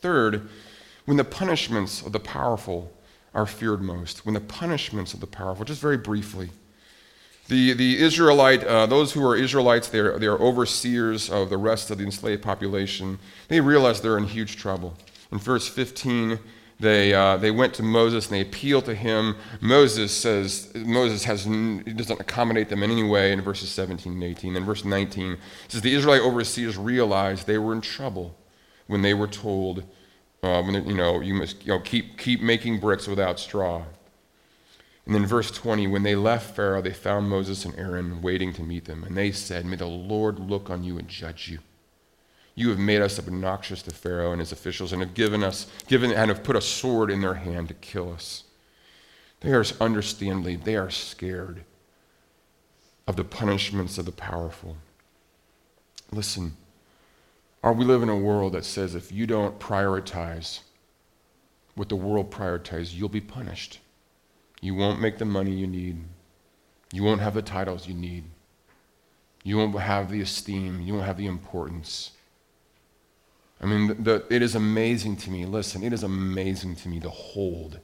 Third, 0.00 0.48
when 1.06 1.16
the 1.16 1.24
punishments 1.24 2.02
of 2.02 2.12
the 2.12 2.20
powerful 2.20 2.92
are 3.36 3.46
feared 3.46 3.82
most, 3.82 4.24
when 4.24 4.32
the 4.32 4.40
punishments 4.40 5.12
of 5.12 5.20
the 5.20 5.26
powerful, 5.26 5.64
just 5.64 5.82
very 5.82 5.98
briefly. 5.98 6.48
The, 7.48 7.74
the 7.74 7.98
Israelite, 8.02 8.64
uh, 8.64 8.86
those 8.86 9.12
who 9.12 9.24
are 9.24 9.36
Israelites, 9.36 9.88
they 9.88 10.00
are, 10.00 10.18
they 10.18 10.26
are 10.26 10.40
overseers 10.40 11.30
of 11.30 11.50
the 11.50 11.58
rest 11.58 11.90
of 11.90 11.98
the 11.98 12.04
enslaved 12.04 12.42
population. 12.42 13.18
They 13.48 13.60
realize 13.60 14.00
they're 14.00 14.16
in 14.16 14.24
huge 14.24 14.56
trouble. 14.56 14.96
In 15.30 15.38
verse 15.38 15.68
15, 15.68 16.38
they, 16.80 17.12
uh, 17.12 17.36
they 17.36 17.50
went 17.50 17.74
to 17.74 17.82
Moses 17.82 18.26
and 18.26 18.36
they 18.36 18.40
appeal 18.40 18.80
to 18.82 18.94
him. 18.94 19.36
Moses 19.60 20.16
says, 20.16 20.72
Moses 20.74 21.24
has, 21.24 21.44
doesn't 21.44 22.20
accommodate 22.20 22.70
them 22.70 22.82
in 22.82 22.90
any 22.90 23.04
way 23.04 23.32
in 23.32 23.42
verses 23.42 23.68
17 23.68 24.14
and 24.14 24.24
18. 24.24 24.56
In 24.56 24.64
verse 24.64 24.84
19, 24.84 25.36
says, 25.68 25.82
The 25.82 25.94
Israelite 25.94 26.22
overseers 26.22 26.78
realized 26.78 27.46
they 27.46 27.58
were 27.58 27.74
in 27.74 27.82
trouble 27.82 28.34
when 28.86 29.02
they 29.02 29.14
were 29.14 29.28
told 29.28 29.84
uh, 30.46 30.62
when, 30.62 30.86
you 30.86 30.94
know, 30.94 31.20
you 31.20 31.34
must 31.34 31.64
you 31.64 31.72
know, 31.72 31.80
keep, 31.80 32.18
keep 32.18 32.40
making 32.40 32.80
bricks 32.80 33.06
without 33.06 33.40
straw. 33.40 33.84
And 35.04 35.14
then 35.14 35.26
verse 35.26 35.50
20, 35.50 35.86
when 35.86 36.02
they 36.02 36.16
left 36.16 36.56
Pharaoh, 36.56 36.82
they 36.82 36.92
found 36.92 37.28
Moses 37.28 37.64
and 37.64 37.78
Aaron 37.78 38.22
waiting 38.22 38.52
to 38.54 38.62
meet 38.62 38.86
them. 38.86 39.04
And 39.04 39.16
they 39.16 39.30
said, 39.30 39.64
May 39.64 39.76
the 39.76 39.86
Lord 39.86 40.38
look 40.38 40.68
on 40.68 40.82
you 40.82 40.98
and 40.98 41.08
judge 41.08 41.48
you. 41.48 41.60
You 42.56 42.70
have 42.70 42.78
made 42.78 43.02
us 43.02 43.18
obnoxious 43.18 43.82
to 43.82 43.92
Pharaoh 43.92 44.32
and 44.32 44.40
his 44.40 44.50
officials 44.50 44.92
and 44.92 45.02
have 45.02 45.14
given 45.14 45.44
us, 45.44 45.66
given 45.86 46.10
and 46.10 46.30
have 46.30 46.42
put 46.42 46.56
a 46.56 46.60
sword 46.60 47.10
in 47.10 47.20
their 47.20 47.34
hand 47.34 47.68
to 47.68 47.74
kill 47.74 48.12
us. 48.12 48.44
They 49.40 49.52
are 49.52 49.64
understandably, 49.80 50.56
they 50.56 50.74
are 50.76 50.90
scared 50.90 51.64
of 53.06 53.16
the 53.16 53.24
punishments 53.24 53.98
of 53.98 54.06
the 54.06 54.12
powerful. 54.12 54.76
Listen, 56.10 56.56
or 57.66 57.72
we 57.72 57.84
live 57.84 58.04
in 58.04 58.08
a 58.08 58.16
world 58.16 58.52
that 58.52 58.64
says 58.64 58.94
if 58.94 59.10
you 59.10 59.26
don't 59.26 59.58
prioritize 59.58 60.60
what 61.74 61.88
the 61.88 61.96
world 61.96 62.30
prioritizes, 62.30 62.94
you'll 62.94 63.08
be 63.08 63.20
punished. 63.20 63.80
You 64.60 64.76
won't 64.76 65.00
make 65.00 65.18
the 65.18 65.24
money 65.24 65.50
you 65.50 65.66
need. 65.66 65.98
You 66.92 67.02
won't 67.02 67.20
have 67.20 67.34
the 67.34 67.42
titles 67.42 67.88
you 67.88 67.94
need. 67.94 68.22
You 69.42 69.56
won't 69.56 69.76
have 69.80 70.12
the 70.12 70.20
esteem. 70.20 70.80
You 70.80 70.94
won't 70.94 71.06
have 71.06 71.16
the 71.16 71.26
importance. 71.26 72.12
I 73.60 73.66
mean, 73.66 73.88
the, 73.88 73.94
the, 73.94 74.24
it 74.30 74.42
is 74.42 74.54
amazing 74.54 75.16
to 75.16 75.30
me. 75.32 75.44
Listen, 75.44 75.82
it 75.82 75.92
is 75.92 76.04
amazing 76.04 76.76
to 76.76 76.88
me 76.88 77.00
to 77.00 77.10
hold. 77.10 77.80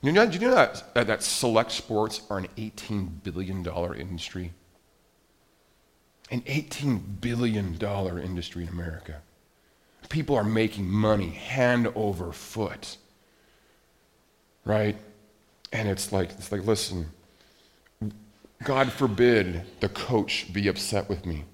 You 0.00 0.12
know, 0.12 0.26
do 0.26 0.38
you 0.38 0.46
know 0.46 0.54
that, 0.54 0.94
that, 0.94 1.08
that 1.08 1.24
select 1.24 1.72
sports 1.72 2.22
are 2.30 2.38
an 2.38 2.46
$18 2.56 3.24
billion 3.24 3.66
industry? 3.96 4.52
An 6.30 6.42
$18 6.42 7.20
billion 7.20 7.76
industry 7.80 8.64
in 8.64 8.68
America. 8.68 9.22
People 10.08 10.36
are 10.36 10.44
making 10.44 10.88
money 10.88 11.30
hand 11.30 11.90
over 11.94 12.32
foot. 12.32 12.96
Right? 14.64 14.96
And 15.72 15.88
it's 15.88 16.12
like, 16.12 16.30
it's 16.32 16.52
like, 16.52 16.64
listen, 16.64 17.10
God 18.64 18.92
forbid 18.92 19.62
the 19.80 19.88
coach 19.88 20.52
be 20.52 20.68
upset 20.68 21.08
with 21.08 21.24
me. 21.24 21.44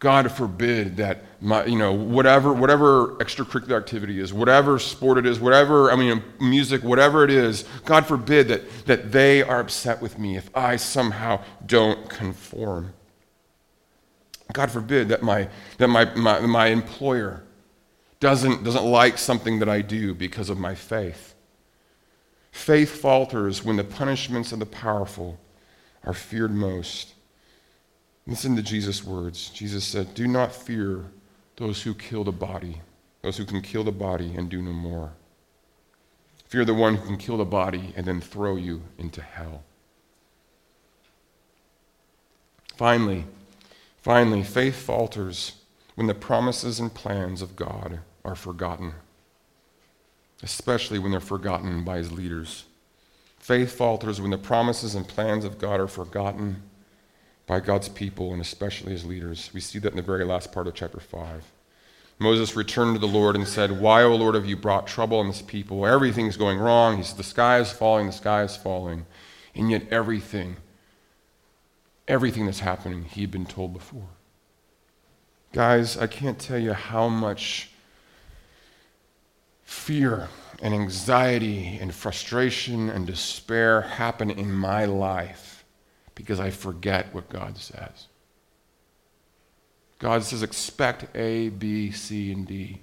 God 0.00 0.32
forbid 0.32 0.96
that 0.96 1.22
my, 1.42 1.66
you 1.66 1.76
know, 1.76 1.92
whatever, 1.92 2.54
whatever 2.54 3.16
extracurricular 3.16 3.76
activity 3.76 4.18
is, 4.18 4.32
whatever 4.32 4.78
sport 4.78 5.18
it 5.18 5.26
is, 5.26 5.38
whatever, 5.38 5.92
I 5.92 5.96
mean, 5.96 6.22
music, 6.40 6.82
whatever 6.82 7.22
it 7.22 7.30
is, 7.30 7.66
God 7.84 8.06
forbid 8.06 8.48
that, 8.48 8.86
that 8.86 9.12
they 9.12 9.42
are 9.42 9.60
upset 9.60 10.00
with 10.00 10.18
me 10.18 10.38
if 10.38 10.48
I 10.56 10.76
somehow 10.76 11.42
don't 11.66 12.08
conform. 12.08 12.94
God 14.52 14.70
forbid 14.70 15.08
that 15.08 15.22
my, 15.22 15.48
that 15.78 15.88
my, 15.88 16.04
my, 16.14 16.40
my 16.40 16.66
employer 16.66 17.42
doesn't, 18.20 18.64
doesn't 18.64 18.84
like 18.84 19.18
something 19.18 19.58
that 19.58 19.68
I 19.68 19.80
do 19.80 20.14
because 20.14 20.50
of 20.50 20.58
my 20.58 20.74
faith. 20.74 21.34
Faith 22.52 23.00
falters 23.00 23.64
when 23.64 23.76
the 23.76 23.84
punishments 23.84 24.52
of 24.52 24.58
the 24.58 24.66
powerful 24.66 25.38
are 26.04 26.14
feared 26.14 26.52
most. 26.52 27.14
Listen 28.26 28.56
to 28.56 28.62
Jesus' 28.62 29.04
words. 29.04 29.50
Jesus 29.50 29.84
said, 29.84 30.14
Do 30.14 30.26
not 30.26 30.54
fear 30.54 31.04
those 31.56 31.82
who 31.82 31.94
kill 31.94 32.24
the 32.24 32.32
body, 32.32 32.80
those 33.22 33.36
who 33.36 33.44
can 33.44 33.62
kill 33.62 33.84
the 33.84 33.92
body 33.92 34.34
and 34.36 34.48
do 34.48 34.62
no 34.62 34.72
more. 34.72 35.12
Fear 36.46 36.64
the 36.64 36.74
one 36.74 36.96
who 36.96 37.06
can 37.06 37.16
kill 37.16 37.36
the 37.36 37.44
body 37.44 37.92
and 37.96 38.06
then 38.06 38.20
throw 38.20 38.56
you 38.56 38.82
into 38.98 39.22
hell. 39.22 39.62
Finally, 42.76 43.24
finally, 44.02 44.42
faith 44.42 44.76
falters 44.76 45.52
when 45.94 46.06
the 46.06 46.14
promises 46.14 46.80
and 46.80 46.92
plans 46.92 47.42
of 47.42 47.56
God 47.56 48.00
are 48.24 48.34
forgotten, 48.34 48.94
especially 50.42 50.98
when 50.98 51.10
they're 51.10 51.20
forgotten 51.20 51.84
by 51.84 51.98
his 51.98 52.12
leaders. 52.12 52.64
Faith 53.38 53.76
falters 53.76 54.20
when 54.20 54.30
the 54.30 54.38
promises 54.38 54.94
and 54.94 55.08
plans 55.08 55.44
of 55.44 55.58
God 55.58 55.80
are 55.80 55.88
forgotten 55.88 56.62
by 57.46 57.58
God's 57.58 57.88
people 57.88 58.32
and 58.32 58.40
especially 58.40 58.92
his 58.92 59.04
leaders. 59.04 59.50
We 59.52 59.60
see 59.60 59.78
that 59.80 59.90
in 59.90 59.96
the 59.96 60.02
very 60.02 60.24
last 60.24 60.52
part 60.52 60.68
of 60.68 60.74
chapter 60.74 61.00
5. 61.00 61.50
Moses 62.20 62.54
returned 62.54 62.94
to 62.94 63.00
the 63.00 63.08
Lord 63.08 63.34
and 63.34 63.48
said, 63.48 63.80
Why, 63.80 64.02
O 64.02 64.14
Lord, 64.14 64.34
have 64.34 64.44
you 64.44 64.56
brought 64.56 64.86
trouble 64.86 65.18
on 65.18 65.28
this 65.28 65.40
people? 65.40 65.86
Everything's 65.86 66.36
going 66.36 66.58
wrong. 66.58 66.98
He 66.98 67.02
said, 67.02 67.16
The 67.16 67.24
sky 67.24 67.58
is 67.58 67.72
falling, 67.72 68.06
the 68.06 68.12
sky 68.12 68.42
is 68.42 68.56
falling. 68.56 69.06
And 69.54 69.70
yet, 69.70 69.88
everything, 69.90 70.58
everything 72.10 72.44
that's 72.44 72.60
happening, 72.60 73.04
he 73.04 73.22
had 73.22 73.30
been 73.30 73.46
told 73.46 73.72
before. 73.72 74.08
Guys, 75.52 75.96
I 75.96 76.06
can't 76.06 76.38
tell 76.38 76.58
you 76.58 76.72
how 76.72 77.08
much 77.08 77.70
fear 79.62 80.28
and 80.60 80.74
anxiety 80.74 81.78
and 81.80 81.94
frustration 81.94 82.90
and 82.90 83.06
despair 83.06 83.80
happen 83.82 84.30
in 84.30 84.52
my 84.52 84.84
life 84.84 85.64
because 86.14 86.40
I 86.40 86.50
forget 86.50 87.14
what 87.14 87.30
God 87.30 87.56
says. 87.56 88.08
God 89.98 90.24
says, 90.24 90.42
expect 90.42 91.16
A, 91.16 91.50
B, 91.50 91.92
C, 91.92 92.32
and 92.32 92.46
D. 92.46 92.80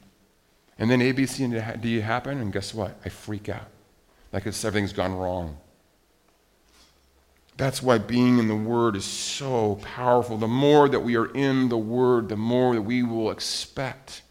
And 0.80 0.90
then 0.90 1.02
A, 1.02 1.12
B, 1.12 1.26
C, 1.26 1.44
and 1.44 1.82
D 1.82 2.00
happen, 2.00 2.40
and 2.40 2.54
guess 2.54 2.74
what? 2.74 2.96
I 3.04 3.10
freak 3.10 3.50
out. 3.50 3.68
Like 4.32 4.46
it's, 4.46 4.64
everything's 4.64 4.94
gone 4.94 5.16
wrong. 5.16 5.58
That's 7.58 7.82
why 7.82 7.98
being 7.98 8.38
in 8.38 8.48
the 8.48 8.56
Word 8.56 8.96
is 8.96 9.06
so 9.06 9.80
powerful. 9.82 10.38
The 10.38 10.48
more 10.48 10.88
that 10.88 11.00
we 11.00 11.18
are 11.18 11.34
in 11.34 11.70
the 11.70 11.78
Word, 11.78 12.30
the 12.30 12.38
more 12.38 12.76
that 12.76 12.84
we 12.84 13.02
will 13.02 13.32
expect 13.32 14.22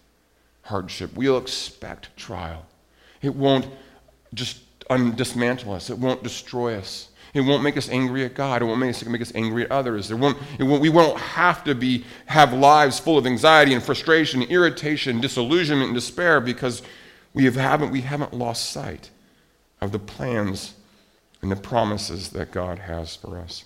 hardship. 0.63 1.15
We'll 1.15 1.39
expect 1.39 2.17
trial. 2.17 2.67
It 3.23 3.35
won't 3.35 3.67
just 4.33 4.61
dismantle 4.89 5.73
us, 5.73 5.91
it 5.91 5.99
won't 5.99 6.23
destroy 6.23 6.77
us. 6.77 7.09
It 7.35 7.41
won't 7.43 7.63
make 7.63 7.77
us 7.77 7.91
angry 7.91 8.25
at 8.25 8.35
God. 8.35 8.63
It 8.63 8.65
won't 8.65 8.81
make 8.81 8.91
us, 8.91 9.05
make 9.05 9.21
us 9.21 9.33
angry 9.35 9.65
at 9.65 9.71
others. 9.71 10.11
Won't, 10.11 10.39
won't, 10.59 10.81
we 10.81 10.89
won't 10.89 11.21
have 11.21 11.65
to 11.65 11.75
be, 11.75 12.07
have 12.25 12.55
lives 12.55 12.99
full 12.99 13.19
of 13.19 13.27
anxiety 13.27 13.75
and 13.75 13.83
frustration, 13.83 14.43
irritation, 14.45 15.21
disillusionment, 15.21 15.89
and 15.89 15.95
despair 15.95 16.41
because 16.41 16.81
we, 17.35 17.45
have, 17.45 17.57
haven't, 17.57 17.91
we 17.91 18.01
haven't 18.01 18.33
lost 18.33 18.71
sight 18.71 19.11
of 19.83 19.93
the 19.93 19.99
plans 19.99 20.76
and 21.43 21.51
the 21.51 21.57
promises 21.57 22.31
that 22.31 22.51
God 22.51 22.79
has 22.79 23.17
for 23.17 23.39
us. 23.39 23.65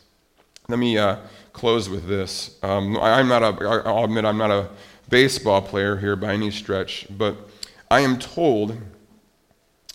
Let 0.68 0.78
me 0.78 0.98
uh, 0.98 1.16
close 1.52 1.88
with 1.88 2.06
this. 2.06 2.58
Um, 2.62 2.96
I'm 2.98 3.28
not 3.28 3.42
a, 3.42 3.82
I'll 3.86 4.04
admit 4.04 4.24
I'm 4.24 4.38
not 4.38 4.50
a 4.50 4.68
baseball 5.08 5.62
player 5.62 5.96
here 5.96 6.16
by 6.16 6.34
any 6.34 6.50
stretch, 6.50 7.06
but 7.10 7.36
I 7.90 8.00
am 8.00 8.18
told 8.18 8.76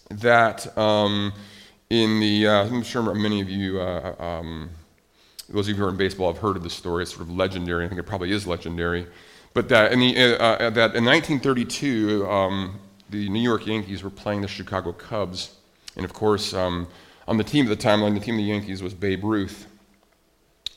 that. 0.10 0.78
Um, 0.78 1.34
in 1.90 2.20
the, 2.20 2.48
uh, 2.48 2.66
I'm 2.66 2.84
sure 2.84 3.14
many 3.14 3.42
of 3.42 3.50
you, 3.50 3.80
uh, 3.80 4.16
um, 4.20 4.70
those 5.50 5.68
of 5.68 5.76
you 5.76 5.76
who 5.76 5.86
are 5.86 5.90
in 5.90 5.98
baseball 5.98 6.32
have 6.34 6.42
heard 6.42 6.58
of 6.58 6.64
this 6.64 6.74
story. 6.74 7.04
It's 7.04 7.12
sort 7.12 7.22
of 7.22 7.32
legendary. 7.32 7.86
I 7.86 7.88
think 7.88 8.00
it 8.00 8.04
probably 8.04 8.32
is 8.32 8.48
legendary. 8.48 9.08
But 9.54 9.70
that 9.70 9.92
in, 9.92 10.00
the, 10.00 10.38
uh, 10.40 10.44
uh 10.44 10.70
that 10.72 10.96
in 10.96 11.06
1932, 11.06 12.28
um, 12.28 12.80
the 13.10 13.30
New 13.30 13.42
York 13.42 13.68
Yankees 13.68 14.04
were 14.04 14.10
playing 14.10 14.42
the 14.42 14.48
Chicago 14.48 14.92
Cubs. 14.92 15.56
And 15.96 16.04
of 16.04 16.14
course, 16.14 16.54
um, 16.54 16.88
on 17.28 17.38
the 17.38 17.44
team 17.44 17.66
at 17.66 17.70
the 17.70 17.76
time, 17.76 18.04
on 18.04 18.14
the 18.14 18.20
team 18.20 18.36
of 18.36 18.40
the 18.40 18.44
Yankees 18.44 18.82
was 18.84 18.94
Babe 18.94 19.24
Ruth. 19.24 19.68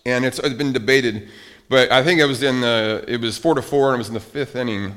And 0.06 0.24
it's, 0.24 0.38
it's 0.38 0.54
been 0.54 0.72
debated, 0.72 1.28
but 1.68 1.92
I 1.92 2.02
think 2.02 2.20
it 2.20 2.24
was 2.24 2.42
in 2.42 2.60
the, 2.60 3.04
it 3.06 3.20
was 3.20 3.36
four 3.36 3.54
to 3.54 3.62
four, 3.62 3.88
and 3.88 3.96
it 3.96 3.98
was 3.98 4.08
in 4.08 4.14
the 4.14 4.20
fifth 4.20 4.56
inning. 4.56 4.94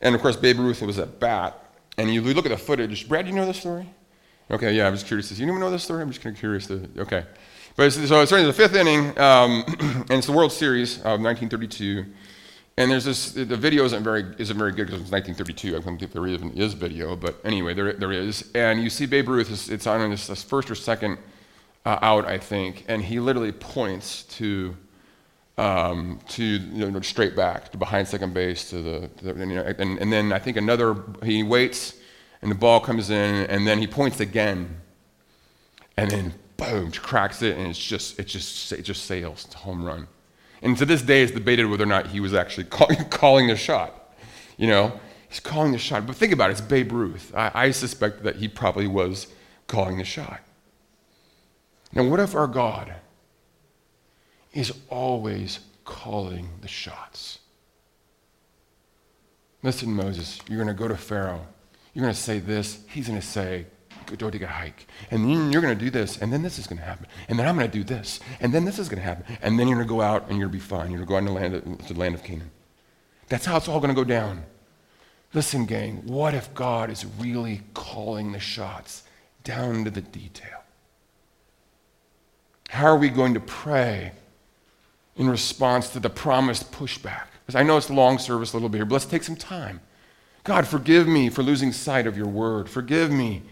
And 0.00 0.14
of 0.14 0.22
course, 0.22 0.36
Babe 0.36 0.58
Ruth 0.58 0.80
was 0.82 0.98
at 0.98 1.20
bat. 1.20 1.62
And 1.98 2.12
you 2.14 2.22
look 2.22 2.46
at 2.46 2.50
the 2.50 2.56
footage. 2.56 3.08
Brad, 3.08 3.24
do 3.24 3.30
you 3.30 3.36
know 3.36 3.44
this 3.44 3.58
story? 3.58 3.88
Okay, 4.50 4.72
yeah, 4.72 4.86
I'm 4.86 4.94
just 4.94 5.06
curious. 5.06 5.30
You 5.36 5.46
even 5.46 5.60
know 5.60 5.70
this 5.70 5.82
story? 5.82 6.00
I'm 6.00 6.08
just 6.08 6.22
kind 6.22 6.34
of 6.34 6.40
curious 6.40 6.66
to. 6.68 6.88
Okay. 6.98 7.24
But 7.76 7.90
so 7.92 8.00
it's 8.00 8.30
starting 8.30 8.46
the 8.46 8.52
fifth 8.52 8.74
inning, 8.74 9.16
um, 9.18 9.64
and 9.80 10.10
it's 10.12 10.26
the 10.26 10.32
World 10.32 10.52
Series 10.52 10.98
of 10.98 11.20
1932. 11.20 12.06
And 12.78 12.92
there's 12.92 13.04
this, 13.04 13.32
the 13.32 13.44
video 13.44 13.84
isn't 13.86 14.04
very, 14.04 14.24
isn't 14.38 14.56
very 14.56 14.70
good 14.70 14.86
because 14.86 15.00
it's 15.00 15.10
1932. 15.10 15.76
I 15.76 15.80
don't 15.80 15.98
think 15.98 16.12
there 16.12 16.24
even 16.28 16.52
is 16.52 16.74
video, 16.74 17.16
but 17.16 17.40
anyway, 17.44 17.74
there, 17.74 17.92
there 17.94 18.12
is. 18.12 18.48
And 18.54 18.80
you 18.80 18.88
see 18.88 19.04
Babe 19.04 19.28
Ruth, 19.28 19.68
it's, 19.68 19.84
on 19.88 20.08
this, 20.10 20.28
this, 20.28 20.44
first 20.44 20.70
or 20.70 20.76
second 20.76 21.18
uh, 21.84 21.98
out, 22.02 22.24
I 22.24 22.38
think, 22.38 22.84
and 22.86 23.02
he 23.02 23.18
literally 23.18 23.50
points 23.50 24.22
to, 24.36 24.76
um, 25.58 26.20
to 26.28 26.44
you 26.44 26.88
know, 26.88 27.00
straight 27.00 27.34
back, 27.34 27.72
to 27.72 27.78
behind 27.78 28.06
second 28.06 28.32
base, 28.32 28.70
to 28.70 28.80
the, 28.80 29.08
to 29.08 29.24
the 29.24 29.42
and, 29.42 29.50
you 29.50 29.56
know, 29.56 29.74
and, 29.76 29.98
and 29.98 30.12
then 30.12 30.32
I 30.32 30.38
think 30.38 30.56
another, 30.56 31.02
he 31.24 31.42
waits 31.42 31.98
and 32.42 32.50
the 32.50 32.54
ball 32.54 32.78
comes 32.78 33.10
in, 33.10 33.46
and 33.46 33.66
then 33.66 33.78
he 33.78 33.88
points 33.88 34.20
again, 34.20 34.80
and 35.96 36.08
then 36.12 36.34
boom, 36.56 36.92
cracks 36.92 37.42
it, 37.42 37.58
and 37.58 37.66
it's 37.66 37.78
just 37.78 38.18
it 38.20 38.26
just 38.28 38.70
it 38.70 38.82
just 38.82 39.06
sails. 39.06 39.48
A 39.52 39.58
home 39.58 39.84
run. 39.84 40.06
And 40.62 40.76
to 40.78 40.84
this 40.84 41.02
day, 41.02 41.22
it's 41.22 41.32
debated 41.32 41.66
whether 41.66 41.84
or 41.84 41.86
not 41.86 42.08
he 42.08 42.20
was 42.20 42.34
actually 42.34 42.64
call, 42.76 42.88
calling 43.10 43.48
the 43.48 43.56
shot. 43.56 44.14
You 44.56 44.66
know, 44.66 45.00
he's 45.28 45.40
calling 45.40 45.72
the 45.72 45.78
shot. 45.78 46.06
But 46.06 46.16
think 46.16 46.32
about 46.32 46.50
it, 46.50 46.52
it's 46.52 46.60
Babe 46.60 46.92
Ruth. 46.92 47.32
I, 47.34 47.50
I 47.54 47.70
suspect 47.70 48.22
that 48.24 48.36
he 48.36 48.48
probably 48.48 48.86
was 48.86 49.28
calling 49.66 49.98
the 49.98 50.04
shot. 50.04 50.40
Now, 51.92 52.04
what 52.04 52.20
if 52.20 52.34
our 52.34 52.46
God 52.46 52.94
is 54.52 54.72
always 54.90 55.60
calling 55.84 56.48
the 56.60 56.68
shots? 56.68 57.38
Listen, 59.62 59.92
Moses, 59.92 60.40
you're 60.48 60.62
going 60.62 60.68
to 60.68 60.74
go 60.74 60.88
to 60.88 60.96
Pharaoh 60.96 61.46
you're 61.98 62.04
going 62.04 62.14
to 62.14 62.20
say 62.20 62.38
this, 62.38 62.78
he's 62.90 63.08
going 63.08 63.20
to 63.20 63.26
say, 63.26 63.66
go 64.16 64.30
take 64.30 64.42
a 64.42 64.46
hike. 64.46 64.86
And 65.10 65.52
you're 65.52 65.62
going 65.62 65.76
to 65.76 65.84
do 65.84 65.90
this, 65.90 66.18
and 66.18 66.32
then 66.32 66.42
this 66.42 66.58
is 66.58 66.66
going 66.66 66.78
to 66.78 66.84
happen. 66.84 67.06
And 67.28 67.38
then 67.38 67.46
I'm 67.46 67.56
going 67.56 67.70
to 67.70 67.78
do 67.78 67.84
this, 67.84 68.20
and 68.40 68.52
then 68.52 68.64
this 68.64 68.78
is 68.78 68.88
going 68.88 69.00
to 69.00 69.04
happen. 69.04 69.24
And 69.42 69.58
then 69.58 69.68
you're 69.68 69.76
going 69.76 69.88
to 69.88 69.94
go 69.94 70.00
out 70.00 70.28
and 70.28 70.38
you're 70.38 70.48
going 70.48 70.60
to 70.60 70.64
be 70.64 70.68
fine. 70.68 70.90
You're 70.90 71.04
going 71.04 71.26
to 71.26 71.32
go 71.32 71.36
out 71.40 71.44
into 71.44 71.62
the 71.62 71.64
land 71.64 71.80
of, 71.80 71.86
to 71.86 71.94
the 71.94 72.00
land 72.00 72.14
of 72.14 72.22
Canaan. 72.22 72.50
That's 73.28 73.44
how 73.44 73.56
it's 73.56 73.68
all 73.68 73.80
going 73.80 73.94
to 73.94 74.00
go 74.00 74.04
down. 74.04 74.44
Listen, 75.34 75.66
gang, 75.66 76.02
what 76.06 76.34
if 76.34 76.52
God 76.54 76.90
is 76.90 77.04
really 77.04 77.62
calling 77.74 78.32
the 78.32 78.40
shots 78.40 79.02
down 79.44 79.84
to 79.84 79.90
the 79.90 80.00
detail? 80.00 80.62
How 82.70 82.86
are 82.86 82.96
we 82.96 83.08
going 83.08 83.34
to 83.34 83.40
pray 83.40 84.12
in 85.16 85.28
response 85.28 85.90
to 85.90 86.00
the 86.00 86.10
promised 86.10 86.72
pushback? 86.72 87.26
Because 87.44 87.58
I 87.58 87.62
know 87.62 87.76
it's 87.76 87.88
a 87.88 87.94
long 87.94 88.18
service 88.18 88.52
a 88.52 88.56
little 88.56 88.68
bit 88.68 88.78
here, 88.78 88.84
but 88.84 88.94
let's 88.94 89.06
take 89.06 89.22
some 89.22 89.36
time. 89.36 89.80
God, 90.44 90.66
forgive 90.66 91.06
me 91.06 91.28
for 91.28 91.42
losing 91.42 91.72
sight 91.72 92.06
of 92.06 92.16
your 92.16 92.26
word. 92.26 92.68
Forgive 92.68 93.10
me 93.10 93.42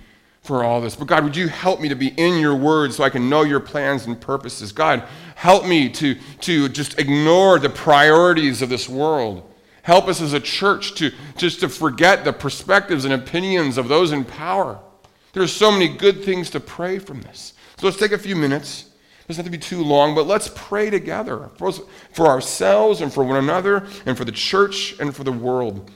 for 0.47 0.65
all 0.65 0.81
this. 0.81 0.97
But 0.97 1.09
God, 1.09 1.25
would 1.25 1.37
you 1.37 1.49
help 1.49 1.81
me 1.81 1.89
to 1.89 1.97
be 1.97 2.09
in 2.09 2.39
your 2.39 2.55
word 2.55 2.93
so 2.93 3.05
I 3.05 3.11
can 3.11 3.29
know 3.29 3.43
your 3.43 3.61
plans 3.61 4.07
and 4.07 4.21
purposes? 4.21 4.73
God, 4.73 5.03
help 5.35 5.67
me 5.67 5.89
to, 5.91 6.17
to 6.43 6.69
just 6.69 6.99
ignore 6.99 7.59
the 7.59 7.69
priorities 7.69 8.63
of 8.63 8.69
this 8.69 8.89
world. 8.89 9.53
Help 9.83 10.09
us 10.09 10.21
as 10.21 10.33
a 10.33 10.41
church 10.41 10.95
to 10.97 11.13
just 11.37 11.61
to 11.61 11.69
forget 11.69 12.25
the 12.25 12.33
perspectives 12.33 13.05
and 13.05 13.15
opinions 13.15 13.79
of 13.79 13.89
those 13.89 14.13
in 14.13 14.25
power. 14.25 14.81
There's 15.33 15.53
so 15.53 15.71
many 15.71 15.89
good 15.89 16.25
things 16.25 16.51
to 16.51 16.61
pray 16.61 16.99
from 16.99 17.21
this. 17.21 17.53
So 17.77 17.87
let's 17.87 17.99
take 17.99 18.13
a 18.13 18.19
few 18.19 18.37
minutes. 18.37 18.87
It 19.21 19.29
doesn't 19.29 19.45
have 19.45 19.53
to 19.53 19.59
be 19.59 19.63
too 19.63 19.83
long, 19.83 20.15
but 20.15 20.27
let's 20.27 20.51
pray 20.55 20.89
together 20.89 21.51
for 22.13 22.27
ourselves 22.27 23.01
and 23.01 23.13
for 23.13 23.23
one 23.23 23.37
another 23.37 23.87
and 24.07 24.17
for 24.17 24.25
the 24.25 24.33
church 24.33 24.99
and 24.99 25.15
for 25.15 25.25
the 25.25 25.33
world. 25.33 25.91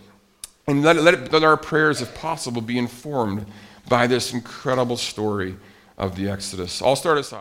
And 0.66 0.82
let, 0.84 0.96
let, 0.96 1.14
it, 1.14 1.32
let 1.32 1.42
our 1.42 1.56
prayers, 1.56 2.00
if 2.00 2.14
possible, 2.14 2.60
be 2.60 2.78
informed 2.78 3.46
by 3.90 4.06
this 4.06 4.32
incredible 4.32 4.96
story 4.96 5.56
of 5.98 6.16
the 6.16 6.30
Exodus. 6.30 6.80
I'll 6.80 6.96
start 6.96 7.18
us 7.18 7.34
off. 7.34 7.38